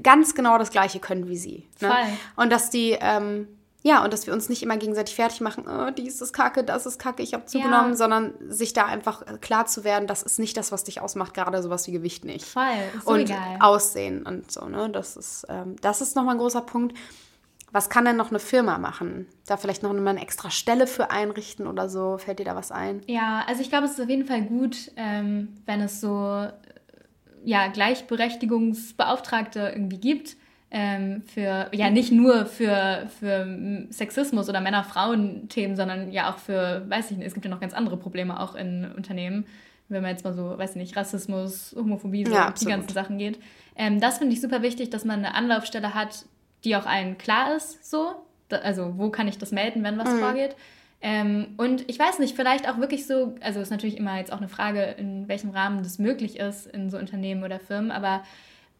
ganz 0.02 0.34
genau 0.34 0.58
das 0.58 0.70
Gleiche 0.70 0.98
können 0.98 1.28
wie 1.28 1.36
sie. 1.36 1.68
Ne? 1.80 1.92
Und 2.36 2.50
dass 2.50 2.70
die 2.70 2.96
ähm, 3.00 3.48
ja, 3.86 4.02
und 4.02 4.14
dass 4.14 4.26
wir 4.26 4.32
uns 4.32 4.48
nicht 4.48 4.62
immer 4.62 4.78
gegenseitig 4.78 5.14
fertig 5.14 5.42
machen, 5.42 5.66
oh, 5.68 5.90
dies 5.90 6.22
ist 6.22 6.32
kacke, 6.32 6.64
das 6.64 6.86
ist 6.86 6.98
kacke, 6.98 7.22
ich 7.22 7.34
habe 7.34 7.44
zugenommen, 7.44 7.90
ja. 7.90 7.96
sondern 7.96 8.32
sich 8.48 8.72
da 8.72 8.86
einfach 8.86 9.20
äh, 9.26 9.36
klar 9.36 9.66
zu 9.66 9.84
werden, 9.84 10.06
das 10.06 10.22
ist 10.22 10.38
nicht 10.38 10.56
das, 10.56 10.72
was 10.72 10.84
dich 10.84 11.02
ausmacht, 11.02 11.34
gerade 11.34 11.62
sowas 11.62 11.86
wie 11.86 11.92
Gewicht 11.92 12.24
nicht. 12.24 12.46
Voll, 12.46 12.62
so 13.04 13.10
und 13.10 13.20
egal. 13.20 13.58
Aussehen 13.60 14.22
und 14.22 14.50
so, 14.50 14.64
ne? 14.64 14.88
Das 14.88 15.18
ist, 15.18 15.44
ähm, 15.50 15.76
das 15.82 16.00
ist 16.00 16.16
nochmal 16.16 16.36
ein 16.36 16.38
großer 16.38 16.62
Punkt. 16.62 16.96
Was 17.72 17.90
kann 17.90 18.06
denn 18.06 18.16
noch 18.16 18.30
eine 18.30 18.38
Firma 18.38 18.78
machen? 18.78 19.26
Da 19.46 19.58
vielleicht 19.58 19.82
noch 19.82 19.92
mal 19.92 20.08
eine 20.08 20.22
extra 20.22 20.50
Stelle 20.50 20.86
für 20.86 21.10
einrichten 21.10 21.66
oder 21.66 21.90
so? 21.90 22.16
Fällt 22.16 22.38
dir 22.38 22.46
da 22.46 22.56
was 22.56 22.72
ein? 22.72 23.02
Ja, 23.06 23.44
also 23.46 23.60
ich 23.60 23.68
glaube, 23.68 23.84
es 23.84 23.92
ist 23.92 24.00
auf 24.00 24.08
jeden 24.08 24.24
Fall 24.24 24.44
gut, 24.44 24.92
ähm, 24.96 25.58
wenn 25.66 25.82
es 25.82 26.00
so 26.00 26.46
ja, 27.44 27.66
Gleichberechtigungsbeauftragte 27.66 29.72
irgendwie 29.74 29.98
gibt 29.98 30.38
ähm, 30.76 31.22
für, 31.22 31.68
ja, 31.72 31.88
nicht 31.88 32.10
nur 32.10 32.46
für, 32.46 33.06
für 33.20 33.86
Sexismus 33.90 34.48
oder 34.48 34.60
Männer-Frauen-Themen, 34.60 35.76
sondern 35.76 36.10
ja 36.10 36.32
auch 36.32 36.38
für, 36.38 36.84
weiß 36.88 37.12
ich 37.12 37.16
nicht, 37.16 37.28
es 37.28 37.34
gibt 37.34 37.44
ja 37.44 37.50
noch 37.52 37.60
ganz 37.60 37.74
andere 37.74 37.96
Probleme 37.96 38.40
auch 38.40 38.56
in 38.56 38.90
Unternehmen, 38.96 39.46
wenn 39.88 40.02
man 40.02 40.10
jetzt 40.10 40.24
mal 40.24 40.34
so, 40.34 40.58
weiß 40.58 40.70
ich 40.70 40.76
nicht, 40.76 40.96
Rassismus, 40.96 41.76
Homophobie, 41.78 42.26
so 42.26 42.34
ja, 42.34 42.50
die 42.50 42.64
ganzen 42.64 42.92
Sachen 42.92 43.18
geht. 43.18 43.38
Ähm, 43.76 44.00
das 44.00 44.18
finde 44.18 44.34
ich 44.34 44.40
super 44.40 44.62
wichtig, 44.62 44.90
dass 44.90 45.04
man 45.04 45.20
eine 45.20 45.36
Anlaufstelle 45.36 45.94
hat, 45.94 46.26
die 46.64 46.74
auch 46.74 46.86
allen 46.86 47.18
klar 47.18 47.54
ist, 47.54 47.88
so. 47.88 48.16
Da, 48.48 48.56
also, 48.56 48.94
wo 48.98 49.10
kann 49.10 49.28
ich 49.28 49.38
das 49.38 49.52
melden, 49.52 49.84
wenn 49.84 49.96
was 49.96 50.12
mhm. 50.12 50.18
vorgeht? 50.18 50.56
Ähm, 51.00 51.54
und 51.56 51.88
ich 51.88 52.00
weiß 52.00 52.18
nicht, 52.18 52.34
vielleicht 52.34 52.68
auch 52.68 52.78
wirklich 52.78 53.06
so, 53.06 53.36
also 53.40 53.60
ist 53.60 53.70
natürlich 53.70 53.96
immer 53.96 54.18
jetzt 54.18 54.32
auch 54.32 54.38
eine 54.38 54.48
Frage, 54.48 54.82
in 54.98 55.28
welchem 55.28 55.50
Rahmen 55.50 55.84
das 55.84 56.00
möglich 56.00 56.40
ist 56.40 56.66
in 56.66 56.90
so 56.90 56.98
Unternehmen 56.98 57.44
oder 57.44 57.60
Firmen, 57.60 57.92
aber 57.92 58.24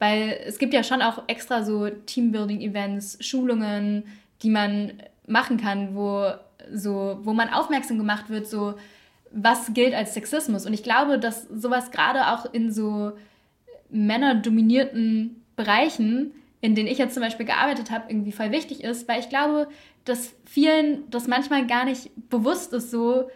weil 0.05 0.39
es 0.47 0.59
gibt 0.59 0.75
ja 0.75 0.83
schon 0.83 1.01
auch 1.01 1.23
extra 1.29 1.63
so 1.63 1.89
Teambuilding-Events, 1.89 3.19
Schulungen, 3.21 4.05
die 4.43 4.51
man 4.51 4.93
machen 5.27 5.57
kann, 5.57 5.95
wo, 5.95 6.31
so, 6.71 7.21
wo 7.23 7.33
man 7.33 7.49
aufmerksam 7.49 7.97
gemacht 7.97 8.29
wird, 8.29 8.47
so 8.47 8.75
was 9.31 9.73
gilt 9.73 9.95
als 9.95 10.13
Sexismus. 10.13 10.67
Und 10.67 10.75
ich 10.75 10.83
glaube, 10.83 11.19
dass 11.19 11.45
sowas 11.45 11.91
gerade 11.91 12.29
auch 12.29 12.53
in 12.53 12.71
so 12.71 13.13
männerdominierten 13.89 15.43
Bereichen, 15.57 16.33
in 16.61 16.75
denen 16.75 16.89
ich 16.89 16.99
jetzt 16.99 17.15
zum 17.15 17.23
Beispiel 17.23 17.47
gearbeitet 17.47 17.91
habe, 17.91 18.05
irgendwie 18.09 18.33
voll 18.33 18.51
wichtig 18.51 18.85
ist, 18.85 19.09
weil 19.09 19.21
ich 19.21 19.31
glaube, 19.31 19.69
dass 20.05 20.35
vielen 20.45 21.11
das 21.11 21.29
manchmal 21.29 21.67
gar 21.67 21.87
nicht 21.87 22.11
bewusst 22.29 22.75
ist, 22.75 22.91
so, 22.91 23.31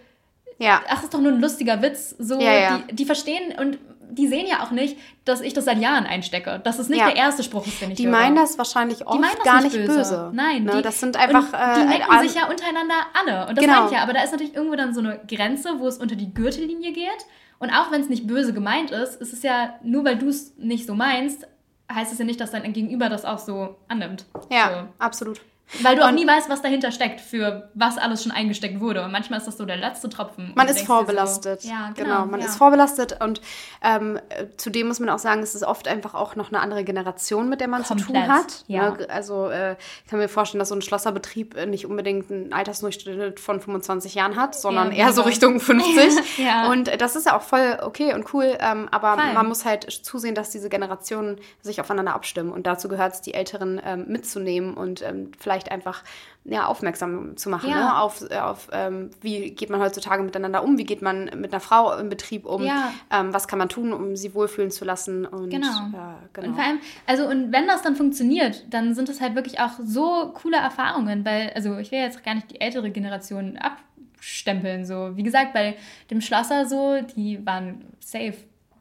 ja. 0.58 0.82
ach, 0.88 1.02
ist 1.02 1.14
doch 1.14 1.20
nur 1.20 1.32
ein 1.32 1.40
lustiger 1.40 1.80
Witz. 1.80 2.14
So, 2.18 2.38
ja, 2.38 2.52
ja. 2.52 2.78
Die, 2.90 2.96
die 2.96 3.04
verstehen 3.06 3.58
und 3.58 3.78
die 4.11 4.28
sehen 4.28 4.46
ja 4.46 4.62
auch 4.62 4.70
nicht, 4.70 4.96
dass 5.24 5.40
ich 5.40 5.52
das 5.52 5.64
seit 5.64 5.78
Jahren 5.78 6.06
einstecke. 6.06 6.61
Dass 6.64 6.78
es 6.78 6.88
nicht 6.88 6.98
ja. 6.98 7.06
der 7.06 7.16
erste 7.16 7.42
Spruch 7.42 7.66
ist, 7.66 7.80
den 7.80 7.90
ich 7.90 7.96
Die 7.96 8.06
höre. 8.06 8.12
meinen 8.12 8.36
das 8.36 8.59
wahrscheinlich 8.59 9.06
oft 9.06 9.22
das 9.22 9.44
gar 9.44 9.62
nicht 9.62 9.74
böse. 9.74 9.98
böse. 9.98 10.30
Nein, 10.32 10.64
ne? 10.64 10.76
die, 10.76 10.82
das 10.82 11.00
sind 11.00 11.16
einfach. 11.16 11.46
die 11.76 11.84
necken 11.84 12.12
äh, 12.12 12.26
sich 12.26 12.34
ja 12.34 12.48
untereinander 12.48 12.94
alle. 13.14 13.48
Und 13.48 13.59
das 13.59 13.64
genau. 13.64 13.76
meine 13.76 13.86
ich 13.88 13.92
ja. 13.92 14.02
Aber 14.02 14.12
da 14.12 14.22
ist 14.22 14.32
natürlich 14.32 14.54
irgendwo 14.54 14.76
dann 14.76 14.94
so 14.94 15.00
eine 15.00 15.20
Grenze, 15.28 15.78
wo 15.78 15.86
es 15.86 15.98
unter 15.98 16.16
die 16.16 16.32
Gürtellinie 16.32 16.92
geht. 16.92 17.26
Und 17.59 17.70
auch 17.70 17.90
wenn 17.90 18.00
es 18.00 18.09
nicht 18.09 18.26
böse 18.26 18.52
gemeint 18.52 18.90
ist, 18.90 19.20
ist 19.20 19.32
es 19.32 19.42
ja, 19.42 19.74
nur 19.82 20.04
weil 20.04 20.16
du 20.16 20.28
es 20.28 20.56
nicht 20.56 20.86
so 20.86 20.94
meinst, 20.94 21.46
heißt 21.92 22.12
es 22.12 22.18
ja 22.18 22.24
nicht, 22.24 22.40
dass 22.40 22.52
dein 22.52 22.72
Gegenüber 22.72 23.09
das 23.09 23.24
auch 23.24 23.38
so 23.38 23.76
annimmt. 23.88 24.26
Ja, 24.50 24.70
so. 24.70 25.04
absolut. 25.04 25.40
Weil 25.82 25.96
du 25.96 26.04
auch 26.04 26.10
nie 26.10 26.26
weißt, 26.26 26.48
was 26.48 26.62
dahinter 26.62 26.90
steckt, 26.92 27.20
für 27.20 27.70
was 27.74 27.98
alles 27.98 28.22
schon 28.22 28.32
eingesteckt 28.32 28.80
wurde. 28.80 29.04
Und 29.04 29.12
manchmal 29.12 29.38
ist 29.38 29.46
das 29.46 29.58
so 29.58 29.64
der 29.64 29.76
letzte 29.76 30.08
Tropfen. 30.08 30.52
Man 30.54 30.68
ist 30.68 30.86
vorbelastet. 30.86 31.62
So, 31.62 31.68
ja, 31.68 31.92
genau. 31.94 32.08
genau 32.08 32.26
man 32.26 32.40
ja. 32.40 32.46
ist 32.46 32.56
vorbelastet 32.56 33.22
und 33.22 33.40
ähm, 33.82 34.18
zudem 34.56 34.88
muss 34.88 35.00
man 35.00 35.08
auch 35.10 35.18
sagen, 35.18 35.42
es 35.42 35.54
ist 35.54 35.62
oft 35.62 35.88
einfach 35.88 36.14
auch 36.14 36.36
noch 36.36 36.48
eine 36.48 36.60
andere 36.60 36.84
Generation, 36.84 37.48
mit 37.48 37.60
der 37.60 37.68
man 37.68 37.82
Komplett, 37.82 38.06
zu 38.06 38.12
tun 38.12 38.28
hat. 38.28 38.64
Ja. 38.66 38.90
Ne? 38.90 39.06
Also 39.10 39.48
äh, 39.50 39.76
ich 40.04 40.10
kann 40.10 40.18
mir 40.18 40.28
vorstellen, 40.28 40.58
dass 40.58 40.68
so 40.68 40.74
ein 40.74 40.82
Schlosserbetrieb 40.82 41.66
nicht 41.66 41.86
unbedingt 41.86 42.30
einen 42.30 42.52
Altersdurchschnitt 42.52 43.40
von 43.40 43.60
25 43.60 44.14
Jahren 44.14 44.36
hat, 44.36 44.54
sondern 44.54 44.92
ja, 44.92 45.06
eher 45.06 45.12
so. 45.12 45.22
Richtung 45.22 45.60
50. 45.60 46.38
ja. 46.38 46.70
Und 46.70 46.90
das 47.00 47.16
ist 47.16 47.26
ja 47.26 47.36
auch 47.36 47.42
voll 47.42 47.78
okay 47.82 48.14
und 48.14 48.32
cool. 48.32 48.56
Ähm, 48.60 48.88
aber 48.90 49.16
Fein. 49.16 49.34
man 49.34 49.46
muss 49.46 49.64
halt 49.64 49.84
zusehen, 49.90 50.34
dass 50.34 50.50
diese 50.50 50.68
Generationen 50.68 51.38
sich 51.60 51.80
aufeinander 51.80 52.14
abstimmen. 52.14 52.52
Und 52.52 52.66
dazu 52.66 52.88
gehört 52.88 53.14
es, 53.14 53.20
die 53.20 53.34
Älteren 53.34 53.80
ähm, 53.84 54.06
mitzunehmen 54.08 54.74
und 54.74 55.02
ähm, 55.02 55.32
vielleicht 55.38 55.57
vielleicht 55.59 55.72
einfach 55.72 56.04
ja, 56.44 56.66
aufmerksam 56.66 57.36
zu 57.36 57.50
machen, 57.50 57.70
ja. 57.70 57.76
ne? 57.76 58.00
auf, 58.00 58.22
auf 58.30 58.68
ähm, 58.72 59.11
wie 59.20 59.50
geht 59.50 59.70
man 59.70 59.80
heutzutage 59.80 60.22
miteinander 60.22 60.62
um, 60.62 60.78
wie 60.78 60.84
geht 60.84 61.02
man 61.02 61.30
mit 61.36 61.52
einer 61.52 61.61
Frau 61.61 61.96
im 61.98 62.09
Betrieb 62.09 62.46
um, 62.46 62.64
ja. 62.64 62.92
ähm, 63.11 63.34
was 63.34 63.48
kann 63.48 63.59
man 63.59 63.68
tun, 63.68 63.92
um 63.92 64.16
sie 64.16 64.34
wohlfühlen 64.34 64.70
zu 64.70 64.84
lassen. 64.84 65.26
Und, 65.26 65.50
genau. 65.50 65.88
Ja, 65.92 66.18
genau. 66.32 66.48
Und 66.48 66.54
vor 66.54 66.64
allem, 66.64 66.78
also 67.06 67.26
und 67.26 67.52
wenn 67.52 67.66
das 67.66 67.82
dann 67.82 67.96
funktioniert, 67.96 68.64
dann 68.70 68.94
sind 68.94 69.09
das 69.09 69.20
halt 69.20 69.34
wirklich 69.34 69.61
auch 69.61 69.72
so 69.84 70.32
coole 70.34 70.56
Erfahrungen, 70.56 71.24
weil, 71.24 71.50
also 71.54 71.76
ich 71.78 71.90
will 71.90 71.98
jetzt 71.98 72.24
gar 72.24 72.34
nicht 72.34 72.50
die 72.50 72.61
ältere 72.61 72.90
Generation 72.90 73.59
abstempeln, 73.59 74.86
so 74.86 75.16
wie 75.16 75.22
gesagt, 75.22 75.52
bei 75.52 75.76
dem 76.11 76.20
Schlosser 76.20 76.66
so, 76.66 76.98
die 77.16 77.44
waren 77.44 77.84
safe. 78.00 78.34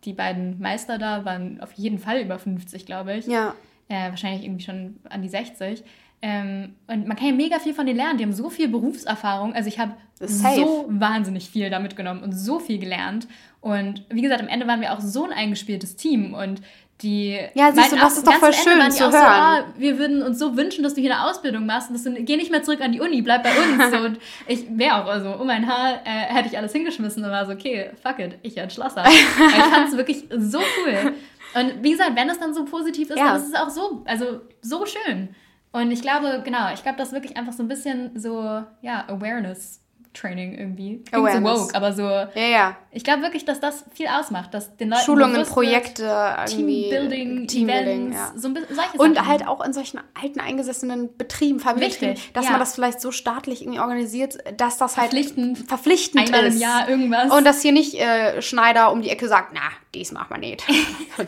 Die 0.06 0.14
beiden 0.14 0.60
Meister 0.62 0.98
da 1.00 1.26
waren 1.26 1.60
auf 1.60 1.74
jeden 1.74 2.00
Fall 2.00 2.22
über 2.22 2.40
50, 2.40 2.86
glaube 2.86 3.16
ich. 3.16 3.26
Ja. 3.26 3.56
Äh, 3.90 4.10
wahrscheinlich 4.10 4.46
irgendwie 4.46 4.64
schon 4.64 5.00
an 5.10 5.22
die 5.22 5.28
60. 5.28 5.84
Ähm, 6.22 6.76
und 6.88 7.08
man 7.08 7.16
kann 7.16 7.28
ja 7.28 7.34
mega 7.34 7.60
viel 7.60 7.74
von 7.74 7.86
denen 7.86 7.98
lernen. 7.98 8.18
Die 8.18 8.24
haben 8.24 8.34
so 8.34 8.50
viel 8.50 8.68
Berufserfahrung. 8.68 9.54
Also 9.54 9.68
ich 9.68 9.78
habe 9.78 9.94
so 10.20 10.86
wahnsinnig 10.90 11.50
viel 11.50 11.70
da 11.70 11.80
mitgenommen 11.80 12.24
und 12.24 12.32
so 12.32 12.60
viel 12.60 12.80
gelernt. 12.80 13.28
Und 13.62 14.04
wie 14.10 14.22
gesagt, 14.22 14.42
am 14.42 14.48
Ende 14.48 14.68
waren 14.68 14.82
wir 14.82 14.94
auch 14.94 15.00
so 15.00 15.26
ein 15.26 15.32
eingespieltes 15.32 15.96
Team 15.96 16.34
und 16.34 16.62
die 17.02 17.38
ja, 17.54 17.72
siehst 17.72 17.92
du, 17.92 17.96
das 17.96 18.18
ist 18.18 18.26
doch 18.26 18.34
voll 18.34 18.54
schön 18.54 18.90
zu 18.90 19.04
hören. 19.04 19.12
So, 19.12 19.18
ah, 19.18 19.64
wir 19.78 20.00
würden 20.00 20.24
uns 20.24 20.40
so 20.40 20.58
wünschen, 20.58 20.84
dass 20.84 20.96
du 20.96 21.02
hier 21.02 21.14
eine 21.14 21.30
Ausbildung 21.30 21.68
machst. 21.68 21.90
Und 21.90 21.94
das 21.94 22.04
sind, 22.04 22.26
geh 22.26 22.38
nicht 22.38 22.50
mehr 22.50 22.64
zurück 22.64 22.82
an 22.82 22.92
die 22.92 23.00
Uni, 23.00 23.22
bleib 23.22 23.44
bei 23.44 23.52
uns. 23.52 23.92
so, 23.92 23.98
und 24.06 24.20
ich 24.48 24.66
wäre 24.70 25.04
auch, 25.04 25.06
also 25.06 25.34
um 25.34 25.46
mein 25.46 25.68
Haar 25.68 26.02
äh, 26.04 26.34
hätte 26.34 26.48
ich 26.48 26.58
alles 26.58 26.72
hingeschmissen 26.72 27.24
und 27.24 27.30
war 27.30 27.46
so, 27.46 27.52
okay, 27.52 27.92
fuck 28.02 28.18
it, 28.18 28.40
ich 28.42 28.56
werde 28.56 28.74
Schlosser. 28.74 29.04
ich 29.08 29.64
fand 29.64 29.90
es 29.90 29.98
wirklich 29.98 30.24
so 30.38 30.58
cool. 30.58 31.14
Und 31.54 31.84
wie 31.84 31.92
gesagt, 31.92 32.16
wenn 32.16 32.30
es 32.30 32.40
dann 32.40 32.56
so 32.56 32.66
positiv 32.66 33.12
ist, 33.12 33.18
ja. 33.18 33.28
dann 33.28 33.36
ist 33.38 33.50
es 33.50 33.54
auch 33.54 33.70
so, 33.70 34.02
also 34.06 34.42
so 34.62 34.86
schön. 34.88 35.30
Und 35.72 35.92
ich 35.92 36.02
glaube, 36.02 36.42
genau, 36.44 36.74
ich 36.74 36.82
glaube, 36.82 36.98
das 36.98 37.10
ist 37.10 37.14
wirklich 37.14 37.38
einfach 37.38 37.54
so 37.54 37.64
ein 37.64 37.68
bisschen 37.68 38.20
so, 38.20 38.64
ja, 38.82 39.06
Awareness 39.08 39.82
Training 40.20 40.58
irgendwie. 40.58 41.04
Klingt 41.04 41.14
Awareness. 41.14 41.60
so 41.60 41.66
woke, 41.66 41.76
aber 41.76 41.94
so. 41.94 42.04
Ja, 42.04 42.30
ja. 42.36 42.78
Ich 42.92 43.04
glaube 43.04 43.22
wirklich, 43.22 43.46
dass 43.46 43.60
das 43.60 43.86
viel 43.94 44.08
ausmacht, 44.08 44.54
dass 44.54 44.76
den 44.78 44.90
Leuten 44.90 45.04
Schulungen, 45.04 45.46
Projekte, 45.46 46.04
irgendwie 46.50 46.90
Teambuilding, 46.90 47.48
Teambuilding, 47.48 48.12
Events, 48.12 48.18
ja. 48.18 48.32
so 48.36 48.48
ein 48.48 48.54
bisschen 48.56 48.76
solche 48.76 48.98
Und 48.98 49.16
Sachen. 49.16 49.28
halt 49.28 49.48
auch 49.48 49.64
in 49.64 49.74
solchen 49.74 50.00
alten 50.20 50.40
eingesessenen 50.40 51.16
Betrieben, 51.18 51.60
Familienbetrieben, 51.60 52.18
dass 52.34 52.46
ja. 52.46 52.52
man 52.52 52.60
das 52.60 52.74
vielleicht 52.74 53.02
so 53.02 53.12
staatlich 53.12 53.62
irgendwie 53.62 53.80
organisiert, 53.80 54.38
dass 54.58 54.78
das 54.78 54.98
halt 54.98 55.12
verpflichtend, 55.12 55.60
verpflichtend 55.68 56.26
einmal 56.26 56.46
ist. 56.46 56.56
im 56.56 56.62
Jahr 56.62 56.90
irgendwas. 56.90 57.32
Und 57.32 57.46
dass 57.46 57.62
hier 57.62 57.72
nicht 57.72 57.94
äh, 57.96 58.42
Schneider 58.42 58.92
um 58.92 59.02
die 59.02 59.10
Ecke 59.10 59.28
sagt, 59.28 59.52
na, 59.54 59.62
dies 59.94 60.12
macht 60.12 60.30
man 60.30 60.40
nicht. 60.40 60.64
da 61.18 61.24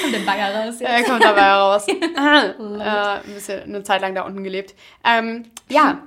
kommt 0.00 0.14
der 0.14 0.18
Bagger 0.20 0.54
raus. 0.54 0.80
Jetzt. 0.80 0.90
Ja, 0.90 1.02
kommt 1.02 1.24
dabei 1.24 1.52
raus. 1.52 1.86
äh, 1.88 1.94
ein 1.94 3.34
bisschen 3.34 3.62
eine 3.62 3.82
Zeit 3.82 4.00
lang 4.00 4.14
da 4.14 4.22
unten 4.22 4.44
gelebt. 4.44 4.74
Ähm, 5.04 5.44
ja. 5.68 6.02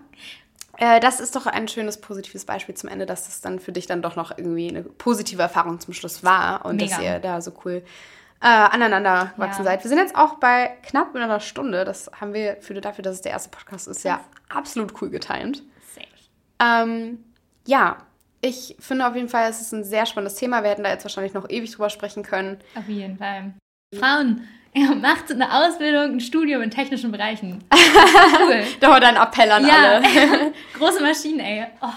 Äh, 0.77 0.99
das 0.99 1.19
ist 1.19 1.35
doch 1.35 1.45
ein 1.45 1.67
schönes, 1.67 1.99
positives 1.99 2.45
Beispiel 2.45 2.75
zum 2.75 2.89
Ende, 2.89 3.05
dass 3.05 3.25
das 3.25 3.41
dann 3.41 3.59
für 3.59 3.71
dich 3.71 3.85
dann 3.85 4.01
doch 4.01 4.15
noch 4.15 4.37
irgendwie 4.37 4.69
eine 4.69 4.83
positive 4.83 5.41
Erfahrung 5.41 5.79
zum 5.79 5.93
Schluss 5.93 6.23
war 6.23 6.65
und 6.65 6.77
Mega. 6.77 6.95
dass 6.95 7.03
ihr 7.03 7.19
da 7.19 7.41
so 7.41 7.51
cool 7.65 7.83
äh, 8.41 8.47
aneinander 8.47 9.31
gewachsen 9.35 9.61
ja. 9.61 9.71
seid. 9.71 9.83
Wir 9.83 9.89
sind 9.89 9.99
jetzt 9.99 10.15
auch 10.15 10.35
bei 10.35 10.77
knapp 10.83 11.15
einer 11.15 11.39
Stunde. 11.39 11.85
Das 11.85 12.11
haben 12.19 12.33
wir 12.33 12.57
für, 12.61 12.73
dafür, 12.73 13.03
dass 13.03 13.15
es 13.15 13.21
der 13.21 13.31
erste 13.31 13.49
Podcast 13.49 13.87
ist, 13.87 14.03
ja 14.03 14.19
absolut 14.49 15.01
cool 15.01 15.09
getimt. 15.09 15.63
Ähm, 16.59 17.23
ja, 17.65 17.97
ich 18.41 18.75
finde 18.79 19.07
auf 19.07 19.15
jeden 19.15 19.29
Fall, 19.29 19.49
es 19.49 19.61
ist 19.61 19.73
ein 19.73 19.83
sehr 19.83 20.05
spannendes 20.05 20.35
Thema. 20.35 20.63
Wir 20.63 20.71
hätten 20.71 20.83
da 20.83 20.89
jetzt 20.89 21.05
wahrscheinlich 21.05 21.33
noch 21.33 21.49
ewig 21.49 21.71
drüber 21.71 21.89
sprechen 21.89 22.23
können. 22.23 22.59
Auf 22.75 22.87
jeden 22.87 23.17
Fall. 23.17 23.53
Frauen, 23.95 24.47
er 24.73 24.95
macht 24.95 25.31
eine 25.31 25.51
Ausbildung, 25.51 26.15
ein 26.15 26.19
Studium 26.19 26.61
in 26.61 26.71
technischen 26.71 27.11
Bereichen. 27.11 27.63
Cool. 28.39 28.63
da 28.79 28.89
war 28.89 28.99
dein 28.99 29.15
Appell 29.15 29.49
an 29.51 29.65
ja. 29.65 29.73
alle. 29.73 30.03
Große 30.77 31.01
Maschinen, 31.01 31.39
ey. 31.39 31.65
Oh, 31.81 31.87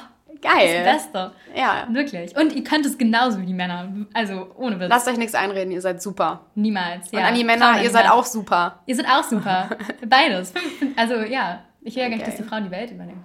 Geil. 0.41 0.85
Das 0.85 1.05
Beste. 1.05 1.33
Ja. 1.55 1.87
Wirklich. 1.91 2.37
Und 2.37 2.55
ihr 2.55 2.64
könnt 2.64 2.87
es 2.87 2.97
genauso 2.99 3.41
wie 3.41 3.47
die 3.47 3.55
Männer. 3.55 3.93
Also 4.12 4.53
ohne 4.57 4.79
Witz. 4.79 4.89
Lasst 4.89 5.09
euch 5.09 5.16
nichts 5.16 5.35
einreden, 5.35 5.72
ihr 5.72 5.81
seid 5.81 6.03
super. 6.03 6.41
Niemals. 6.55 7.11
Ja. 7.11 7.20
Und 7.20 7.24
an 7.27 7.35
die 7.35 7.45
Männer, 7.45 7.72
Frauen 7.72 7.85
ihr 7.85 7.91
seid 7.91 8.11
auch 8.11 8.24
super. 8.24 8.81
Ihr 8.87 8.97
seid 8.97 9.07
auch 9.09 9.24
super. 9.24 9.70
Beides. 10.07 10.53
Also 10.97 11.14
ja, 11.16 11.62
ich 11.83 11.95
will 11.97 12.03
ja 12.03 12.09
gar 12.09 12.16
nicht, 12.16 12.27
dass 12.27 12.37
die 12.37 12.43
Frauen 12.43 12.64
die 12.64 12.70
Welt 12.70 12.91
übernehmen. 12.91 13.24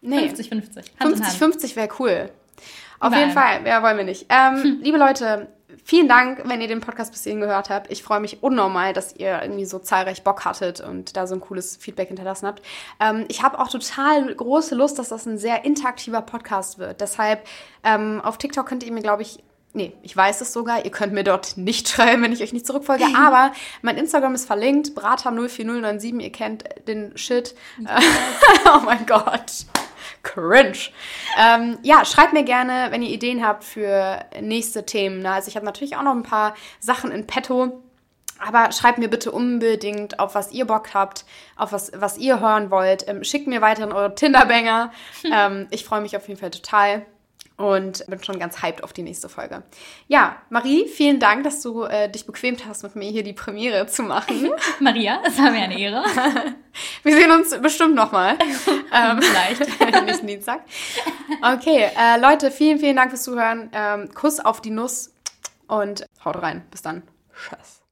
Nee. 0.00 0.28
50-50. 0.28 0.50
Hand 1.00 1.16
in 1.16 1.24
Hand. 1.24 1.24
50-50 1.24 1.76
wäre 1.76 1.88
cool. 1.98 2.30
Auf 2.98 3.08
Überall. 3.08 3.20
jeden 3.20 3.32
Fall, 3.32 3.66
ja, 3.66 3.82
wollen 3.82 3.96
wir 3.98 4.04
nicht. 4.04 4.26
Ähm, 4.28 4.78
Liebe 4.82 4.96
Leute, 4.96 5.48
vielen 5.84 6.08
Dank, 6.08 6.42
wenn 6.44 6.60
ihr 6.60 6.68
den 6.68 6.80
Podcast 6.80 7.12
bis 7.12 7.22
hierhin 7.22 7.40
gehört 7.40 7.70
habt. 7.70 7.90
Ich 7.90 8.02
freue 8.02 8.20
mich 8.20 8.42
unnormal, 8.42 8.92
dass 8.92 9.14
ihr 9.16 9.40
irgendwie 9.42 9.64
so 9.64 9.78
zahlreich 9.78 10.22
Bock 10.24 10.44
hattet 10.44 10.80
und 10.80 11.16
da 11.16 11.26
so 11.26 11.34
ein 11.34 11.40
cooles 11.40 11.76
Feedback 11.76 12.08
hinterlassen 12.08 12.46
habt. 12.46 12.62
Ähm, 13.00 13.24
ich 13.28 13.42
habe 13.42 13.58
auch 13.58 13.68
total 13.68 14.34
große 14.34 14.74
Lust, 14.74 14.98
dass 14.98 15.08
das 15.08 15.26
ein 15.26 15.38
sehr 15.38 15.64
interaktiver 15.64 16.22
Podcast 16.22 16.78
wird. 16.78 17.00
Deshalb 17.00 17.46
ähm, 17.84 18.20
auf 18.22 18.38
TikTok 18.38 18.66
könnt 18.66 18.82
ihr 18.82 18.92
mir, 18.92 19.02
glaube 19.02 19.22
ich, 19.22 19.38
Nee, 19.72 19.92
ich 20.00 20.16
weiß 20.16 20.40
es 20.40 20.54
sogar. 20.54 20.86
Ihr 20.86 20.90
könnt 20.90 21.12
mir 21.12 21.22
dort 21.22 21.58
nicht 21.58 21.86
schreiben, 21.90 22.22
wenn 22.22 22.32
ich 22.32 22.42
euch 22.42 22.54
nicht 22.54 22.66
zurückfolge. 22.66 23.04
Aber 23.14 23.52
mein 23.82 23.98
Instagram 23.98 24.34
ist 24.34 24.46
verlinkt. 24.46 24.98
Brata04097. 24.98 26.20
Ihr 26.20 26.32
kennt 26.32 26.64
den 26.88 27.16
Shit. 27.18 27.54
oh 28.64 28.80
mein 28.86 29.04
Gott. 29.04 29.66
Cringe. 30.22 30.78
Ähm, 31.38 31.78
ja, 31.82 32.04
schreibt 32.04 32.32
mir 32.32 32.44
gerne, 32.44 32.88
wenn 32.90 33.02
ihr 33.02 33.10
Ideen 33.10 33.46
habt 33.46 33.64
für 33.64 34.24
nächste 34.40 34.86
Themen. 34.86 35.20
Ne? 35.20 35.32
Also 35.32 35.48
ich 35.48 35.56
habe 35.56 35.66
natürlich 35.66 35.96
auch 35.96 36.02
noch 36.02 36.14
ein 36.14 36.22
paar 36.22 36.54
Sachen 36.80 37.10
in 37.10 37.26
petto. 37.26 37.82
Aber 38.38 38.70
schreibt 38.70 38.98
mir 38.98 39.08
bitte 39.08 39.30
unbedingt, 39.30 40.20
auf 40.20 40.34
was 40.34 40.52
ihr 40.52 40.66
Bock 40.66 40.92
habt, 40.92 41.24
auf 41.56 41.72
was, 41.72 41.90
was 41.94 42.18
ihr 42.18 42.40
hören 42.40 42.70
wollt. 42.70 43.08
Ähm, 43.08 43.24
schickt 43.24 43.46
mir 43.46 43.62
weiterhin 43.62 43.92
eure 43.92 44.14
Tinderbanger. 44.14 44.92
ähm, 45.32 45.66
ich 45.70 45.84
freue 45.84 46.02
mich 46.02 46.16
auf 46.16 46.28
jeden 46.28 46.38
Fall 46.38 46.50
total 46.50 47.06
und 47.56 48.04
bin 48.06 48.22
schon 48.22 48.38
ganz 48.38 48.62
hyped 48.62 48.84
auf 48.84 48.92
die 48.92 49.02
nächste 49.02 49.28
Folge. 49.28 49.62
Ja, 50.08 50.36
Marie, 50.50 50.86
vielen 50.88 51.18
Dank, 51.18 51.44
dass 51.44 51.62
du 51.62 51.84
äh, 51.84 52.10
dich 52.10 52.26
bequemt 52.26 52.66
hast, 52.66 52.82
mit 52.82 52.96
mir 52.96 53.10
hier 53.10 53.22
die 53.22 53.32
Premiere 53.32 53.86
zu 53.86 54.02
machen. 54.02 54.50
Maria, 54.80 55.20
es 55.26 55.38
war 55.38 55.50
mir 55.50 55.62
eine 55.62 55.78
Ehre. 55.78 56.04
Wir 57.02 57.16
sehen 57.16 57.30
uns 57.30 57.58
bestimmt 57.58 57.94
nochmal. 57.94 58.36
ähm, 58.92 59.22
Vielleicht. 59.22 60.04
nächsten 60.04 60.26
Dienstag. 60.26 60.60
Okay, 61.40 61.90
äh, 61.96 62.20
Leute, 62.20 62.50
vielen, 62.50 62.78
vielen 62.78 62.96
Dank 62.96 63.10
fürs 63.10 63.22
Zuhören. 63.22 63.70
Ähm, 63.72 64.10
Kuss 64.12 64.40
auf 64.40 64.60
die 64.60 64.70
Nuss 64.70 65.14
und 65.68 66.04
haut 66.24 66.42
rein. 66.42 66.66
Bis 66.70 66.82
dann. 66.82 67.02
Tschüss. 67.34 67.85